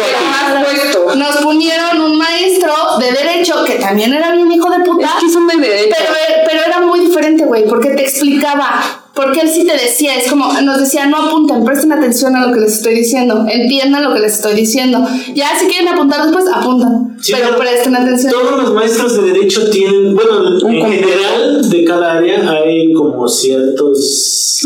Pero. 0.72 1.14
Nos 1.14 1.36
ponieron 1.36 2.00
un 2.00 2.18
maestro 2.18 2.72
de 2.98 3.12
derecho 3.12 3.64
que 3.64 3.74
también 3.74 4.12
era 4.12 4.32
bien 4.32 4.50
hijo 4.50 4.70
de 4.70 4.80
puta. 4.84 5.06
Es 5.18 5.24
que 5.24 5.30
son 5.30 5.46
de 5.46 5.56
derecho. 5.56 5.94
Pero, 5.98 6.12
pero 6.48 6.62
era 6.66 6.80
muy 6.80 7.00
diferente, 7.00 7.44
güey, 7.44 7.66
porque 7.66 7.90
te 7.90 8.02
explicaba. 8.04 8.82
Porque 9.14 9.40
él 9.40 9.48
sí 9.48 9.66
te 9.66 9.74
decía, 9.74 10.16
es 10.16 10.30
como, 10.30 10.50
nos 10.62 10.80
decía, 10.80 11.06
no 11.06 11.18
apunten, 11.18 11.64
presten 11.64 11.92
atención 11.92 12.34
a 12.34 12.46
lo 12.46 12.54
que 12.54 12.60
les 12.60 12.74
estoy 12.74 12.94
diciendo, 12.94 13.44
entiendan 13.48 14.04
lo 14.04 14.14
que 14.14 14.20
les 14.20 14.34
estoy 14.34 14.54
diciendo. 14.54 15.06
Ya 15.34 15.50
si 15.58 15.66
quieren 15.66 15.88
apuntar 15.88 16.22
después, 16.22 16.46
apuntan, 16.52 17.16
Sí, 17.20 17.32
pero 17.36 17.56
presten 17.58 17.94
atención. 17.94 18.32
Todos 18.32 18.62
los 18.62 18.74
maestros 18.74 19.16
de 19.16 19.32
derecho 19.32 19.68
tienen, 19.70 20.14
bueno, 20.14 20.48
en 20.48 20.60
compuesto. 20.60 20.88
general 20.88 21.70
de 21.70 21.84
cada 21.84 22.12
área 22.18 22.50
hay 22.50 22.92
como 22.94 23.28
ciertos, 23.28 24.60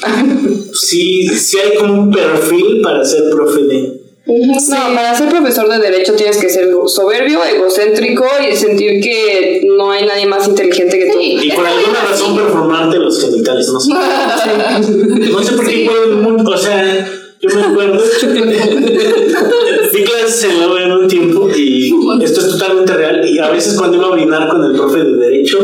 sí, 0.72 1.28
sí 1.28 1.58
hay 1.58 1.76
como 1.78 2.02
un 2.02 2.10
perfil 2.10 2.80
para 2.82 3.04
ser 3.04 3.24
profe 3.30 3.62
de. 3.62 3.99
No, 4.30 4.94
para 4.94 5.12
ser 5.14 5.28
profesor 5.28 5.68
de 5.68 5.78
derecho 5.78 6.14
tienes 6.14 6.36
que 6.36 6.48
ser 6.48 6.68
soberbio, 6.86 7.44
egocéntrico 7.44 8.26
y 8.48 8.54
sentir 8.54 9.02
que 9.02 9.62
no 9.76 9.90
hay 9.90 10.06
nadie 10.06 10.26
más 10.26 10.46
inteligente 10.46 10.98
que 10.98 11.10
tú. 11.10 11.18
Y 11.20 11.50
por 11.50 11.66
alguna 11.66 12.00
razón 12.08 12.36
performarte 12.36 12.98
los 12.98 13.20
genitales, 13.20 13.68
no 13.72 13.80
sé. 13.80 13.90
No 15.30 15.42
sé 15.42 15.52
por 15.54 15.66
qué 15.66 15.90
pueden 15.90 16.22
mucho, 16.22 16.50
o 16.50 16.56
sea, 16.56 17.10
yo 17.40 17.48
me 17.56 17.62
acuerdo. 17.62 18.00
Di 19.92 20.04
clases 20.04 20.44
en 20.44 20.60
la 20.60 20.82
en 20.84 20.92
un 20.92 21.08
tiempo 21.08 21.50
y 21.56 21.92
esto 22.22 22.40
es 22.40 22.50
totalmente 22.50 22.92
real. 22.92 23.28
Y 23.28 23.38
a 23.38 23.50
veces 23.50 23.74
cuando 23.74 23.96
iba 23.96 24.06
a 24.06 24.10
orinar 24.10 24.48
con 24.48 24.62
el 24.64 24.72
profe 24.72 24.98
de 24.98 25.16
Derecho, 25.16 25.58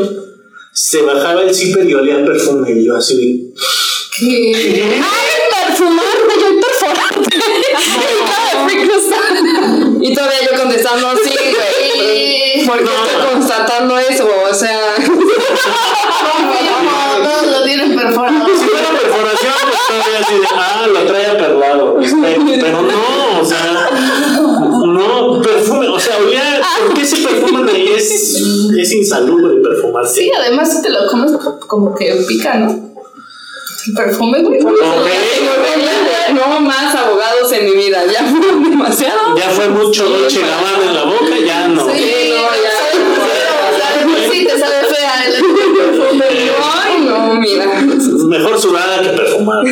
se 0.73 1.03
bajaba 1.03 1.43
el 1.43 1.55
zipper 1.55 1.89
y 1.89 1.95
olía 1.95 2.25
perfume. 2.25 2.73
Y 2.73 2.85
yo 2.87 2.97
así 2.97 3.17
de. 3.17 5.01
Y 10.01 10.15
todavía 10.15 10.39
yo 10.51 10.59
contestando, 10.61 11.11
sí, 11.25 11.31
güey. 11.31 12.67
Porque 12.67 12.85
No. 12.85 12.91
estoy 12.91 13.33
constatando 13.33 13.99
eso, 13.99 14.29
o 14.51 14.55
sea. 14.55 14.95
No, 16.83 17.29
todos 17.29 17.47
lo 17.47 17.63
tienen 17.65 17.97
perforado. 17.97 18.47
Si 18.49 18.65
fuera 18.67 18.89
perforación, 19.01 19.53
pues 19.63 19.79
todavía 19.89 20.21
así 20.21 20.35
de. 20.35 20.47
Ah, 20.55 20.87
lo 20.93 21.01
trae 21.07 21.27
aperlado. 21.27 21.97
Pero 22.61 22.83
no, 22.83 23.41
o 23.41 23.45
sea. 23.45 23.91
No, 24.87 25.43
perfume. 25.43 25.89
O 25.89 25.99
sea, 26.01 26.17
olía. 26.19 26.61
¿Por 26.87 26.95
qué 26.95 27.05
se 27.05 27.17
perfuman 27.27 27.69
ahí? 27.69 27.89
Es, 27.97 28.11
es 28.79 28.93
insalubre 28.93 29.57
perfumarse. 29.63 30.15
Sí, 30.23 30.31
además 30.39 30.73
si 30.73 30.83
te 30.83 30.91
lo 30.91 31.07
comes 31.07 31.33
como 31.67 31.95
que 31.95 32.15
pica, 32.29 32.55
¿no? 32.57 32.96
Perfume, 33.95 34.43
güey. 34.43 34.61
No 36.35 36.61
más 36.61 36.95
abogados 36.95 37.53
en 37.53 37.65
mi 37.67 37.73
vida, 37.73 38.05
ya 38.07 38.25
fueron 38.25 38.63
demasiado. 38.63 39.37
Ya 39.37 39.51
fue 39.51 39.69
mucho 39.69 40.09
Dolce 40.09 40.41
Gabbana 40.41 40.85
en 40.89 40.95
la 40.95 41.05
boca, 41.05 41.39
ya 41.45 41.69
no. 41.69 41.83
Sí, 41.95 42.31
no, 42.31 42.43
ya. 42.63 42.77
Te 44.47 44.59
sabe 44.59 44.85
fea 44.95 45.25
el 45.27 45.43
perfume. 45.75 46.25
Ay, 46.85 47.01
no, 47.01 47.35
mira. 47.35 47.67
Mejor 48.29 48.61
sudada 48.61 49.03
que 49.03 49.11
perfumada. 49.11 49.63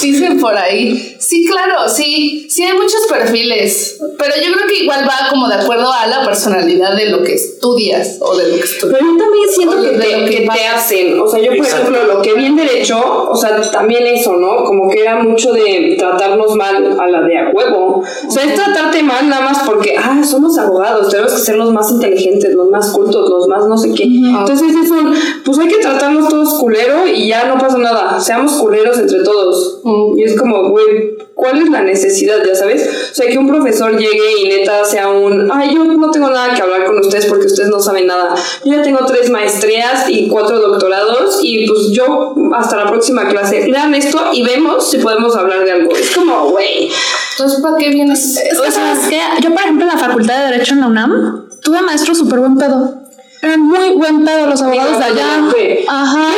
Dicen 0.00 0.40
por 0.40 0.56
ahí. 0.56 1.16
Sí, 1.18 1.46
claro, 1.46 1.88
sí. 1.88 2.46
Sí 2.48 2.62
hay 2.62 2.76
muchos 2.76 3.06
perfiles. 3.08 3.98
Pero 4.18 4.34
yo 4.36 4.52
creo 4.54 4.66
que 4.66 4.82
igual 4.82 5.04
va 5.08 5.28
como 5.30 5.48
de 5.48 5.54
acuerdo 5.54 5.92
a 5.92 6.06
la 6.06 6.24
personalidad 6.24 6.96
de 6.96 7.10
lo 7.10 7.22
que 7.22 7.34
estudias 7.34 8.18
o 8.20 8.36
de 8.36 8.48
lo 8.48 8.54
que 8.56 8.62
estudias. 8.62 8.98
Pero 8.98 9.12
yo 9.12 9.24
también 9.24 9.48
siento 9.48 9.82
que, 9.82 9.90
de 9.90 9.98
te, 9.98 10.20
lo 10.20 10.26
que 10.26 10.36
que 10.36 10.48
te 10.48 10.66
hacen. 10.66 11.20
O 11.20 11.28
sea, 11.28 11.40
yo, 11.40 11.48
por 11.48 11.58
Exacto. 11.58 11.90
ejemplo, 11.90 12.14
lo 12.14 12.22
que 12.22 12.34
vi 12.34 12.46
en 12.46 12.56
derecho, 12.56 13.28
o 13.30 13.36
sea, 13.36 13.60
también 13.70 14.06
eso, 14.06 14.36
¿no? 14.36 14.64
Como 14.64 14.88
que 14.90 15.00
era 15.00 15.16
mucho 15.22 15.52
de 15.52 15.96
tratarnos 15.98 16.54
mal 16.54 16.98
a 16.98 17.06
la 17.06 17.22
de 17.22 17.38
a 17.38 17.50
huevo. 17.52 18.02
O 18.28 18.30
sea, 18.30 18.44
es 18.44 18.54
tratarte 18.54 19.02
mal 19.02 19.28
nada 19.28 19.42
más 19.42 19.62
porque, 19.66 19.96
ah, 19.98 20.22
somos 20.24 20.56
abogados, 20.58 21.08
tenemos 21.08 21.32
que 21.32 21.40
ser 21.40 21.56
los 21.56 21.72
más 21.72 21.90
inteligentes, 21.90 22.54
los 22.54 22.70
más 22.70 22.90
cultos, 22.90 23.28
los 23.28 23.48
más 23.48 23.66
no 23.66 23.76
sé 23.76 23.92
qué. 23.94 24.04
Entonces 24.04 24.74
es 24.74 24.90
un, 24.90 25.14
pues 25.44 25.58
hay 25.58 25.68
que 25.68 25.78
tratarnos 25.78 26.28
todos 26.28 26.54
culero 26.60 27.06
y 27.06 27.28
ya 27.28 27.46
no 27.46 27.58
pasa 27.58 27.78
nada. 27.78 28.20
Seamos 28.20 28.52
culeros 28.52 28.98
entre 28.98 29.22
todos. 29.22 29.75
Y 30.16 30.22
es 30.24 30.38
como, 30.38 30.70
güey, 30.70 31.16
¿cuál 31.34 31.60
es 31.62 31.68
la 31.70 31.82
necesidad, 31.82 32.38
ya 32.44 32.54
sabes? 32.54 33.10
O 33.12 33.14
sea, 33.14 33.26
que 33.28 33.38
un 33.38 33.48
profesor 33.48 33.96
llegue 33.96 34.40
y 34.42 34.48
neta 34.48 34.84
sea 34.84 35.08
un, 35.08 35.50
ay, 35.52 35.74
yo 35.74 35.84
no 35.84 36.10
tengo 36.10 36.30
nada 36.30 36.54
que 36.54 36.62
hablar 36.62 36.84
con 36.84 36.98
ustedes 36.98 37.26
porque 37.26 37.46
ustedes 37.46 37.68
no 37.68 37.80
saben 37.80 38.06
nada. 38.06 38.34
Yo 38.64 38.74
ya 38.74 38.82
tengo 38.82 39.04
tres 39.06 39.30
maestrías 39.30 40.08
y 40.08 40.28
cuatro 40.28 40.58
doctorados 40.58 41.38
y 41.42 41.66
pues 41.66 41.90
yo 41.92 42.34
hasta 42.54 42.76
la 42.76 42.88
próxima 42.88 43.28
clase 43.28 43.68
lean 43.68 43.94
esto 43.94 44.20
y 44.32 44.42
vemos 44.42 44.90
si 44.90 44.98
podemos 44.98 45.36
hablar 45.36 45.64
de 45.64 45.72
algo. 45.72 45.94
Es 45.94 46.14
como, 46.14 46.50
güey. 46.50 46.90
Entonces, 47.32 47.60
¿para 47.60 47.76
qué 47.76 47.90
vienes? 47.90 48.36
Es 48.36 48.60
que, 48.60 48.70
¿sabes 48.70 49.08
qué? 49.08 49.20
Yo, 49.42 49.50
por 49.50 49.60
ejemplo, 49.60 49.84
en 49.84 49.92
la 49.92 49.98
Facultad 49.98 50.44
de 50.44 50.52
Derecho 50.52 50.74
en 50.74 50.80
la 50.80 50.86
UNAM, 50.86 51.48
tuve 51.62 51.82
maestros 51.82 52.18
súper 52.18 52.38
buen 52.40 52.56
pedo. 52.56 53.05
Eran 53.46 53.60
muy 53.60 53.90
buen 53.90 54.24
pedo 54.24 54.46
los 54.48 54.60
abogados 54.60 54.98
de 54.98 55.04
allá. 55.04 55.50
Sí. 55.54 55.84
Ajá. 55.86 56.30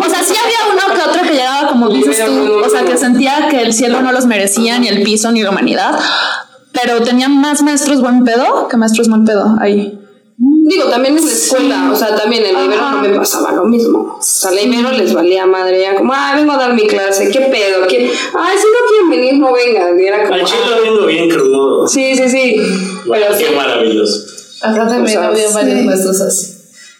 O 0.00 0.08
sea, 0.08 0.22
sí 0.22 0.34
había 0.40 0.72
uno 0.72 0.94
que 0.94 1.10
otro 1.10 1.22
que 1.22 1.32
llegaba 1.34 1.68
como 1.68 1.88
dices 1.88 2.24
tú. 2.24 2.60
O 2.64 2.68
sea, 2.68 2.84
que 2.84 2.96
sentía 2.96 3.48
que 3.50 3.60
el 3.62 3.72
cielo 3.72 4.02
no 4.02 4.12
los 4.12 4.26
merecía, 4.26 4.78
ni 4.78 4.86
el 4.86 5.02
piso, 5.02 5.32
ni 5.32 5.42
la 5.42 5.50
humanidad. 5.50 5.98
Pero 6.70 7.02
tenía 7.02 7.28
más 7.28 7.62
maestros 7.62 8.00
buen 8.00 8.24
pedo 8.24 8.68
que 8.68 8.76
maestros 8.76 9.08
mal 9.08 9.24
pedo 9.24 9.56
ahí. 9.60 9.98
Digo, 10.36 10.84
también 10.84 11.16
en 11.16 11.24
la 11.24 11.30
escuela, 11.32 11.90
o 11.92 11.96
sea, 11.96 12.14
también 12.16 12.44
en 12.44 12.54
la 12.54 12.64
Ibero 12.64 12.90
no 12.90 13.00
me 13.02 13.08
pasaba 13.10 13.52
lo 13.52 13.64
mismo. 13.64 14.16
O 14.18 14.22
sea, 14.22 14.50
la 14.52 14.62
Ibero 14.62 14.92
les 14.92 15.12
valía 15.12 15.46
madre, 15.46 15.84
era 15.84 15.96
como, 15.96 16.12
ah, 16.12 16.32
vengo 16.36 16.52
a 16.52 16.56
dar 16.56 16.74
mi 16.74 16.86
clase, 16.86 17.30
¿qué 17.30 17.40
pedo? 17.40 17.86
¿Qué? 17.88 18.10
Ay, 18.36 18.58
si 18.58 18.66
no 18.66 18.88
quieren 18.88 19.10
venir, 19.10 19.34
no 19.40 19.52
vengan. 19.52 20.00
Y 20.00 20.06
era 20.06 20.22
como, 20.22 20.34
Al 20.34 20.44
chile 20.44 20.60
ah, 20.72 20.78
vengo 20.82 21.06
bien 21.06 21.28
crudo. 21.28 21.86
sí, 21.88 22.16
sí, 22.16 22.28
sí. 22.28 22.56
Bueno, 23.06 23.26
Pero 23.28 23.38
sí. 23.38 23.44
qué 23.44 23.56
maravilloso. 23.56 24.33
Acá 24.62 24.88
también 24.88 25.04
O 25.04 25.08
sea, 25.08 25.28
había 25.28 25.48
varios 25.50 25.78
sí. 25.80 25.84
maestros 25.86 26.20
así. 26.20 26.54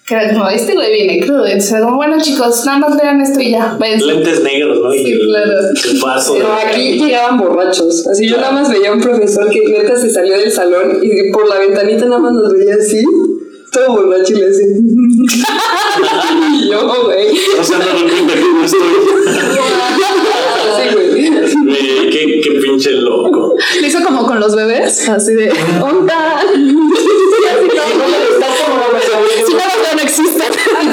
Que 0.06 0.14
era 0.14 0.34
como, 0.34 0.48
este 0.50 0.74
güey 0.74 0.92
viene 0.92 1.20
crudo. 1.24 1.46
Entonces, 1.46 1.80
como, 1.80 1.96
bueno, 1.96 2.20
chicos, 2.20 2.62
nada 2.66 2.78
más 2.78 2.94
lean 2.96 3.22
esto 3.22 3.40
y 3.40 3.52
ya. 3.52 3.76
Váyanse. 3.80 4.04
Lentes 4.04 4.42
negros, 4.42 4.78
¿no? 4.82 4.94
Y 4.94 4.98
Sí, 4.98 5.12
el, 5.12 5.20
claro. 5.28 5.50
el 5.92 6.00
paso. 6.00 6.34
Pero 6.34 6.52
aquí 6.52 6.98
llegaban 6.98 7.38
borrachos. 7.38 8.06
Así 8.06 8.28
yo 8.28 8.36
nada 8.36 8.52
más 8.52 8.70
veía 8.70 8.90
a 8.90 8.92
un 8.92 9.00
profesor 9.00 9.48
que 9.48 9.66
neta 9.66 9.96
se 9.96 10.10
salió 10.10 10.36
del 10.38 10.52
salón 10.52 10.98
y 11.02 11.32
por 11.32 11.48
la 11.48 11.58
ventanita 11.58 12.04
nada 12.04 12.18
más 12.18 12.32
nos 12.34 12.52
veía 12.52 12.74
así. 12.74 13.02
Todo 13.72 13.92
borracho 13.96 14.34
y 14.34 14.36
le 14.36 14.46
decía. 14.46 14.66
y 16.52 16.68
yo, 16.70 17.04
güey. 17.04 17.28
O 17.58 17.64
sea, 17.64 17.78
no 17.78 17.84
me 17.94 18.10
cuenta 18.10 18.34
que 18.34 18.40
no 18.40 18.64
estoy. 18.64 18.80
Así, 20.70 20.94
güey. 20.94 21.26
Eh, 21.26 22.08
qué, 22.12 22.40
qué 22.42 22.50
pinche 22.60 22.90
loco. 22.92 23.54
Lo 23.80 23.86
hizo 23.86 24.04
como 24.04 24.26
con 24.26 24.38
los 24.38 24.54
bebés, 24.54 25.08
así 25.08 25.34
de 25.34 25.50
onda. 25.82 26.40
Si 29.46 29.52
no 29.52 29.60
no 29.94 30.02
existen. 30.02 30.48
No 30.84 30.92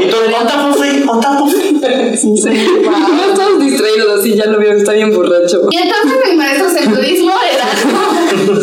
Y 0.00 0.10
todo, 0.10 0.22
¿onta, 0.40 0.54
profe? 0.64 1.04
¿Onta, 1.08 1.36
profe? 1.36 1.72
Todos 1.72 3.34
todos 3.34 3.60
distraídos 3.60 4.20
así, 4.20 4.34
ya 4.34 4.46
lo 4.46 4.58
vieron, 4.58 4.78
está 4.78 4.92
bien 4.92 5.14
borracho. 5.14 5.68
Y 5.70 5.76
entonces 5.76 6.18
mis 6.26 6.36
maestros 6.36 6.74
en 6.76 6.94
turismo 6.94 7.32
eran 7.52 7.76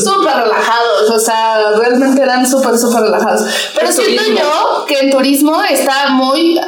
súper 0.01 0.35
relajados, 0.43 1.09
o 1.09 1.19
sea, 1.19 1.71
realmente 1.77 2.21
eran 2.21 2.49
súper, 2.49 2.77
súper 2.77 3.03
relajados. 3.03 3.41
Pero 3.75 3.87
El 3.87 3.93
siento 3.93 4.23
turismo. 4.23 4.39
yo 4.39 4.85
que 4.85 4.99
en 4.99 5.11
turismo 5.11 5.61
está 5.69 6.09
muy, 6.09 6.59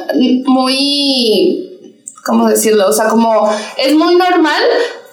muy, 0.46 1.96
¿cómo 2.26 2.50
decirlo? 2.50 2.88
O 2.88 2.94
sea, 2.94 3.08
como 3.08 3.50
es 3.78 3.94
muy 3.96 4.16
normal 4.16 4.64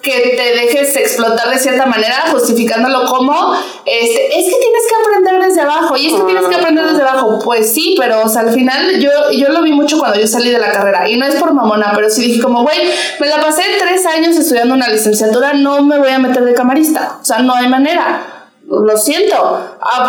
que 0.01 0.35
te 0.37 0.59
dejes 0.59 0.95
explotar 0.95 1.49
de 1.49 1.57
cierta 1.57 1.85
manera, 1.85 2.25
justificándolo 2.31 3.05
como, 3.05 3.53
este, 3.85 4.27
es 4.27 4.45
que 4.45 4.55
tienes 4.59 4.83
que 4.87 4.95
aprender 5.01 5.41
desde 5.41 5.61
abajo, 5.61 5.97
y 5.97 6.07
es 6.07 6.13
que 6.13 6.21
tienes 6.23 6.45
que 6.47 6.55
aprender 6.55 6.87
desde 6.87 7.01
abajo. 7.01 7.39
Pues 7.43 7.73
sí, 7.73 7.95
pero, 7.99 8.23
al 8.23 8.51
final 8.51 8.99
yo, 8.99 9.09
yo 9.31 9.49
lo 9.49 9.61
vi 9.61 9.73
mucho 9.73 9.99
cuando 9.99 10.19
yo 10.19 10.27
salí 10.27 10.49
de 10.51 10.59
la 10.59 10.71
carrera, 10.71 11.09
y 11.09 11.17
no 11.17 11.25
es 11.25 11.35
por 11.35 11.53
mamona, 11.53 11.91
pero 11.95 12.09
sí 12.09 12.21
dije 12.21 12.41
como, 12.41 12.63
güey, 12.63 12.77
me 13.19 13.27
la 13.27 13.41
pasé 13.41 13.63
tres 13.79 14.05
años 14.05 14.37
estudiando 14.37 14.75
una 14.75 14.87
licenciatura, 14.87 15.53
no 15.53 15.81
me 15.83 15.97
voy 15.99 16.09
a 16.09 16.19
meter 16.19 16.43
de 16.43 16.53
camarista, 16.53 17.17
o 17.21 17.25
sea, 17.25 17.39
no 17.39 17.53
hay 17.53 17.67
manera. 17.67 18.35
Lo 18.67 18.95
siento, 18.97 19.35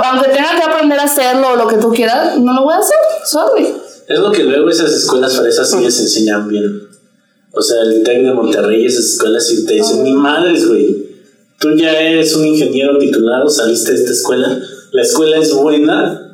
aunque 0.04 0.28
tenga 0.28 0.54
que 0.54 0.62
aprender 0.62 1.00
a 1.00 1.04
hacerlo 1.04 1.52
o 1.52 1.56
lo 1.56 1.66
que 1.66 1.76
tú 1.76 1.90
quieras, 1.92 2.36
no 2.36 2.52
lo 2.52 2.64
voy 2.64 2.74
a 2.74 2.78
hacer, 2.78 2.98
sorry. 3.24 3.74
Es 4.06 4.18
lo 4.18 4.30
que 4.30 4.42
luego 4.42 4.68
esas 4.68 4.92
escuelas 4.92 5.38
fresas 5.38 5.70
sí 5.70 5.78
les 5.80 5.98
enseñan 5.98 6.46
bien. 6.46 6.89
O 7.52 7.60
sea, 7.62 7.82
el 7.82 8.02
TEC 8.04 8.22
de 8.22 8.32
Monterrey, 8.32 8.86
esas 8.86 9.04
escuelas 9.06 9.46
sí 9.46 9.64
te 9.66 9.74
dicen, 9.74 10.04
ni 10.04 10.12
madres, 10.12 10.68
güey. 10.68 11.08
Tú 11.58 11.74
ya 11.76 11.92
eres 12.00 12.34
un 12.36 12.46
ingeniero 12.46 12.96
titulado, 12.98 13.48
saliste 13.50 13.92
de 13.92 13.98
esta 13.98 14.12
escuela, 14.12 14.58
la 14.92 15.02
escuela 15.02 15.36
es 15.36 15.52
buena, 15.52 16.26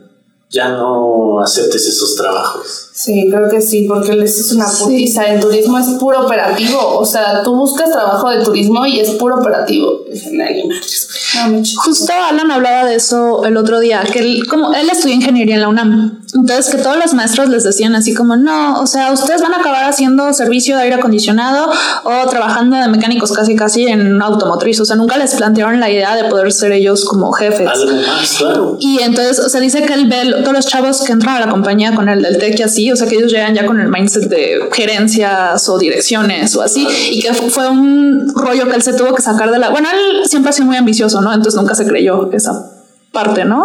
ya 0.51 0.69
no 0.71 1.41
aceptes 1.41 1.87
esos 1.87 2.15
trabajos. 2.17 2.91
Sí, 2.95 3.27
creo 3.31 3.51
que 3.51 3.61
sí, 3.61 3.87
porque 3.89 4.15
les 4.15 4.39
es 4.39 4.53
una 4.53 4.67
putiza. 4.67 5.25
El 5.25 5.41
turismo 5.41 5.79
es 5.79 5.87
puro 5.99 6.25
operativo. 6.25 6.97
O 6.99 7.05
sea, 7.05 7.43
tú 7.43 7.55
buscas 7.57 7.91
trabajo 7.91 8.31
de 8.31 8.43
turismo 8.45 8.87
y 8.87 9.01
es 9.01 9.11
puro 9.11 9.37
operativo. 9.41 10.05
Dije, 10.11 10.31
"Nah, 10.33 10.49
ni 10.51 10.65
madres, 10.69 11.09
güey. 11.35 11.45
No, 11.45 11.53
me 11.53 11.63
ch- 11.63 11.75
Justo 11.77 12.13
Alan 12.13 12.51
hablaba 12.51 12.89
de 12.89 12.95
eso 12.95 13.45
el 13.45 13.57
otro 13.57 13.81
día, 13.81 14.03
que 14.11 14.21
él, 14.21 14.47
como 14.49 14.73
él 14.73 14.89
estudió 14.91 15.15
ingeniería 15.15 15.57
en 15.57 15.61
la 15.63 15.69
UNAM, 15.69 16.23
entonces 16.35 16.75
que 16.75 16.83
todos 16.83 16.97
los 16.97 17.15
maestros 17.15 17.49
les 17.49 17.65
decían 17.65 17.95
así 17.95 18.15
como, 18.15 18.37
no, 18.37 18.81
o 18.81 18.87
sea, 18.87 19.13
ustedes 19.13 19.43
van 19.43 19.55
a 19.55 19.59
acabar 19.59 19.85
haciendo 19.85 20.33
servicio 20.33 20.77
de 20.77 20.83
aire 20.83 20.97
acondicionado 20.97 21.71
o 22.05 22.29
trabajando 22.29 22.77
de 22.77 22.89
mecánicos 22.89 23.33
casi 23.33 23.55
casi 23.57 23.87
en 23.87 24.21
automotriz, 24.21 24.81
o 24.81 24.85
sea, 24.85 24.97
nunca 24.97 25.17
les 25.17 25.35
plantearon 25.35 25.81
la 25.81 25.91
idea 25.91 26.15
de 26.17 26.25
poder 26.29 26.53
ser 26.53 26.73
ellos 26.73 27.05
como 27.05 27.33
jefes. 27.33 27.69
Algo 27.69 27.93
más, 27.97 28.35
claro. 28.39 28.77
Y 28.81 29.01
entonces, 29.03 29.39
o 29.39 29.49
sea, 29.49 29.61
dice 29.61 29.83
que 29.83 29.95
él 29.95 30.07
ve 30.09 30.35
todos 30.43 30.53
los 30.53 30.67
chavos 30.67 31.03
que 31.03 31.13
entran 31.13 31.37
a 31.37 31.41
la 31.41 31.49
compañía 31.49 31.95
con 31.95 32.09
el 32.09 32.23
del 32.23 32.39
tech 32.39 32.59
y 32.59 32.63
así, 32.63 32.91
o 32.93 32.97
sea, 32.97 33.07
que 33.07 33.17
ellos 33.17 33.31
llegan 33.33 33.55
ya 33.55 33.65
con 33.67 33.81
el 33.81 33.89
mindset 33.89 34.29
de 34.29 34.69
gerencias 34.73 35.69
o 35.69 35.79
direcciones 35.79 36.55
o 36.57 36.63
así, 36.63 36.87
y 37.13 37.21
que 37.21 37.33
fu- 37.35 37.51
fue 37.51 37.69
un 37.69 38.33
rollo 38.35 38.69
que 38.69 38.77
él 38.77 38.83
se 38.83 38.93
tuvo 38.95 39.15
que 39.15 39.23
sacar 39.23 39.51
de 39.51 39.59
la... 39.59 39.71
Bueno, 39.71 39.89
él 39.93 40.29
siempre 40.29 40.51
ha 40.51 40.53
sido 40.53 40.67
muy 40.67 40.77
ambicioso, 40.77 41.21
¿no? 41.21 41.33
Entonces 41.33 41.61
nunca 41.61 41.75
se 41.75 41.87
creyó 41.87 42.31
esa 42.33 42.71
parte, 43.17 43.45
¿no? 43.45 43.61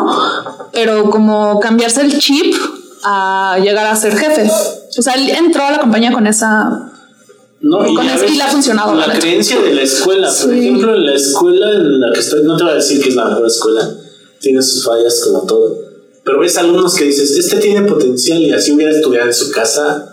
Pero 0.71 1.09
como 1.09 1.59
cambiarse 1.59 2.01
el 2.01 2.17
chip 2.17 2.55
a 3.03 3.57
llegar 3.61 3.85
a 3.87 3.95
ser 3.95 4.13
jefe. 4.15 4.49
O 4.97 5.01
sea, 5.01 5.13
él 5.15 5.29
entró 5.29 5.63
a 5.63 5.71
la 5.71 5.79
compañía 5.79 6.11
con 6.11 6.25
esa... 6.27 6.87
No, 7.61 7.85
y 7.87 7.93
Con 7.93 8.05
le 8.07 8.41
ha 8.43 8.47
funcionado, 8.47 8.95
La 8.95 9.07
la 9.07 9.19
creencia 9.19 9.59
de 9.61 9.73
la 9.75 9.83
escuela, 9.83 10.29
por 10.41 10.51
ejemplo, 10.53 10.95
en 10.95 11.05
la 11.05 11.13
escuela 11.13 11.71
en 11.71 11.99
la 12.01 12.11
que 12.13 12.19
estoy, 12.19 12.41
no 12.43 12.57
te 12.57 12.63
voy 12.63 12.71
a 12.71 12.75
decir 12.75 12.99
que 13.03 13.09
es 13.09 13.15
la 13.15 13.25
mejor 13.25 13.45
escuela, 13.45 13.87
tiene 14.39 14.61
sus 14.63 14.83
fallas 14.83 15.21
como 15.25 15.45
todo, 15.45 15.77
pero 16.25 16.39
ves 16.39 16.57
algunos 16.57 16.95
que 16.95 17.03
dices, 17.03 17.37
este 17.37 17.57
tiene 17.57 17.87
potencial 17.87 18.39
y 18.41 18.51
así 18.51 18.71
hubiera 18.71 18.91
estudiado 18.91 19.27
en 19.27 19.33
su 19.35 19.51
casa, 19.51 20.09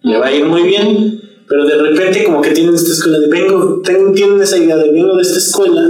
le 0.00 0.16
va 0.18 0.28
a 0.28 0.32
ir 0.32 0.46
muy 0.46 0.62
bien, 0.62 1.20
pero 1.46 1.66
de 1.66 1.76
repente 1.76 2.24
como 2.24 2.40
que 2.40 2.52
tienen 2.52 2.74
esta 2.74 2.90
escuela 2.92 3.18
de 3.18 3.26
vengo, 3.26 3.82
ten- 3.84 4.14
tienen 4.14 4.40
esa 4.40 4.56
idea 4.56 4.76
de 4.76 4.90
vengo 4.90 5.14
de 5.16 5.22
esta 5.22 5.38
escuela, 5.38 5.82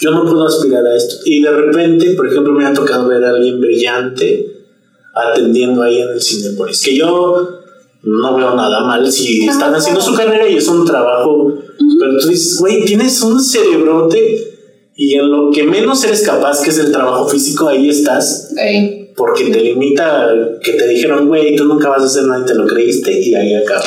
yo 0.00 0.10
no 0.12 0.24
puedo 0.24 0.46
aspirar 0.46 0.86
a 0.86 0.96
esto. 0.96 1.16
Y 1.24 1.42
de 1.42 1.50
repente, 1.50 2.12
por 2.12 2.28
ejemplo, 2.28 2.52
me 2.52 2.64
ha 2.64 2.72
tocado 2.72 3.08
ver 3.08 3.24
a 3.24 3.30
alguien 3.30 3.60
brillante 3.60 4.58
atendiendo 5.14 5.82
ahí 5.82 6.00
en 6.00 6.10
el 6.10 6.22
Cinepolis, 6.22 6.82
que 6.82 6.96
yo 6.96 7.48
no 8.02 8.36
veo 8.36 8.54
nada 8.54 8.84
mal 8.84 9.10
si 9.10 9.46
están 9.46 9.74
haciendo 9.74 10.00
su 10.00 10.14
carrera 10.14 10.48
y 10.48 10.56
es 10.56 10.68
un 10.68 10.84
trabajo, 10.84 11.52
pero 11.98 12.18
tú 12.18 12.28
dices, 12.28 12.56
güey, 12.58 12.84
tienes 12.84 13.20
un 13.22 13.42
cerebrote 13.42 14.54
y 14.94 15.14
en 15.14 15.30
lo 15.30 15.50
que 15.50 15.64
menos 15.64 16.02
eres 16.04 16.22
capaz, 16.22 16.60
que 16.62 16.70
es 16.70 16.78
el 16.78 16.92
trabajo 16.92 17.28
físico, 17.28 17.68
ahí 17.68 17.88
estás, 17.88 18.52
Ey. 18.56 19.12
porque 19.16 19.44
te 19.50 19.60
limita 19.60 20.28
que 20.62 20.72
te 20.72 20.86
dijeron, 20.88 21.26
güey, 21.28 21.56
tú 21.56 21.64
nunca 21.64 21.88
vas 21.88 22.02
a 22.02 22.06
hacer 22.06 22.24
nada 22.24 22.42
y 22.42 22.46
te 22.46 22.54
lo 22.54 22.66
creíste 22.66 23.18
y 23.18 23.34
ahí 23.34 23.54
acaba. 23.54 23.82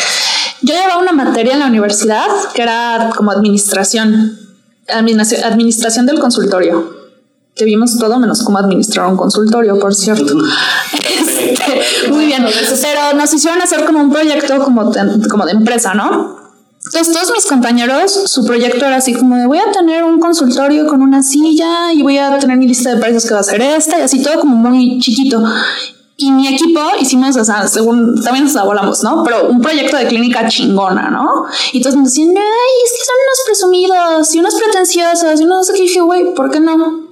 Yo 0.62 0.74
llevaba 0.74 1.02
una 1.02 1.12
materia 1.12 1.54
en 1.54 1.60
la 1.60 1.68
universidad 1.68 2.28
que 2.54 2.62
era 2.62 3.12
como 3.16 3.32
administración, 3.32 4.38
administración, 4.94 6.06
del 6.06 6.20
consultorio. 6.20 7.02
Que 7.56 7.66
vimos 7.66 7.98
todo 7.98 8.18
menos 8.18 8.44
cómo 8.44 8.58
administrar 8.60 9.08
un 9.08 9.18
consultorio, 9.18 9.78
por 9.80 9.94
cierto. 9.94 10.38
Este, 10.94 12.10
muy 12.10 12.26
bien. 12.26 12.46
Pero 12.46 13.18
nos 13.18 13.34
hicieron 13.34 13.62
hacer 13.62 13.86
como 13.86 14.00
un 14.00 14.12
proyecto 14.12 14.60
como 14.64 14.90
de, 14.92 15.28
como 15.28 15.46
de 15.46 15.52
empresa, 15.52 15.94
¿no? 15.94 16.42
Entonces 16.86 17.14
todos 17.14 17.32
mis 17.32 17.46
compañeros, 17.46 18.12
su 18.26 18.44
proyecto 18.44 18.86
era 18.86 18.98
así 18.98 19.14
como 19.14 19.38
de 19.38 19.46
voy 19.46 19.60
a 19.60 19.72
tener 19.72 20.04
un 20.04 20.20
consultorio 20.20 20.88
con 20.88 21.02
una 21.02 21.22
silla 21.22 21.94
y 21.94 22.02
voy 22.02 22.18
a 22.18 22.40
tener 22.40 22.58
mi 22.58 22.68
lista 22.68 22.96
de 22.96 23.00
precios 23.00 23.26
que 23.26 23.34
va 23.36 23.42
a 23.42 23.44
ser 23.44 23.62
esta 23.62 24.00
y 24.00 24.02
así 24.02 24.24
todo 24.24 24.40
como 24.40 24.56
muy 24.56 25.00
chiquito. 25.00 25.44
Y 26.24 26.32
mi 26.32 26.48
equipo 26.48 26.80
hicimos, 27.00 27.36
o 27.36 27.44
sea, 27.44 27.68
según, 27.68 28.22
también 28.24 28.46
nos 28.46 28.54
la 28.54 28.64
volamos, 28.64 29.02
¿no? 29.04 29.24
Pero 29.24 29.48
un 29.50 29.60
proyecto 29.62 29.98
de 29.98 30.08
clínica 30.08 30.48
chingona, 30.48 31.10
¿no? 31.10 31.46
Y 31.74 31.82
todos 31.82 31.96
nos 31.96 32.06
decían, 32.06 32.30
ay, 32.38 32.74
es 32.86 32.92
que 32.92 33.06
son 33.06 33.16
unos 33.26 33.42
presumidos 33.46 34.36
y 34.36 34.40
unos 34.40 34.56
pretenciosos 34.56 35.42
y 35.42 35.46
no 35.46 35.64
sé 35.64 35.74
qué. 35.74 35.80
Y 35.80 35.82
dije, 35.84 36.02
güey, 36.02 36.34
¿por 36.36 36.52
qué 36.52 36.60
no? 36.60 37.10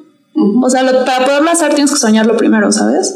O 0.64 0.70
sea, 0.70 0.84
lo- 0.84 1.03
para 1.05 1.26
poderlo 1.26 1.49
hacer 1.51 1.74
tienes 1.74 1.91
que 1.91 1.97
soñarlo 1.99 2.38
primero, 2.38 2.72
¿sabes? 2.72 3.16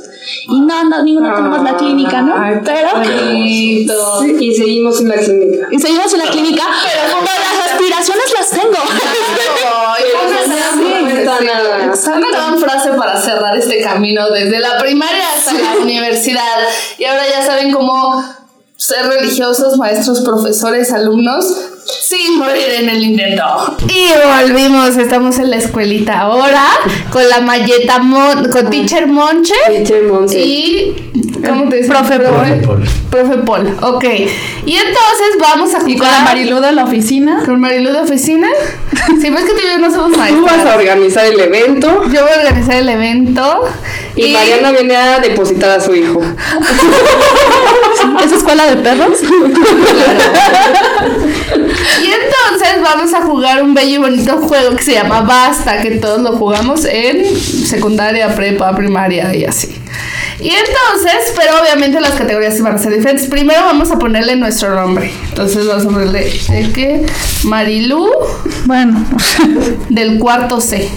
Y 0.50 0.60
no, 0.62 0.84
no, 0.86 1.04
ninguno 1.04 1.34
tenemos 1.36 1.64
la 1.64 1.78
clínica, 1.78 2.22
¿no? 2.22 2.36
Pero... 2.66 2.90
Sí, 4.22 4.36
y 4.40 4.56
seguimos 4.56 5.00
en 5.00 5.10
la 5.10 5.16
clínica. 5.16 5.68
Y 5.72 5.80
seguimos 5.80 6.12
en 6.14 6.20
la 6.20 6.26
clínica, 6.32 6.64
pero 6.84 7.22
las 7.22 7.72
aspiraciones 7.74 8.26
las 8.40 8.50
tengo. 8.50 8.78
Ay, 9.88 10.04
no 10.14 10.54
nada. 10.56 10.72
sí. 10.74 11.44
Una 12.18 12.30
gran 12.32 12.58
frase 12.60 12.90
para 12.92 13.20
cerrar 13.22 13.58
este 13.58 13.82
camino 13.82 14.30
desde 14.30 14.60
la 14.60 14.78
primaria 14.80 15.24
hasta 15.36 15.54
la 15.54 15.82
universidad. 15.82 16.42
Y 16.98 17.06
ahora 17.06 17.24
ya 17.30 17.46
saben 17.46 17.72
cómo 17.72 18.24
ser 18.76 19.06
religiosos, 19.08 19.78
maestros, 19.78 20.22
profesores, 20.22 20.92
alumnos, 20.92 21.46
sin 22.02 22.38
morir 22.38 22.68
en 22.80 22.90
el 22.90 23.04
intento. 23.04 23.44
Y 23.88 24.08
volvimos, 24.28 24.98
estamos 24.98 25.38
en 25.40 25.52
la 25.52 25.58
escuelita 25.58 26.20
ahora 26.20 26.66
con 27.12 27.28
la 27.30 27.40
malleta 27.42 28.00
Mon- 28.00 28.50
con 28.50 28.70
Teacher 28.70 29.08
Monche 29.08 29.54
Teacher 29.68 30.04
Monse. 30.04 30.40
y 30.40 30.96
¿cómo 31.48 31.70
te 31.70 31.78
dice? 31.78 31.90
Profe 31.90 32.20
Profe 32.20 32.56
Paul. 32.66 32.84
Profe 33.10 33.38
Paul, 33.40 33.78
ok. 33.82 34.04
Y 34.66 34.76
entonces 34.76 35.38
vamos 35.40 35.74
a 35.74 35.80
jugar 35.80 35.90
Y 35.92 35.98
con 35.98 36.08
la 36.08 36.20
Marilu 36.22 36.60
de 36.60 36.72
la 36.72 36.84
oficina. 36.84 37.44
con 37.46 37.60
Marilu 37.60 37.92
de 37.92 38.00
oficina. 38.00 38.48
Si 39.22 39.30
ves 39.30 39.44
que 39.44 39.52
tú 39.52 39.60
y 39.60 39.72
yo 39.72 39.78
no 39.80 39.94
somos 39.94 40.14
Tú 40.14 40.46
vas 40.46 40.66
a 40.66 40.76
organizar 40.76 41.26
el 41.26 41.40
evento 41.40 42.04
Yo 42.06 42.22
voy 42.22 42.32
a 42.32 42.40
organizar 42.40 42.76
el 42.76 42.88
evento. 42.90 43.66
y, 44.16 44.32
Mariana 44.32 44.72
viene 44.72 44.96
a 44.96 45.20
depositar 45.20 45.72
a 45.72 45.82
su 45.82 45.94
hijo. 45.94 46.22
¿Es 48.24 48.32
escuela 48.32 48.66
de 48.68 48.78
perros? 48.78 49.20
Y 52.02 52.06
entonces 52.06 52.82
vamos 52.82 53.14
a 53.14 53.22
jugar 53.22 53.62
un 53.64 53.74
bello 53.74 53.96
y 53.96 53.98
bonito 53.98 54.38
juego 54.38 54.76
que 54.76 54.84
se 54.84 54.94
llama 54.94 55.22
Basta, 55.22 55.82
que 55.82 55.92
todos 55.92 56.22
lo 56.22 56.34
jugamos 56.34 56.86
en 56.86 57.26
secundaria, 57.36 58.34
prepa, 58.36 58.76
primaria 58.76 59.34
y 59.36 59.46
así. 59.46 59.83
Y 60.40 60.50
entonces, 60.50 61.34
pero 61.36 61.52
obviamente 61.62 62.00
las 62.02 62.12
categorías 62.12 62.60
van 62.62 62.76
a 62.76 62.78
ser 62.78 62.94
diferentes. 62.94 63.28
Primero 63.28 63.62
vamos 63.62 63.92
a 63.92 64.00
ponerle 64.00 64.36
nuestro 64.36 64.76
nombre. 64.76 65.12
Entonces 65.30 65.68
vamos 65.68 65.86
a 65.86 65.90
ponerle 65.90 66.32
de 66.50 66.72
que 66.72 67.06
Marilu 67.44 68.10
Bueno, 68.66 69.06
del 69.90 70.20
cuarto 70.20 70.60
C. 70.60 70.90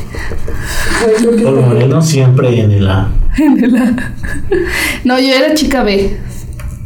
Paul 1.42 1.60
Moreno 1.60 2.02
siempre 2.02 2.60
en 2.60 2.70
el 2.72 2.88
A. 2.88 3.08
No, 5.04 5.18
yo 5.18 5.34
era 5.34 5.54
chica 5.54 5.82
B. 5.82 6.16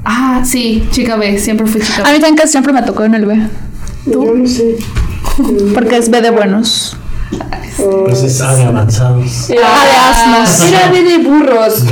Ah, 0.05 0.43
sí, 0.45 0.87
chica 0.91 1.17
B, 1.17 1.39
siempre 1.39 1.67
fui 1.67 1.81
chica 1.81 2.03
a 2.03 2.11
B. 2.11 2.15
mí 2.15 2.21
también 2.21 2.49
siempre 2.49 2.73
me 2.73 2.83
tocó 2.83 3.05
en 3.05 3.15
el 3.15 3.27
B. 3.27 3.39
Yo 4.07 4.35
no 4.35 4.47
sé. 4.47 4.77
Porque 5.75 5.97
es 5.99 6.11
B 6.11 6.21
de 6.21 6.31
buenos. 6.31 6.97
Pues 8.07 8.23
es 8.25 8.41
A 8.41 8.55
de 8.57 8.65
avanzados. 8.65 9.49
Era 9.51 9.63
Ah, 9.65 9.85
de 9.87 10.43
asnos. 10.43 10.69
Era 10.73 10.91
de, 10.93 11.03
de 11.05 11.19
burros. 11.19 11.85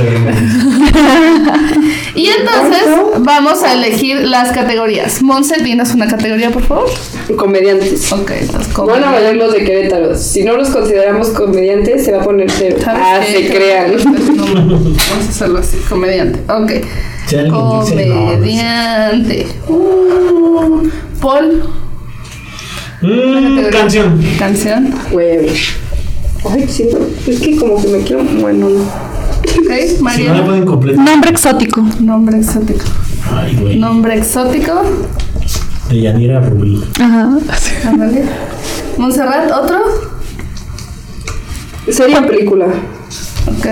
Y 2.15 2.25
entonces 2.27 2.83
vamos 3.19 3.63
a 3.63 3.73
elegir 3.73 4.21
las 4.27 4.51
categorías. 4.51 5.21
Monse, 5.21 5.61
dinos 5.63 5.93
una 5.93 6.07
categoría, 6.07 6.49
por 6.51 6.63
favor. 6.63 6.89
Comediantes. 7.37 8.11
Ok, 8.11 8.31
entonces 8.41 8.73
Van 8.75 9.03
a 9.03 9.11
valer 9.11 9.35
los 9.37 9.53
de 9.53 9.63
Querétaro. 9.63 10.15
Si 10.17 10.43
no 10.43 10.57
los 10.57 10.69
consideramos 10.69 11.29
comediantes, 11.29 12.03
se 12.03 12.11
va 12.11 12.21
a 12.21 12.25
poner 12.25 12.51
cero. 12.51 12.77
¿Sabes 12.83 13.01
Ah, 13.03 13.19
qué? 13.25 13.31
se 13.47 13.53
crean. 13.53 13.91
No, 14.35 14.45
vamos 14.45 14.97
a 14.99 15.29
hacerlo 15.29 15.59
así, 15.59 15.77
comediante. 15.87 16.39
Ok. 16.51 16.71
Comediante. 17.49 19.47
Uh, 19.67 20.87
Paul, 21.21 21.63
Mm, 23.01 23.69
canción. 23.71 24.21
canción. 24.37 24.93
Huevo. 25.11 25.47
Ay, 26.49 26.65
sí. 26.67 26.87
Es 27.27 27.39
que 27.39 27.55
como 27.55 27.81
que 27.81 27.87
me 27.89 27.99
quiero. 28.03 28.23
Bueno, 28.23 28.69
no. 28.69 28.81
Ok, 28.81 29.71
Si 29.87 29.95
no 29.97 30.01
María. 30.03 30.33
la 30.33 30.45
pueden 30.45 30.65
completar. 30.65 31.05
Nombre 31.05 31.31
exótico. 31.31 31.81
Nombre 31.99 32.37
exótico. 32.39 32.85
Ay, 33.33 33.55
güey. 33.55 33.77
Nombre 33.79 34.17
exótico. 34.17 34.81
De 35.89 36.01
Yanira 36.01 36.39
Rubí. 36.41 36.83
Ajá. 36.99 37.29
Ándale. 37.87 38.23
Montserrat, 38.97 39.51
otro. 39.51 39.79
Sería 41.89 42.25
película. 42.25 42.67
Ok. 43.47 43.65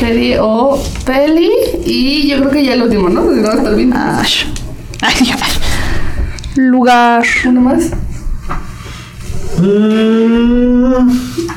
Serie 0.00 0.38
o 0.40 0.80
peli. 1.04 1.50
Y 1.84 2.28
yo 2.28 2.38
creo 2.38 2.50
que 2.50 2.64
ya 2.64 2.74
el 2.74 2.82
último, 2.82 3.08
¿no? 3.08 3.22
Porque 3.22 3.40
no 3.40 3.48
va 3.48 3.54
a 3.54 3.56
estar 3.56 3.74
bien. 3.76 3.92
Ay. 3.94 4.28
Ay, 5.00 5.14
ay. 5.32 5.53
Lugar. 6.56 7.24
Uno 7.46 7.60
más. 7.60 7.90
Mm, 9.58 11.10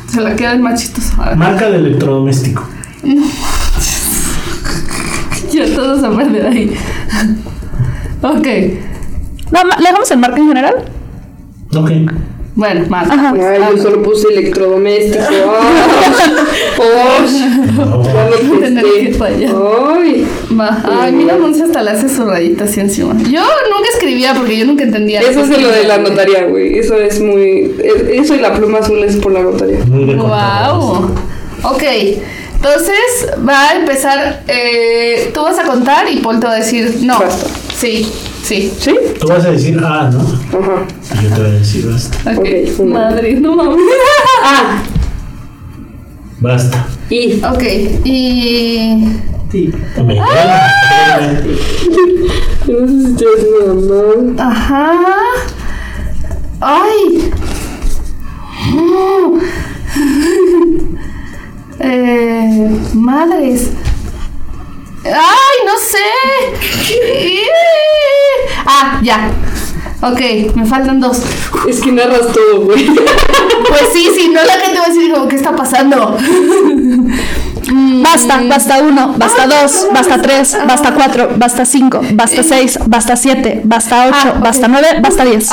Se 0.08 0.22
la 0.22 0.36
queda 0.36 0.54
el 0.54 0.60
machito. 0.60 1.02
A 1.20 1.30
ver. 1.30 1.38
marca 1.38 1.70
de 1.70 1.78
electrodoméstico. 1.78 2.68
Ya 5.52 5.66
ya 5.66 5.76
todos 5.76 6.04
a 6.04 6.16
perder 6.16 6.46
ahí. 6.48 6.78
ok. 8.22 8.48
No, 9.52 9.64
¿Le 9.80 9.86
dejamos 9.88 10.12
el 10.12 10.18
marca 10.20 10.38
en 10.38 10.48
general? 10.48 10.76
Ok. 11.76 11.92
Bueno, 12.58 12.86
más. 12.90 13.08
Ajá. 13.10 13.34
Ay, 13.40 13.62
yo 13.76 13.82
solo 13.84 14.02
puse 14.02 14.28
electrodoméstico. 14.30 15.24
Fallar. 19.18 19.54
¡Ay! 19.98 20.28
Ay, 20.90 21.12
mira, 21.12 21.38
Monse 21.38 21.64
hasta 21.64 21.84
le 21.84 21.92
hace 21.92 22.10
su 22.10 22.26
rayita 22.26 22.64
así 22.66 22.80
encima. 22.80 23.14
Yo 23.24 23.42
nunca 23.42 23.90
escribía 23.94 24.34
porque 24.34 24.58
yo 24.58 24.66
nunca 24.66 24.84
entendía. 24.84 25.22
Eso 25.22 25.42
es 25.42 25.50
de 25.50 25.58
lo 25.60 25.70
de 25.70 25.84
la 25.84 25.98
notaría, 26.00 26.46
güey. 26.46 26.78
Eso 26.80 26.96
es 26.96 27.20
muy. 27.22 27.76
es- 27.84 28.22
Eso 28.24 28.36
y 28.36 28.40
la 28.40 28.54
pluma 28.54 28.80
azul 28.80 29.04
es 29.04 29.16
por 29.18 29.32
la 29.32 29.42
notaría. 29.44 29.80
Wow. 29.88 31.12
Ok. 31.64 31.84
Entonces 32.56 33.28
va 33.48 33.70
a 33.70 33.76
empezar. 33.76 34.44
eh, 34.48 35.30
tú 35.34 35.42
vas 35.44 35.60
a 35.60 35.64
contar 35.64 36.06
y 36.12 36.18
Paul 36.18 36.40
te 36.40 36.48
va 36.48 36.54
a 36.54 36.58
decir 36.58 36.98
no. 37.02 37.20
Basta. 37.20 37.48
Sí, 37.76 38.12
sí. 38.48 38.72
¿Sí? 38.80 38.96
Tú 39.20 39.28
vas 39.28 39.46
a 39.46 39.52
decir 39.52 39.80
ah, 39.84 40.10
¿no? 40.12 40.20
Ajá. 40.22 40.86
Y 41.20 41.24
yo 41.24 41.30
te 41.36 41.42
voy 41.42 41.50
a 41.50 41.54
decir 41.54 41.86
basta. 41.90 42.32
Ok. 42.32 42.40
Ok, 42.40 42.80
una. 42.80 43.00
Madre, 43.00 43.34
no 43.40 43.56
mames. 43.56 43.78
Ah, 44.44 44.82
Basta. 46.40 46.88
y. 47.10 47.42
Ok. 47.44 47.64
Y. 48.06 49.08
Me 50.06 50.16
Yo 52.68 52.82
no 52.82 52.88
sé 52.88 53.18
si 53.18 53.26
haciendo 53.26 53.76
mal. 53.76 54.36
Ajá. 54.40 54.92
Ay. 56.62 57.32
Mm. 58.72 59.40
Eh, 61.80 62.72
madres. 62.94 63.70
Ay, 65.14 65.58
no 65.66 65.78
sé. 65.78 66.08
Ah, 68.66 69.00
ya. 69.02 69.32
Ok, 70.02 70.56
me 70.56 70.66
faltan 70.66 71.00
dos. 71.00 71.22
Es 71.68 71.82
que 71.82 71.92
narras 71.92 72.32
todo, 72.34 72.62
güey. 72.66 72.86
Pues 73.68 73.90
sí, 73.94 74.10
sí, 74.16 74.30
no 74.30 74.44
la 74.44 74.54
gente 74.54 74.80
va 74.80 74.86
a 74.86 74.90
decir 74.90 75.12
como, 75.12 75.28
¿qué 75.28 75.36
está 75.36 75.56
pasando? 75.56 76.18
Basta, 78.04 78.42
basta 78.48 78.82
uno, 78.82 79.14
basta 79.18 79.46
dos, 79.48 79.88
basta 79.94 80.22
tres, 80.22 80.58
basta 80.66 80.94
cuatro, 80.94 81.30
basta 81.36 81.66
cinco, 81.66 82.00
basta 82.14 82.42
seis, 82.44 82.80
basta 82.86 83.16
siete, 83.18 83.62
basta 83.66 84.08
ocho, 84.08 84.34
Ah, 84.36 84.40
basta 84.42 84.68
nueve, 84.70 84.88
basta 85.02 85.26
diez. 85.26 85.50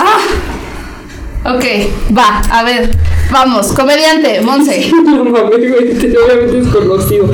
Ok, 1.46 1.64
va, 2.16 2.40
a 2.50 2.64
ver. 2.64 2.90
Vamos, 3.30 3.68
comediante, 3.68 4.40
Monse. 4.40 4.90
No 5.04 5.24
mames, 5.24 5.70
güey. 5.70 5.92
te- 5.98 6.16
Obviamente 6.16 6.58
es 6.60 6.68
conocido. 6.68 7.30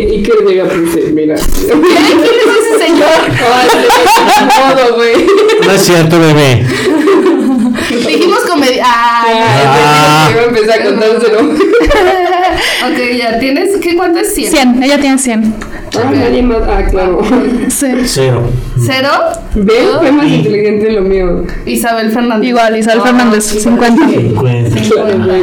Eh, 0.00 0.14
y 0.14 0.22
que 0.22 0.32
llega 0.46 0.64
puse, 0.64 1.10
mira. 1.12 1.36
¿Quién 1.36 1.84
es 1.84 2.74
ese 2.74 2.86
señor? 2.86 3.08
Ay, 3.28 4.46
modo, 4.46 4.96
güey. 4.96 5.26
No 5.64 5.72
es 5.72 5.82
cierto, 5.82 6.18
bebé. 6.18 6.66
Dijimos 8.06 8.40
comedia. 8.40 8.84
Ay, 8.84 9.34
Ah. 9.64 10.28
Iba 10.32 10.40
a 10.40 10.44
empezar 10.46 10.80
a 10.80 10.84
contárselo. 10.84 11.40
ok, 12.86 13.18
ya 13.18 13.38
tienes. 13.38 13.76
¿Qué 13.80 13.96
cuánto 13.96 14.20
es 14.20 14.34
100? 14.34 14.50
Cien, 14.50 14.82
ella 14.82 15.00
tiene 15.00 15.18
cien. 15.18 15.54
Ah, 15.96 16.10
nadie 16.10 16.42
más. 16.42 16.58
Ah, 16.66 16.84
claro. 16.88 17.20
Cero. 17.68 18.42
¿Cero? 18.86 19.10
Ve, 19.54 19.72
fue 19.98 20.12
más 20.12 20.26
inteligente 20.26 20.90
lo 20.92 21.02
mío. 21.02 21.44
Isabel 21.66 22.10
Fernández. 22.10 22.48
Igual, 22.48 22.78
Isabel 22.78 23.02
Fernández, 23.02 23.44
cincuenta. 23.44 24.08
Cincuenta. 24.08 24.80
Claro, 24.80 25.24
güey. 25.24 25.42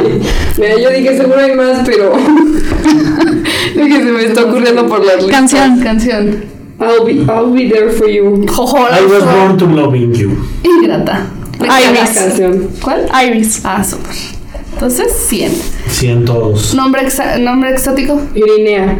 Mira, 0.58 0.80
yo 0.80 0.90
dije, 0.90 1.16
seguro 1.16 1.38
hay 1.38 1.54
más, 1.54 1.82
pero. 1.84 2.12
que 3.74 3.92
se 3.92 4.12
me 4.12 4.24
está 4.24 4.44
ocurriendo 4.44 4.86
por 4.86 5.04
las 5.04 5.16
listas. 5.16 5.30
Canción. 5.30 5.80
Canción. 5.80 6.44
I'll 6.80 7.04
be, 7.04 7.30
I'll 7.30 7.52
be 7.52 7.68
there 7.68 7.90
for 7.90 8.08
you. 8.08 8.46
I 8.48 9.04
was 9.04 9.22
born 9.22 9.58
to 9.58 9.66
loving 9.66 10.14
you. 10.14 10.36
Ingrata. 10.64 11.26
La 11.60 11.80
Iris. 11.80 12.10
canción. 12.10 12.70
¿Cuál? 12.82 13.06
Iris. 13.26 13.60
Ah, 13.64 13.84
súper. 13.84 14.39
Entonces, 14.82 15.12
100. 15.28 15.52
Cientos. 15.90 16.72
¿Nombre, 16.74 17.02
exa- 17.06 17.36
nombre 17.38 17.70
exótico? 17.72 18.18
Irinea. 18.34 18.98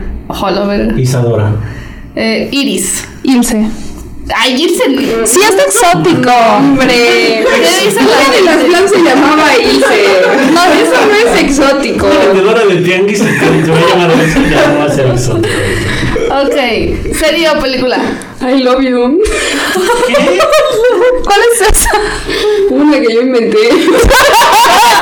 Verga. 0.66 1.00
Isadora. 1.00 1.52
Eh, 2.14 2.50
Iris. 2.52 3.02
Ilse. 3.22 3.64
Ay, 4.36 4.62
Ilse. 4.62 4.84
Sí, 5.26 5.40
es 5.40 5.54
exótico. 5.66 6.30
Hombre, 6.58 6.86
¿Qué 6.86 7.86
dice 7.86 7.98
una 7.98 8.10
la 8.10 8.30
de 8.30 8.42
las 8.42 8.56
plans 8.64 8.90
se 8.90 9.02
llamaba 9.02 9.56
Ilse. 9.56 10.52
No, 10.52 10.64
eso 10.66 11.06
no 11.08 11.14
es 11.30 11.42
exótico. 11.44 12.06
La 12.08 12.26
vendedora 12.26 12.66
del 12.66 12.84
tianguis 12.84 13.20
te 13.20 13.70
va 13.70 13.78
a 13.78 13.88
llamar 13.88 14.10
eso 14.20 14.38
ya 14.50 14.68
no 14.72 14.78
va 14.80 14.84
a 14.84 14.94
ser 14.94 15.06
exótico. 15.06 15.48
Ok. 16.30 17.14
¿Serie 17.18 17.48
o 17.56 17.58
película? 17.58 17.96
I 18.42 18.62
love 18.62 18.82
you. 18.82 19.18
¿Cuál 21.24 21.40
es 21.54 21.60
esa? 21.62 21.90
Una 22.70 23.00
que 23.00 23.14
yo 23.14 23.22
inventé. 23.22 23.58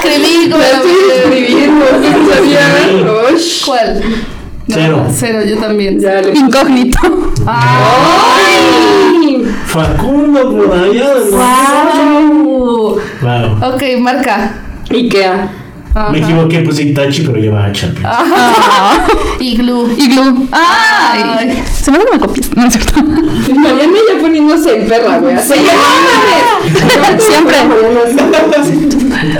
No, 4.68 4.74
Cero. 4.74 5.06
Cero, 5.10 5.38
yo 5.46 5.56
también. 5.58 5.98
Ya 5.98 6.20
Incógnito. 6.20 6.98
¡Ay! 7.46 9.44
Facundo 9.64 10.50
por 10.50 10.72
allá. 10.72 11.14
Wow. 13.22 13.74
Ok, 13.74 13.82
marca. 13.98 14.52
Ikea. 14.90 15.50
Ajá. 15.94 16.10
Me 16.10 16.18
equivoqué, 16.18 16.60
puse 16.60 16.82
Itachi, 16.82 17.22
pero 17.22 17.38
lleva 17.38 17.64
H 17.64 17.86
al 17.86 17.92
principio. 17.92 18.26
Iglú. 19.40 19.88
Iglú. 19.98 20.48
Ay. 20.52 21.22
Ay. 21.38 21.64
Se 21.72 21.90
me 21.90 21.98
me 21.98 22.18
copias. 22.18 22.54
No 22.54 22.66
es 22.66 22.74
cierto. 22.74 23.02
Mariana 23.02 23.98
ya 24.12 24.20
poniéndose 24.20 24.76
en 24.82 24.88
perra, 24.88 25.18
güey. 25.18 25.34
Ya 25.34 25.42
Siempre. 27.18 27.56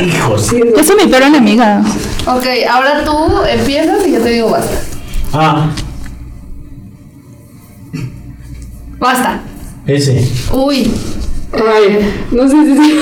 Hijos. 0.06 0.50
Yo 0.76 0.82
soy 0.84 0.96
mi 0.96 1.06
peor 1.10 1.22
enemiga. 1.24 1.82
Ok, 2.26 2.46
ahora 2.70 3.04
tú 3.04 3.12
empiezas 3.48 4.06
y 4.06 4.12
yo 4.12 4.20
te 4.20 4.30
digo 4.30 4.50
basta. 4.50 4.87
Ah, 5.32 5.70
Basta. 8.98 9.40
ese. 9.86 10.28
Uy. 10.52 10.90
Ay, 11.52 12.24
no 12.32 12.48
sé 12.48 12.56
si. 12.76 12.98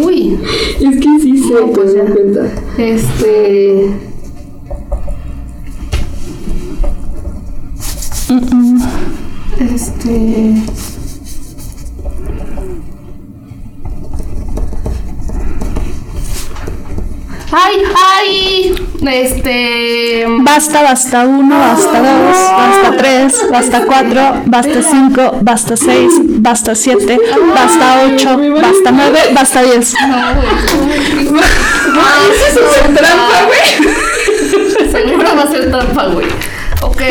Uy. 0.00 0.38
Es 0.80 0.96
que 1.00 1.18
sí 1.20 1.38
sé, 1.38 1.54
pues 1.74 1.94
me 1.94 2.02
cuenta. 2.02 2.50
Este. 2.78 3.90
Este. 9.60 10.62
¡Ay! 17.52 17.82
¡Ay! 17.94 18.74
Este. 19.06 20.24
Basta, 20.40 20.82
basta 20.82 21.26
uno, 21.26 21.58
basta 21.58 22.00
dos, 22.00 22.36
basta 22.56 22.96
tres, 22.96 23.46
basta 23.50 23.84
cuatro, 23.84 24.42
basta 24.46 24.82
cinco, 24.82 25.38
basta 25.42 25.76
seis, 25.76 26.12
basta 26.18 26.74
siete, 26.74 27.18
basta 27.54 28.04
ocho, 28.06 28.38
basta 28.60 28.90
nueve, 28.90 29.18
basta 29.34 29.62
diez. 29.62 29.94
¡Ay, 30.00 30.12
eso 32.48 32.60
es 32.60 32.94
trampa, 32.94 33.38
güey! 33.46 34.90
Seguro 34.90 35.36
va 35.36 35.42
a 35.42 35.50
ser 35.50 35.70
trampa, 35.70 36.06
güey. 36.06 36.26
Ok. 36.82 37.02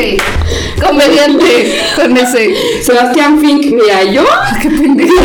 Comediante 0.86 1.80
con 1.96 2.18
ese. 2.18 2.54
Sebastián 2.82 3.40
Fink, 3.40 3.66
mira, 3.66 4.04
yo. 4.04 4.24
¡Qué 4.62 4.70
pendejo! 4.70 5.14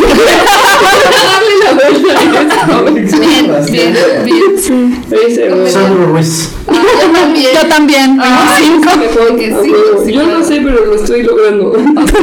Darle 1.31 1.55
la 1.63 1.71
vuelta. 1.73 3.19
Bien, 3.19 3.45
bien, 3.71 3.95
bien. 4.25 5.71
Sandro 5.71 6.05
Ruiz. 6.07 6.49
Yo 6.67 7.11
también. 7.11 7.49
Yo 7.53 7.67
también. 7.67 8.19
Cinco. 8.57 10.05
Yo 10.07 10.23
no 10.27 10.43
sé, 10.43 10.61
pero 10.63 10.85
lo 10.85 10.95
estoy 10.95 11.23
logrando. 11.23 11.69
Ok. 11.71 12.13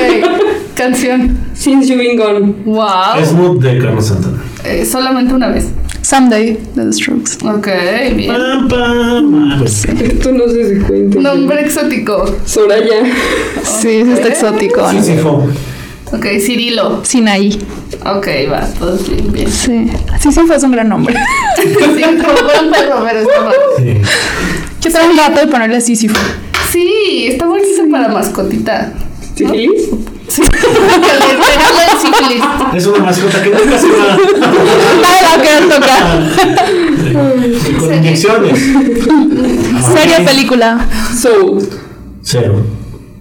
Canción. 0.75 1.39
Since 1.55 1.89
you've 1.89 2.03
been 2.03 2.17
gone. 2.17 2.55
Wow. 2.65 3.25
Smooth 3.25 3.63
de 3.63 3.79
Carlos 3.79 4.07
Santana. 4.07 4.43
Eh, 4.65 4.85
solamente 4.85 5.35
una 5.35 5.49
vez. 5.49 5.67
Someday 6.05 6.59
de 6.75 6.85
The 6.85 6.93
Strokes. 6.93 7.39
Ok, 7.43 7.67
bien. 8.15 8.31
Pam, 8.31 8.69
pam. 8.69 9.53
Ah, 9.53 9.57
pues, 9.59 9.87
Esto 9.87 10.33
no 10.33 10.47
sé 10.49 10.75
si 10.75 10.81
cuenta. 10.83 11.19
Nombre 11.19 11.63
exótico. 11.63 12.37
Soraya. 12.45 13.05
Sí, 13.63 14.03
sí 14.05 14.13
está 14.13 14.29
exótico. 14.29 14.91
sí, 14.91 14.99
sí, 15.03 15.15
fue. 15.17 15.33
Ok, 16.13 16.27
Cirilo. 16.41 17.03
Sinaí. 17.05 17.59
Ok, 18.05 18.29
va, 18.53 18.67
todo 18.79 18.99
bien, 18.99 19.33
bien. 19.33 19.51
Sí. 19.51 19.91
Sí, 20.21 20.31
sí 20.31 20.41
fue 20.47 20.59
un 20.59 20.73
gran 20.73 20.91
nombre. 20.91 21.15
Sí, 21.57 21.73
como 21.73 22.43
buen 22.43 22.71
perro, 22.71 23.03
pero 23.03 23.21
está 23.21 23.41
mal. 23.43 23.55
Sí. 23.79 23.95
Yo 24.83 24.91
traigo 24.91 25.11
un 25.11 25.17
gato 25.17 25.41
y 25.43 25.47
ponerle 25.51 25.81
Sísifo. 25.81 26.21
Sí, 26.71 27.29
está 27.29 27.47
bonito 27.47 27.83
para 27.91 28.09
mascotita. 28.09 28.93
¿Sífilis? 29.35 29.89
Sí. 30.29 30.43
Es 32.75 32.87
una 32.87 33.05
mascota 33.05 33.41
que 33.43 33.51
nunca 33.51 33.79
se 33.79 33.87
va. 33.89 34.17
Nada 35.03 35.43
que 35.43 35.49
tocar. 35.73 36.07
Con 37.79 37.95
inyecciones. 37.95 38.59
Serie 39.95 40.21
película. 40.25 40.87
So. 41.17 41.59
Cero. 42.23 42.63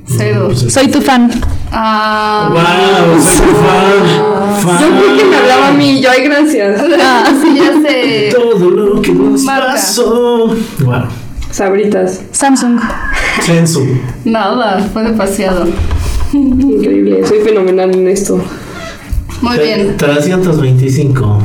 Cero. 0.08 0.56
Soy 0.56 0.88
tu 0.88 1.02
fan. 1.02 1.30
Ah. 1.72 2.50
Wow, 2.52 3.22
soy 3.22 3.48
tu 3.48 3.56
fan. 3.56 4.06
fan. 4.64 4.80
Yo 4.82 4.88
creo 5.00 5.18
que 5.18 5.24
me 5.26 5.36
hablaba 5.36 5.68
a 5.68 5.72
mí, 5.74 6.02
yo, 6.02 6.10
ay, 6.10 6.24
gracias. 6.24 6.82
sí, 7.42 7.56
ya 7.56 7.82
sé. 7.90 8.30
Todo 8.36 8.70
lo 8.72 9.02
que 9.02 9.12
nos 9.12 9.44
Marca. 9.44 9.74
pasó. 9.74 10.56
Wow. 10.80 11.04
Sabritas. 11.52 12.22
Samsung. 12.32 12.80
Censu. 13.42 13.86
Nada, 14.26 14.80
fue 14.92 15.04
demasiado. 15.04 15.68
Increíble, 16.34 17.26
soy 17.28 17.40
fenomenal 17.40 17.94
en 17.94 18.08
esto. 18.08 18.40
Muy 19.42 19.58
bien. 19.58 19.96
325. 19.98 21.40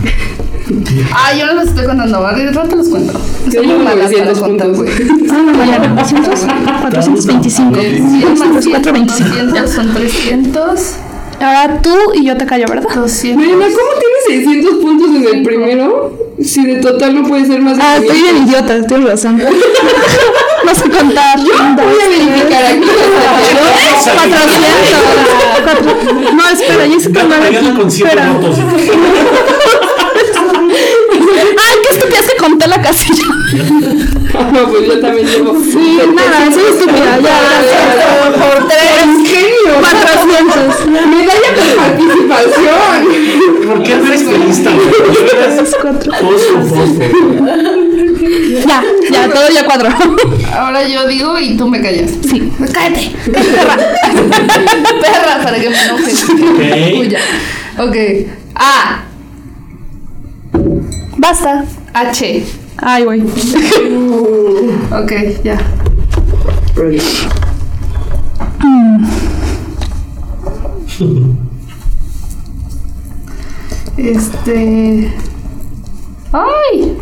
Ah, 1.13 1.33
yo 1.39 1.47
no 1.47 1.55
los 1.55 1.69
estoy 1.69 1.87
contando, 1.87 2.21
¿vale? 2.21 2.45
De 2.45 2.53
rato 2.53 2.77
los 2.77 2.89
cuento. 2.89 3.19
Yo 3.51 3.63
mala 3.65 3.85
para 3.85 3.97
900 3.97 4.39
contar, 4.39 4.67
puntos. 4.73 4.85
güey. 4.85 5.09
Ah, 5.31 5.43
no, 5.53 5.65
ya, 5.65 5.95
400, 5.95 6.41
425. 6.83 7.75
100 7.81 8.39
más 8.39 8.65
100 8.65 8.83
425. 8.83 9.29
200 9.47 9.71
son 9.71 9.95
300. 9.95 10.81
Ahora 11.41 11.81
tú 11.83 11.95
y 12.15 12.25
yo 12.27 12.37
te 12.37 12.45
callo, 12.47 12.67
¿verdad? 12.69 12.89
200. 12.95 13.37
Mariana, 13.47 13.65
¿cómo 13.75 13.91
tienes 14.01 14.45
600 14.47 14.75
puntos 14.83 15.09
en 15.17 15.37
el 15.37 15.43
primero? 15.43 16.13
Si 16.43 16.65
de 16.67 16.77
total 16.77 17.15
no 17.15 17.29
puede 17.29 17.47
ser 17.47 17.61
más 17.63 17.77
de 17.77 17.83
Ah, 17.83 17.97
estoy 17.97 18.17
500. 18.17 18.33
bien 18.35 18.49
idiota, 18.49 18.87
tienes 18.87 19.09
razón. 19.09 19.41
Contar. 20.99 21.39
Voy 21.39 22.01
a 22.01 22.09
verificar 22.09 22.65
aquí. 22.65 22.89
400. 24.05 26.35
No, 26.35 26.49
espera, 26.51 26.87
ya 26.87 26.97
hice 26.97 27.13
contar 27.13 27.43
aquí. 27.43 27.71
con 27.77 27.91
7 27.91 28.09
Espera. 28.11 28.33
Ay, 31.61 31.75
qué 31.83 31.89
estúpida, 31.97 32.19
es 32.21 32.27
que 32.31 32.37
conté 32.37 32.67
la 32.67 32.81
casilla. 32.83 33.25
No, 34.53 34.61
pues 34.69 34.87
yo 34.87 35.01
también 35.01 35.27
llevo. 35.27 35.57
Sí, 35.63 35.99
nada, 36.15 36.51
soy 36.53 36.65
estúpida. 36.65 37.19
Ya. 37.23 37.39
Por 38.39 38.69
tres. 38.69 39.07
genio! 39.29 39.73
400. 39.81 40.87
¡Medalla 40.87 41.51
por 41.57 41.69
participación! 41.77 42.99
¿Por 43.69 43.79
qué 43.83 43.93
no 43.97 44.07
eres 44.07 44.23
felista? 44.25 44.71
Tres, 45.31 45.77
cuatro. 45.83 46.13
Fosfo, 46.13 46.57
fosfo. 46.63 47.03
Ya, 48.69 48.83
ya, 49.11 49.29
todo 49.33 49.49
ya 49.49 49.65
cuadro. 49.65 49.89
Ahora 50.55 50.87
yo 50.87 51.07
digo 51.07 51.39
y 51.39 51.57
tú 51.57 51.69
me 51.69 51.81
callas. 51.81 52.11
Sí. 52.29 52.53
Cállate, 52.73 53.13
cállate, 53.33 53.53
perra. 53.53 53.77
perra, 55.01 55.43
para 55.43 55.59
que 55.59 55.71
me 55.71 55.83
enoje. 55.83 56.13
Ok. 56.13 57.01
Uy, 57.01 57.09
ya. 57.09 57.21
Ok. 57.83 57.97
A. 58.55 59.05
Basta. 61.17 61.65
H. 61.95 62.45
Ay, 62.77 63.05
güey. 63.05 63.23
Ok, 64.93 65.13
ya. 65.43 65.59
Este. 73.97 75.13
¡Ay! 76.33 76.97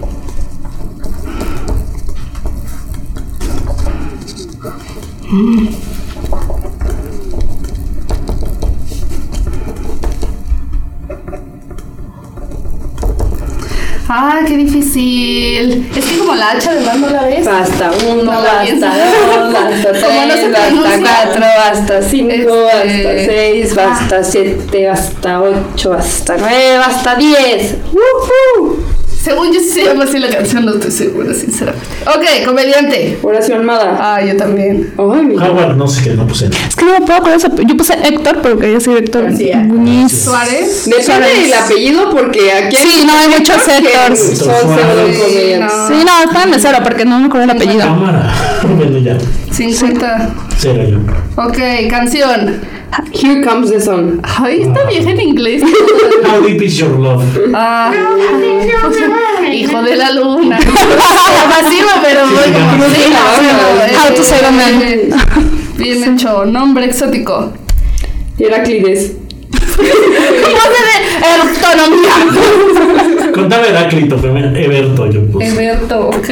¡Ah, 14.09 14.39
qué 14.47 14.57
difícil! 14.57 15.91
Es 15.97 16.05
que 16.05 16.19
como 16.19 16.37
la 16.37 16.53
H 16.53 16.69
además 16.69 16.97
no 16.99 17.11
la 17.11 17.23
ves. 17.25 17.45
Basta 17.45 17.91
uno, 18.09 18.31
basta 18.31 18.93
dos, 18.95 19.53
basta 19.53 19.93
tres, 19.93 20.53
basta 20.53 21.01
cuatro, 21.01 21.45
basta 21.59 22.03
cinco, 22.03 22.55
Este- 22.85 23.05
basta 23.05 23.25
seis, 23.27 23.75
basta 23.75 24.25
siete, 24.25 24.87
basta 24.89 25.41
ocho, 25.43 25.91
basta 25.91 26.37
nueve, 26.39 26.79
basta 26.79 27.17
diez. 27.17 27.75
¡Woohoo! 27.93 28.86
Según 29.27 29.53
yo 29.53 29.59
sí 29.59 29.71
se 29.71 29.85
llama 29.85 30.05
así 30.05 30.21
la 30.21 30.29
canción, 30.29 30.65
no 30.65 30.75
estoy 30.75 30.93
segura, 30.93 31.35
sinceramente. 31.35 31.85
Ok, 32.07 32.47
comediante. 32.47 33.19
Horacio 33.23 33.57
Almada. 33.57 33.99
Ah, 34.01 34.23
yo 34.25 34.37
también. 34.37 34.95
Ay, 34.97 35.23
mi 35.27 35.35
Howard, 35.37 35.77
no 35.77 35.89
sé 35.89 36.05
qué, 36.05 36.11
no 36.15 36.29
puse. 36.29 36.47
Es 36.47 36.77
que 36.77 36.85
no 36.85 36.93
me 36.93 37.01
puedo 37.01 37.15
acordar 37.15 37.37
eso. 37.37 37.49
Yo 37.67 37.77
puse 37.77 37.95
Héctor, 37.95 38.39
pero 38.41 38.57
quería 38.57 38.75
decir 38.77 38.97
Héctor 38.97 39.25
García. 39.25 39.57
Muniz. 39.59 40.23
Suárez. 40.23 40.85
Depende 40.85 41.41
del 41.43 41.55
apellido 41.55 42.11
porque 42.13 42.53
aquí 42.53 42.77
Sí, 42.77 43.05
no, 43.05 43.15
hay 43.15 43.29
muchos 43.31 43.57
que 43.65 43.79
Héctors. 43.79 44.21
Son 44.21 44.37
pseudo 44.37 44.77
Suárez. 44.77 45.59
No. 45.59 45.89
Sí, 45.89 46.05
no, 46.05 46.33
pónganme 46.33 46.59
cero 46.61 46.79
porque 46.85 47.05
no 47.05 47.19
me 47.19 47.27
acuerdo 47.27 47.45
el 47.47 47.51
apellido. 47.51 47.81
Cámara. 47.81 48.33
Bueno, 48.77 48.99
ya. 48.99 49.19
50. 49.51 50.35
Cero 50.57 50.85
yo. 50.89 51.43
Ok, 51.43 51.59
canción. 51.91 52.61
Here 53.13 53.43
comes 53.43 53.71
the 53.71 53.81
sun. 53.81 54.21
Ay, 54.23 54.63
está 54.63 54.85
vieja 54.85 55.11
en 55.11 55.21
inglés. 55.21 55.63
How 56.25 56.41
deep 56.41 56.63
is 56.63 56.79
your 56.79 56.99
love? 56.99 57.25
Ah, 57.55 57.93
hijo 59.53 59.83
de 59.83 59.97
la 59.97 60.13
luna. 60.13 60.59
Pasivo, 60.59 61.91
pero 62.03 62.27
How 63.99 64.15
to 64.15 64.23
say 64.23 64.45
a 64.45 64.51
man. 64.51 65.11
Bien 65.77 66.05
hecho. 66.05 66.45
Nombre 66.47 66.87
exótico. 66.87 67.53
Heraclides. 68.39 69.13
¿Cómo 69.77 70.63
se 70.73 70.81
de 70.83 71.27
autonomía? 71.27 72.13
Contame 73.35 73.69
Heráclito. 73.69 74.17
Eberto, 74.17 75.11
yo 75.11 75.27
puse. 75.27 75.49
Eberto, 75.49 76.09
ok. 76.09 76.29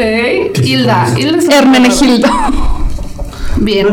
Hilda. 0.63 1.09
Hilda 1.17 1.57
Hermenegildo. 1.57 2.29
Bien. 3.57 3.87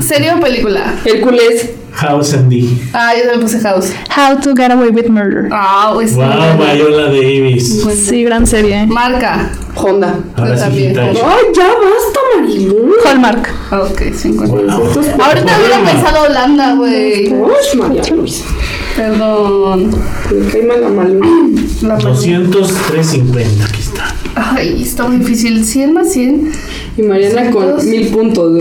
¿Serie 0.00 0.32
o 0.32 0.40
película? 0.40 0.94
Hércules. 1.04 1.70
House 1.94 2.32
and 2.32 2.48
D. 2.48 2.66
Ah, 2.94 3.12
yo 3.14 3.22
también 3.24 3.42
puse 3.42 3.60
House. 3.60 3.92
How 4.16 4.40
to 4.40 4.54
get 4.54 4.70
away 4.70 4.88
with 4.88 5.08
murder. 5.08 5.48
Ah, 5.52 5.90
pues. 5.92 6.14
Wow, 6.14 6.24
Viola 6.74 7.04
Davis. 7.06 7.84
Sí, 8.08 8.24
gran 8.24 8.46
serie. 8.46 8.86
Marca. 8.86 9.50
Honda. 9.74 10.18
Ahora 10.36 10.56
sí, 10.56 10.62
también. 10.62 10.98
Ay, 10.98 11.44
ya 11.54 11.66
basta, 11.66 12.20
Marilu. 12.36 12.94
Hallmark. 13.04 13.48
Ok, 13.72 14.02
50. 14.14 14.76
Wow. 14.76 14.84
Ahorita 15.20 15.58
hubiera 15.58 15.84
pensado 15.84 16.22
Holanda, 16.24 16.74
güey. 16.74 17.34
María 17.76 18.02
Luisa. 18.14 18.44
Perdón. 18.96 19.90
Me 20.30 20.50
cae 20.50 20.62
mal 20.62 20.80
la 20.80 20.88
Malu. 20.88 21.20
La 21.82 21.96
mano. 21.96 22.14
203.50, 22.14 23.64
aquí 23.68 23.80
está. 23.80 24.14
Ay, 24.34 24.82
está 24.82 25.04
muy 25.04 25.18
difícil. 25.18 25.64
100 25.64 25.92
más 25.92 26.12
100. 26.12 26.52
Y 26.96 27.02
Mariana 27.02 27.50
con 27.50 27.70
Dos. 27.70 27.84
mil 27.84 28.08
puntos. 28.08 28.52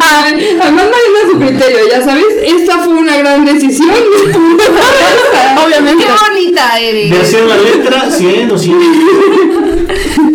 Ay, 0.00 0.56
Además, 0.60 0.84
Mariana 0.86 1.18
su 1.30 1.38
criterio, 1.38 1.78
ya 1.90 2.02
sabes, 2.04 2.24
esta 2.44 2.78
fue 2.78 2.94
una 2.94 3.16
gran 3.16 3.44
decisión. 3.44 3.90
Obviamente. 5.64 6.04
Qué 6.04 6.10
bonita 6.10 6.78
eres. 6.78 7.10
De 7.10 7.20
hacer 7.20 7.44
la 7.46 7.56
letra, 7.56 8.10
100, 8.10 8.48
200. 8.48 8.86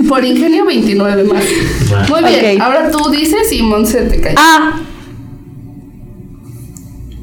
Por 0.07 0.23
ingenio, 0.23 0.65
29 0.65 1.23
más. 1.25 1.43
Va. 1.93 2.05
Muy 2.09 2.23
bien. 2.29 2.61
Ahora 2.61 2.89
tú 2.91 3.09
dices 3.09 3.51
y 3.51 3.61
Monse 3.61 4.01
te 4.03 4.21
cae. 4.21 4.35
Ah, 4.37 4.79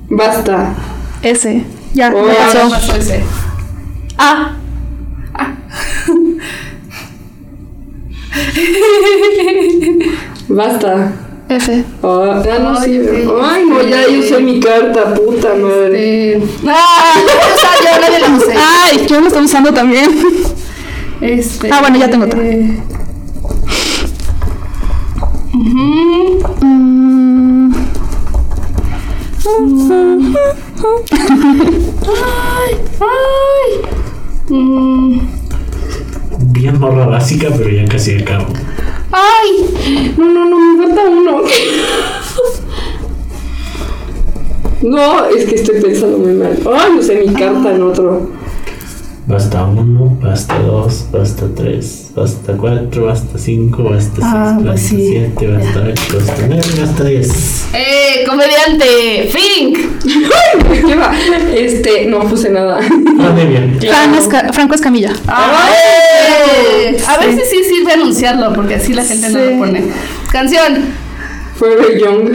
Basta. 0.08 0.74
ese. 1.22 1.64
Ya, 1.94 2.12
Oh, 2.14 2.26
Ya 2.28 2.34
pasó. 2.52 2.70
pasó 2.70 2.96
ese. 2.96 3.20
Ah, 4.18 4.56
Basta. 10.54 11.12
F. 11.48 11.84
Ah, 12.02 12.42
ah, 12.42 12.58
no, 12.58 12.80
sí. 12.80 12.98
Ay, 12.98 13.28
Ay, 13.42 13.64
no, 13.68 13.82
ya 13.82 14.06
yo 14.08 14.18
usé 14.20 14.40
mi 14.40 14.60
carta, 14.60 15.14
puta 15.14 15.54
madre. 15.54 16.32
Eh, 16.36 16.42
ah, 16.66 17.14
yo 17.82 18.18
la 18.28 18.36
usé. 18.36 18.54
Ay, 18.56 19.06
yo 19.06 19.20
lo 19.20 19.26
estoy 19.26 19.44
usando 19.44 19.72
también. 19.72 20.10
Este, 21.20 21.70
Ah, 21.72 21.80
bueno, 21.80 21.96
ya 21.98 22.10
tengo 22.10 22.24
otra. 22.26 22.40
eh. 22.42 22.80
Mm, 25.52 26.40
Ay, 32.06 32.74
ay. 33.00 33.70
Mm, 34.50 35.20
Bien 36.52 36.78
morra 36.78 37.06
básica, 37.06 37.48
pero 37.56 37.70
ya 37.70 37.86
casi 37.86 38.16
acabo. 38.18 38.46
Ay. 39.14 40.14
No, 40.18 40.28
no, 40.28 40.44
no, 40.44 40.58
me 40.58 40.86
falta 40.86 41.02
uno. 41.08 41.42
No, 44.82 45.24
es 45.24 45.46
que 45.46 45.54
estoy 45.54 45.80
pensando 45.80 46.18
muy 46.18 46.34
mal. 46.34 46.58
Ay, 46.70 46.98
usé 46.98 47.14
mi 47.14 47.32
carta 47.32 47.74
en 47.74 47.82
otro 47.82 48.28
basta 49.26 49.64
1, 49.64 50.18
basta 50.20 50.58
2, 50.58 51.08
basta 51.12 51.46
3, 51.54 52.12
basta 52.14 52.52
4, 52.56 53.04
basta 53.04 53.38
5, 53.38 53.82
basta 53.82 54.16
6, 54.16 54.22
ah, 54.22 54.52
pues 54.54 54.66
basta 54.66 54.88
7, 54.88 55.32
sí. 55.38 55.46
basta 55.46 55.80
8, 55.80 56.18
basta 56.18 56.82
basta 56.82 57.04
10. 57.04 57.64
¡Eh, 57.72 58.24
comediante! 58.28 59.30
¡Fink! 59.32 59.78
este, 61.54 62.06
no 62.06 62.20
puse 62.20 62.50
nada. 62.50 62.80
Ah, 63.20 63.34
bien. 63.34 63.78
Franco, 64.52 64.74
Escamilla. 64.74 65.12
Ah, 65.26 65.68
a 67.08 67.18
ver 67.18 67.34
si 67.34 67.40
sí 67.40 67.64
sirve 67.64 67.92
anunciarlo, 67.92 68.52
porque 68.52 68.74
así 68.76 68.92
la 68.92 69.04
gente 69.04 69.30
no 69.30 69.38
lo 69.38 69.58
pone. 69.58 69.84
Canción. 70.30 71.03
Forever 71.64 71.96
Young. 71.98 72.28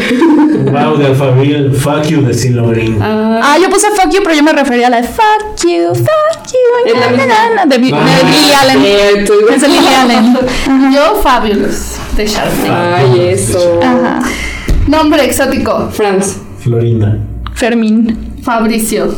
Wow, 0.71 0.97
de 0.97 1.05
Alphaville, 1.05 1.71
Fuck 1.73 2.05
You 2.09 2.21
de 2.21 2.33
Silo 2.33 2.67
Green. 2.69 2.97
Ah, 3.01 3.57
yo 3.61 3.69
puse 3.69 3.87
fuck 3.91 4.11
you, 4.11 4.21
pero 4.23 4.35
yo 4.35 4.43
me 4.43 4.51
refería 4.53 4.87
a 4.87 4.89
la 4.89 5.01
de 5.01 5.07
fuck 5.07 5.63
you, 5.63 5.93
fuck 5.93 6.47
you. 6.51 6.95
Na, 6.99 7.11
na, 7.25 7.55
na, 7.55 7.65
de, 7.65 7.77
de 7.77 7.91
Ah. 7.93 8.05
Lily 8.23 8.53
Allen. 8.53 8.81
Cierto. 8.81 9.33
Es 9.53 9.61
de 9.61 9.67
Lily 9.67 9.93
Allen. 10.01 10.37
Yo, 10.93 11.15
Fabulous 11.21 11.97
de 12.17 12.25
Sharpay. 12.25 12.69
Ay, 12.71 13.29
eso. 13.29 13.79
Ajá. 13.83 14.21
Nombre 14.87 15.23
exótico. 15.25 15.89
Franz. 15.91 16.37
Florinda. 16.59 17.17
Fermín. 17.53 18.33
Fabricio. 18.43 19.15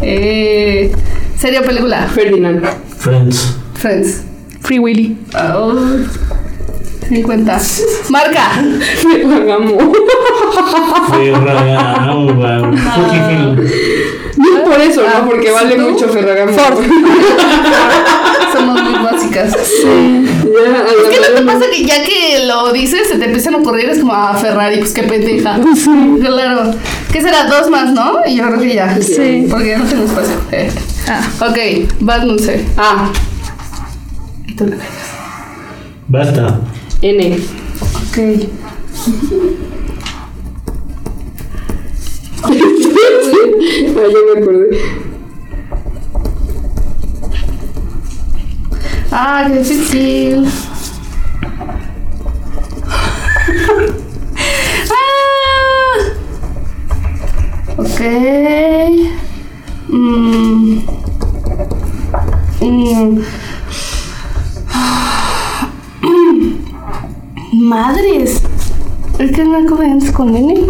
Eh, 0.00 0.90
serie 1.38 1.60
o 1.60 1.62
película. 1.62 2.08
Ferdinand. 2.12 2.64
Friends. 2.98 3.54
Friends. 3.74 4.22
Free 4.60 4.78
Willy. 4.78 5.16
Oh, 5.34 5.74
50. 7.16 7.58
Marca. 8.08 8.48
Ferragamo. 9.02 9.92
Ferragamo. 11.10 12.32
Film. 12.72 13.68
No 14.38 14.64
por 14.70 14.80
eso, 14.80 15.02
Ah, 15.06 15.18
no, 15.20 15.26
porque 15.28 15.50
vale 15.50 15.76
¿tú? 15.76 15.82
mucho 15.90 16.08
Ferragamo. 16.08 16.52
Ford. 16.52 16.78
Somos 18.52 18.82
muy 18.82 19.02
básicas. 19.02 19.52
Ya, 19.52 19.58
a 19.60 20.84
Es 20.84 21.08
que 21.10 21.20
no 21.20 21.36
te 21.38 21.42
pasa 21.42 21.66
que 21.70 21.84
ya 21.84 22.02
que 22.02 22.44
lo 22.46 22.72
dices, 22.72 23.08
se 23.08 23.18
te 23.18 23.24
empiezan 23.26 23.54
a 23.54 23.58
ocurrir, 23.58 23.88
es 23.90 23.98
como, 23.98 24.12
ah, 24.14 24.34
Ferrari, 24.40 24.78
pues 24.78 24.92
qué 24.92 25.02
pendeja. 25.02 25.58
Claro. 26.22 26.70
¿Qué 27.12 27.20
será? 27.20 27.44
Dos 27.44 27.68
más, 27.70 27.90
¿no? 27.92 28.20
Y 28.26 28.36
yo 28.36 28.46
creo 28.48 28.58
que 28.60 28.74
ya. 28.74 28.98
Sí. 29.00 29.46
Porque 29.50 29.68
ya 29.70 29.78
no 29.78 29.84
tengo 29.84 30.04
espacio. 30.04 30.34
Eh. 30.50 30.70
Ah. 31.08 31.20
Ok, 31.46 31.58
Bad 32.00 32.24
Munse. 32.26 32.64
Ah, 32.78 33.10
Y 34.46 34.54
tú 34.56 34.66
la. 34.66 34.76
Basta. 36.08 36.60
N. 37.02 37.36
Ok. 37.96 38.16
Ah, 42.44 44.06
ya 44.08 44.20
me 44.26 44.40
acordé. 44.40 44.68
Ah, 49.10 49.44
qué 49.46 49.58
difícil. 49.58 50.46
ah. 54.90 55.94
Ok. 57.78 58.00
Mm. 59.88 59.96
Mm. 59.96 60.51
Madres. 67.72 68.42
Es 69.18 69.32
que 69.32 69.44
no 69.44 69.56
hay 69.56 69.64
comediantes 69.64 70.12
con 70.12 70.36
N. 70.36 70.60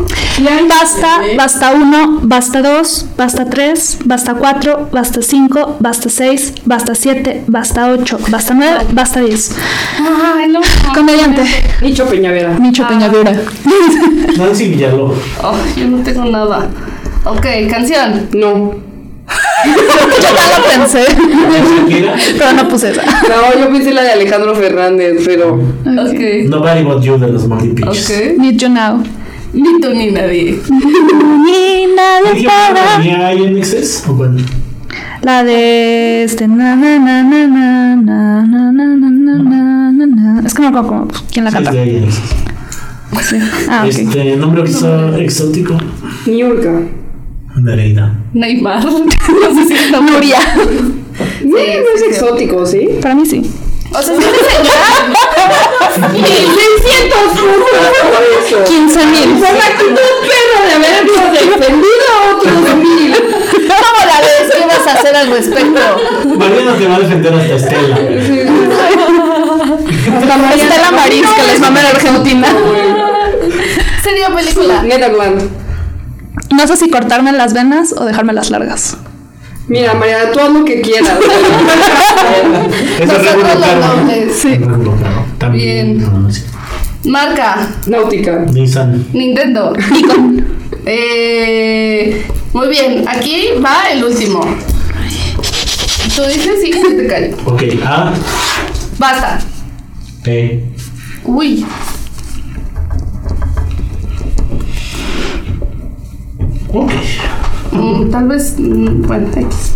Basta, 0.68 1.20
basta 1.36 1.72
uno, 1.72 2.20
basta 2.22 2.62
dos, 2.62 3.06
basta 3.16 3.50
tres, 3.50 3.98
basta 4.04 4.34
cuatro, 4.34 4.88
basta 4.92 5.20
cinco, 5.20 5.76
basta 5.80 6.08
seis, 6.08 6.54
basta 6.64 6.94
siete, 6.94 7.42
basta 7.48 7.90
ocho, 7.90 8.18
basta 8.28 8.54
nueve, 8.54 8.84
basta 8.92 9.20
diez. 9.20 9.56
Ay, 9.98 10.48
no. 10.48 10.60
Comediante. 10.94 11.42
Nicho 11.80 12.06
Peñavera. 12.06 12.50
Micho 12.58 12.86
Peñavera. 12.86 13.32
Nancy 14.38 14.68
Villalobos. 14.68 15.18
Oh, 15.42 15.56
yo 15.76 15.88
no 15.88 15.98
tengo 16.04 16.24
nada. 16.26 16.68
Ok, 17.24 17.46
canción. 17.68 18.28
No. 18.32 18.91
Yo 19.64 20.28
ya 20.34 20.58
lo 20.58 20.64
pensé, 20.82 21.04
pero 22.38 22.52
no 22.54 22.68
puse 22.68 22.90
esa. 22.90 23.02
No, 23.04 23.60
yo 23.60 23.70
pensé 23.72 23.92
la 23.92 24.02
de 24.02 24.12
Alejandro 24.12 24.54
Fernández, 24.54 25.22
pero. 25.24 25.54
Ok. 25.54 26.48
Nobody 26.48 26.82
But 26.82 27.02
You 27.02 27.18
de 27.18 27.28
los 27.28 27.46
Molly. 27.46 27.70
Ok. 27.86 28.38
Need 28.38 28.56
you 28.58 28.68
now. 28.68 29.02
Ni 29.52 29.80
tú 29.80 29.90
ni 29.94 30.10
nadie. 30.10 30.58
Ni 30.70 31.86
nadie 31.94 32.40
¿Qué 32.40 32.46
para. 32.46 32.96
tenía 32.96 33.26
ahí 33.28 33.44
en 33.44 33.58
Excess? 33.58 34.04
¿O 34.08 34.16
cuál? 34.16 34.36
La 35.22 35.44
de 35.44 36.24
este 36.24 36.48
na 36.48 36.74
na 36.74 36.98
na 36.98 37.22
na 37.22 37.46
na 37.46 37.96
na 37.96 38.42
na 38.42 38.72
na 38.72 38.86
na 38.86 39.38
na 39.38 39.90
na 39.92 40.06
na. 40.40 40.46
Es 40.46 40.54
que 40.54 40.62
no 40.62 40.70
me 40.70 40.78
acuerdo 40.78 40.88
cómo- 41.08 41.08
quién 41.30 41.44
la 41.44 41.50
Sí, 41.50 41.56
canta. 41.56 41.72
en 41.82 42.04
Excess. 42.04 42.20
Sí. 43.28 43.36
Ah, 43.70 43.82
ok. 43.84 43.88
Este, 43.90 44.36
nombre 44.36 44.62
exo- 44.64 45.16
exótico. 45.18 45.76
Niurka. 46.26 46.80
Nereida. 47.60 48.14
Neymar. 48.32 48.84
no 48.84 48.92
sé 49.54 49.66
si. 49.68 49.92
Nuria. 49.92 50.38
No, 51.44 51.50
no 51.50 51.58
es 51.58 51.66
sí, 51.66 51.98
sí. 51.98 52.04
exótico, 52.10 52.64
¿sí? 52.64 52.88
Para 53.02 53.14
mí 53.14 53.26
sí. 53.26 53.42
O 53.90 54.00
sea, 54.02 54.16
si 54.16 54.22
eres 54.24 54.40
señora. 54.40 56.10
1600 56.10 57.18
por 58.10 58.24
eso. 58.40 58.64
15 58.64 59.06
mil. 59.06 59.28
Por 59.38 59.52
la 59.52 59.66
actitud 59.66 60.10
perra 60.22 60.60
de 60.66 60.72
habernos 60.74 61.32
defendido 61.32 62.06
a 62.16 62.34
otros 62.34 62.76
mil. 62.82 63.12
¿Cómo 63.52 64.00
la 64.06 64.20
ves? 64.22 64.56
¿Qué 64.56 64.64
vas 64.66 64.86
a 64.86 64.92
hacer 64.98 65.14
al 65.14 65.28
respecto? 65.30 65.80
Mariana 66.38 66.72
te 66.78 66.86
va 66.88 66.96
a 66.96 67.00
defender 67.00 67.34
hasta 67.34 67.54
Estela. 67.56 67.96
Estela 70.54 70.90
Maris, 70.92 71.26
que 71.28 71.42
les 71.52 71.60
mama 71.60 71.80
en 71.80 71.86
Argentina. 71.86 72.48
¿Serie 74.02 74.26
o 74.26 74.34
película? 74.34 74.82
Netherland. 74.82 75.61
No 76.54 76.66
sé 76.66 76.76
si 76.76 76.90
cortarme 76.90 77.32
las 77.32 77.54
venas 77.54 77.92
o 77.96 78.04
dejarme 78.04 78.32
las 78.32 78.50
largas. 78.50 78.96
Mira, 79.68 79.94
Mariana, 79.94 80.32
tú 80.32 80.40
haz 80.40 80.50
lo 80.50 80.64
que 80.64 80.80
quieras. 80.80 81.18
Eso 83.00 83.12
es 83.12 83.22
regular, 83.22 83.76
¿no? 83.78 84.34
Sí. 84.34 84.58
También. 85.38 85.98
Bien. 85.98 86.32
Marca. 87.04 87.68
Náutica. 87.86 88.44
Nissan. 88.52 89.06
Nintendo. 89.12 89.72
Eh, 90.84 92.26
muy 92.52 92.66
bien, 92.66 93.04
aquí 93.06 93.50
va 93.64 93.84
el 93.92 94.02
último. 94.04 94.40
Tú 96.16 96.22
dices 96.24 96.58
sí, 96.60 96.72
que 96.72 96.94
te 96.94 97.06
callo. 97.06 97.36
Ok. 97.44 97.62
A. 97.86 98.12
Basta. 98.98 99.38
T. 100.24 100.64
Uy. 101.24 101.64
Mm, 106.72 108.10
tal 108.10 108.28
vez. 108.28 108.56
mm, 108.58 109.02
bueno, 109.02 109.28
X. 109.36 109.72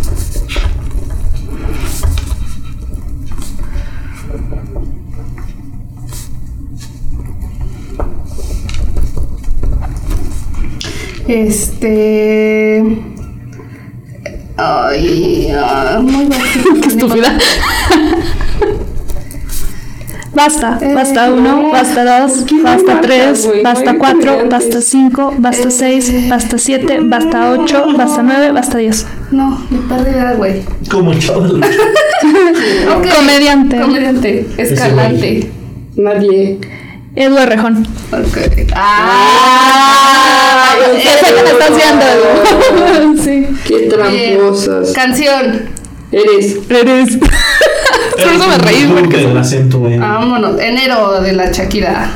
Este. 11.29 12.83
Ay, 14.57 15.49
ah, 15.55 16.01
muy. 16.03 16.29
Qué 16.81 16.89
estúpida. 16.89 17.39
Basta, 20.37 20.79
Eh, 20.83 20.93
basta 20.95 21.33
uno, 21.33 21.71
basta 21.73 22.05
dos, 22.05 22.33
¿Por 22.33 22.45
qué 22.47 22.55
no 22.57 22.63
basta 22.65 23.01
tres, 23.01 23.49
basta 23.65 23.97
cuatro, 23.99 24.47
basta 24.51 24.83
cinco, 24.83 25.33
basta 25.39 25.69
Eh. 25.69 25.71
seis, 25.71 26.13
basta 26.29 26.59
siete, 26.59 26.99
basta 27.03 27.53
ocho, 27.53 27.87
basta 27.97 28.23
nueve, 28.23 28.53
basta 28.53 28.77
diez. 28.77 29.07
No, 29.31 29.59
mi 29.71 29.79
pérdida, 29.79 30.35
güey. 30.35 30.63
Como. 30.91 31.13
Ok. 32.97 33.07
Comediante. 33.17 33.81
Comediante. 33.81 34.47
Escalante. 34.59 35.51
Nadie. 35.97 36.59
Edu 37.15 37.39
Errejón. 37.39 37.87
Ok. 38.13 38.37
Ah, 38.75 40.75
Ese 40.97 41.35
que 41.35 41.43
me 41.43 41.51
estás 41.51 41.71
viendo, 41.77 42.05
sí. 43.25 43.47
Qué 43.67 43.77
Bien. 43.79 43.89
tramposas. 43.89 44.93
Canción. 44.93 45.63
Eres. 46.13 46.59
Eres. 46.69 47.19
Por 48.23 48.33
eso 48.33 48.49
me 48.49 48.59
reí, 48.59 48.85
Porque 48.87 49.03
porque- 49.03 49.25
el 49.25 49.37
acento 49.39 49.87
en. 49.89 50.01
Vámonos. 50.01 50.61
Enero 50.61 51.21
de 51.21 51.33
la 51.33 51.51
Shakira. 51.53 52.11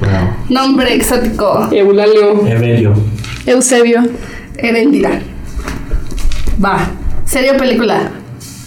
Wow. 0.00 0.10
Nombre 0.48 0.94
exótico. 0.94 1.68
Eulalio. 1.72 2.46
Evelio. 2.46 2.94
Eusebio. 3.46 4.02
Erendira. 4.56 5.20
Va. 6.64 6.90
¿Serie 7.24 7.52
o 7.52 7.56
película? 7.56 8.10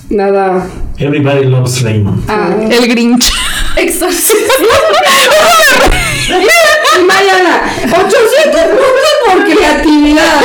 Nada. 0.09 0.67
Everybody 0.97 1.45
loves 1.45 1.81
Raymond. 1.81 2.23
Ah. 2.29 2.49
El 2.69 2.87
Grinch. 2.87 3.31
Exorcismo. 3.75 4.39
Mariana, 7.07 7.61
800 7.83 8.61
puntos 8.69 9.13
por 9.25 9.43
creatividad. 9.43 10.41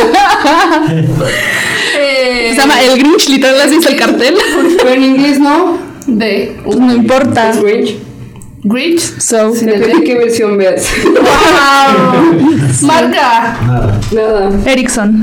Eh, 1.96 2.50
Se 2.54 2.60
llama 2.60 2.80
El 2.82 2.98
Grinch, 2.98 3.28
literal 3.28 3.60
así 3.60 3.76
es 3.76 3.86
el 3.86 3.96
cartel. 3.96 4.36
Pero 4.78 4.90
en 4.90 5.02
inglés 5.04 5.38
no. 5.38 5.78
De 6.06 6.56
no 6.64 6.92
importa. 6.94 7.50
Es 7.50 7.62
Grinch. 7.62 7.96
Grinch. 8.62 9.00
So. 9.20 9.52
Depende 9.52 9.86
de 9.94 10.02
qué 10.04 10.14
versión 10.16 10.56
veas. 10.58 10.86
Marca. 12.82 13.56
Nada. 13.66 14.00
Nada. 14.12 14.50
Erickson. 14.70 15.20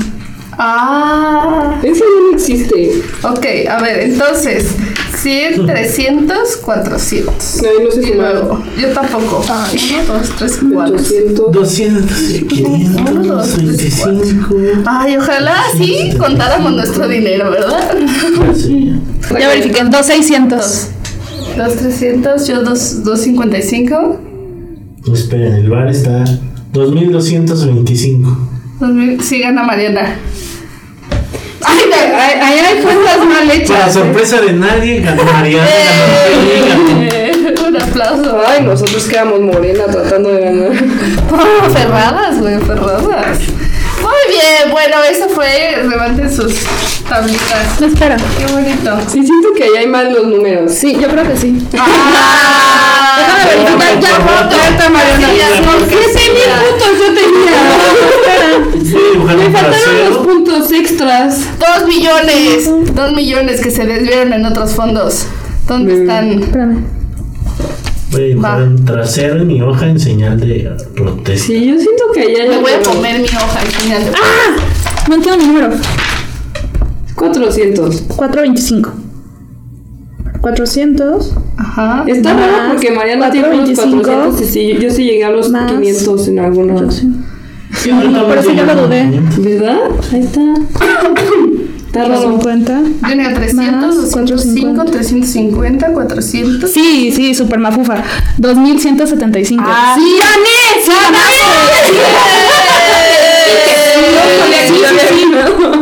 Ah. 0.60 1.78
Ese 1.82 2.02
no 2.02 2.36
existe. 2.36 3.00
Ok, 3.22 3.46
a 3.70 3.80
ver, 3.80 4.00
entonces, 4.00 4.66
100, 5.22 5.66
300, 5.66 6.56
400. 6.56 7.62
No, 7.62 7.84
no 7.84 7.90
sé 7.92 8.02
Y 8.02 8.06
sumar. 8.12 8.32
luego, 8.32 8.64
yo 8.76 8.88
tampoco. 8.88 9.44
1, 9.46 10.04
2, 10.18 10.30
3, 10.36 10.58
4. 10.72 10.94
800. 10.96 11.52
200, 11.52 12.18
500, 12.48 13.56
25. 13.56 14.54
Ay, 14.84 15.16
ojalá 15.16 15.54
sí 15.76 16.10
contáramos 16.18 16.72
nuestro 16.72 17.06
dinero, 17.06 17.50
¿verdad? 17.52 17.94
Sí. 18.56 18.94
Ya 19.38 19.48
verifiqué, 19.48 19.82
2600. 19.84 20.88
2, 21.56 21.76
300, 21.76 22.46
yo 22.46 22.62
2, 22.62 23.04
255. 23.04 24.20
Esperen, 25.12 25.54
el 25.54 25.70
bar 25.70 25.88
está 25.88 26.24
2225. 26.72 28.38
2000, 28.80 29.20
sí 29.22 29.40
gana 29.40 29.62
Mariana. 29.64 30.16
Ay, 31.64 31.78
Ahí 31.92 32.40
ahí 32.40 32.58
hay 32.60 32.82
cuentas 32.82 33.18
mal 33.18 33.46
Para 33.46 33.54
hechas. 33.54 33.88
¿eh? 33.88 33.92
sorpresa 33.92 34.40
de 34.40 34.52
nadie, 34.52 35.00
ganó 35.00 35.24
Mariana, 35.24 35.66
ganó 35.66 36.14
Feli, 36.24 36.68
ganó- 36.68 37.68
Un 37.68 37.76
aplauso. 37.82 38.40
Ay, 38.46 38.62
nosotros 38.64 39.04
quedamos 39.06 39.40
morena 39.40 39.84
tratando 39.90 40.30
de 40.30 40.40
ganar. 40.40 40.72
Oh, 41.32 41.70
ferradas, 41.70 42.38
güey, 42.40 42.58
ferradas. 42.60 43.38
Bueno, 44.70 44.96
eso 45.10 45.28
fue. 45.28 45.82
Levanten 45.88 46.34
sus 46.34 46.54
tablitas. 47.08 47.80
Espera. 47.80 48.16
Qué 48.38 48.46
bonito. 48.52 48.98
Sí, 49.08 49.24
siento 49.24 49.52
que 49.56 49.64
ahí 49.64 49.76
hay 49.78 49.86
mal 49.86 50.12
los 50.12 50.26
números. 50.26 50.72
Sí, 50.72 50.96
yo 51.00 51.08
creo 51.08 51.26
que 51.26 51.36
sí. 51.36 51.66
Ah, 51.78 53.46
un 59.16 59.52
Faltaron 59.52 60.10
los 60.10 60.18
puntos 60.18 60.72
extras. 60.72 61.40
Dos 61.58 61.86
millones. 61.86 62.94
Dos 62.94 63.12
millones 63.12 63.60
que 63.60 63.70
se 63.70 63.84
desvieron 63.84 64.32
en 64.32 64.46
otros 64.46 64.72
fondos. 64.72 65.26
¿Dónde 65.66 66.02
están? 66.02 66.42
Espérame. 66.42 66.97
Voy 68.10 68.22
a 68.22 68.24
dibujar 68.24 68.62
un 68.62 68.84
trasero 68.84 69.36
en 69.36 69.46
mi 69.46 69.60
hoja 69.60 69.86
en 69.88 70.00
señal 70.00 70.40
de 70.40 70.70
protesta. 70.94 71.46
Sí, 71.46 71.66
yo 71.66 71.78
siento 71.78 72.04
que 72.14 72.20
hay 72.20 72.48
Me 72.48 72.58
voy 72.58 72.72
a 72.72 72.82
comer 72.82 73.20
mi 73.20 73.26
hoja 73.28 73.60
al 73.60 73.66
final 73.66 74.04
de 74.04 74.10
No 75.08 75.14
entiendo 75.14 75.42
el 75.42 75.48
número. 75.48 75.70
400. 77.14 78.02
425. 78.16 78.92
400. 80.40 81.34
Ajá. 81.56 82.04
Está 82.06 82.34
Más 82.34 82.50
raro 82.50 82.72
porque 82.72 82.90
Mariana 82.92 83.30
tiene 83.30 83.48
425 83.48 84.02
400 84.02 84.40
y 84.40 84.44
sí, 84.52 84.78
yo 84.80 84.90
sí 84.90 85.04
llegué 85.04 85.24
a 85.24 85.30
los 85.30 85.50
más 85.50 85.70
500 85.70 86.28
en 86.28 86.38
algunos. 86.38 86.94
Sí, 86.94 87.90
yo 87.90 87.96
también 88.00 88.24
por 88.24 88.38
eso 88.38 88.52
yo 88.52 88.64
lo 88.64 88.86
dudé. 88.86 89.02
500. 89.10 89.44
¿Verdad? 89.44 89.78
Ahí 90.12 90.20
está. 90.20 90.40
Está 91.98 92.14
raro. 92.14 92.30
50. 92.30 92.80
Yo 93.02 93.08
tenía 93.08 93.34
300, 93.34 93.56
Más 93.56 93.96
205, 93.96 94.84
350, 94.84 95.92
400. 95.92 96.70
Sí, 96.70 97.12
sí, 97.12 97.34
super 97.34 97.58
mafufa. 97.58 98.02
2175. 98.38 99.64
Ah. 99.66 99.96
¡Sí, 99.98 100.18
gané! 100.18 100.84
¡Sí, 100.84 100.92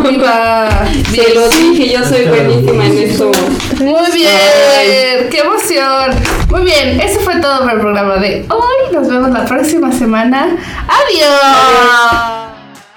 Viva. 0.09 0.87
Se 1.11 1.35
lo 1.35 1.49
dije, 1.51 1.93
yo 1.93 2.05
soy 2.05 2.27
buenísima 2.27 2.87
en 2.87 2.99
esto. 2.99 3.31
Muy 3.79 4.11
bien, 4.15 5.29
qué 5.31 5.41
emoción. 5.41 6.11
Muy 6.51 6.63
bien, 6.63 7.01
eso 7.01 7.21
fue 7.21 7.37
todo 7.41 7.61
por 7.61 7.73
el 7.73 7.81
programa 7.81 8.17
de 8.17 8.47
hoy. 8.49 8.95
Nos 8.95 9.09
vemos 9.09 9.31
la 9.31 9.45
próxima 9.45 9.93
semana. 9.93 10.57
Adiós. 10.89 12.46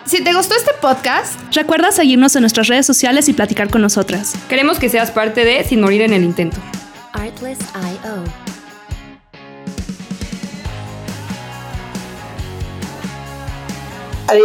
Si 0.09 0.23
te 0.23 0.33
gustó 0.33 0.55
este 0.55 0.71
podcast, 0.81 1.39
Recuerda 1.53 1.91
seguirnos 1.91 2.35
en 2.35 2.41
nuestras 2.41 2.67
redes 2.67 2.87
sociales 2.87 3.29
y 3.29 3.33
platicar 3.33 3.69
con 3.69 3.83
nosotras. 3.83 4.33
Queremos 4.49 4.79
que 4.79 4.89
seas 4.89 5.11
parte 5.11 5.45
de 5.45 5.63
Sin 5.63 5.81
Morir 5.81 6.01
en 6.01 6.13
el 6.13 6.23
Intento. 6.23 6.57
Artlist.io. 7.13 8.23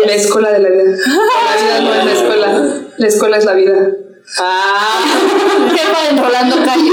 La 0.06 0.14
escuela 0.14 0.52
de 0.52 0.58
la 0.58 0.68
vida. 0.68 0.82
La 0.84 1.62
vida 1.62 1.80
no 1.80 1.94
es 1.94 2.04
la 2.04 2.12
escuela. 2.12 2.80
La 2.98 3.06
escuela 3.06 3.36
es 3.38 3.44
la 3.46 3.54
vida. 3.54 3.90
Ah. 4.38 5.00
Jefa 5.74 6.14
de 6.14 6.20
Rolando 6.20 6.56
Calle. 6.62 6.90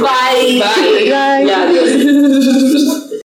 Bye. 0.00 0.58
Bye. 0.58 1.06
Ya, 1.06 1.62
adiós. 1.62 2.67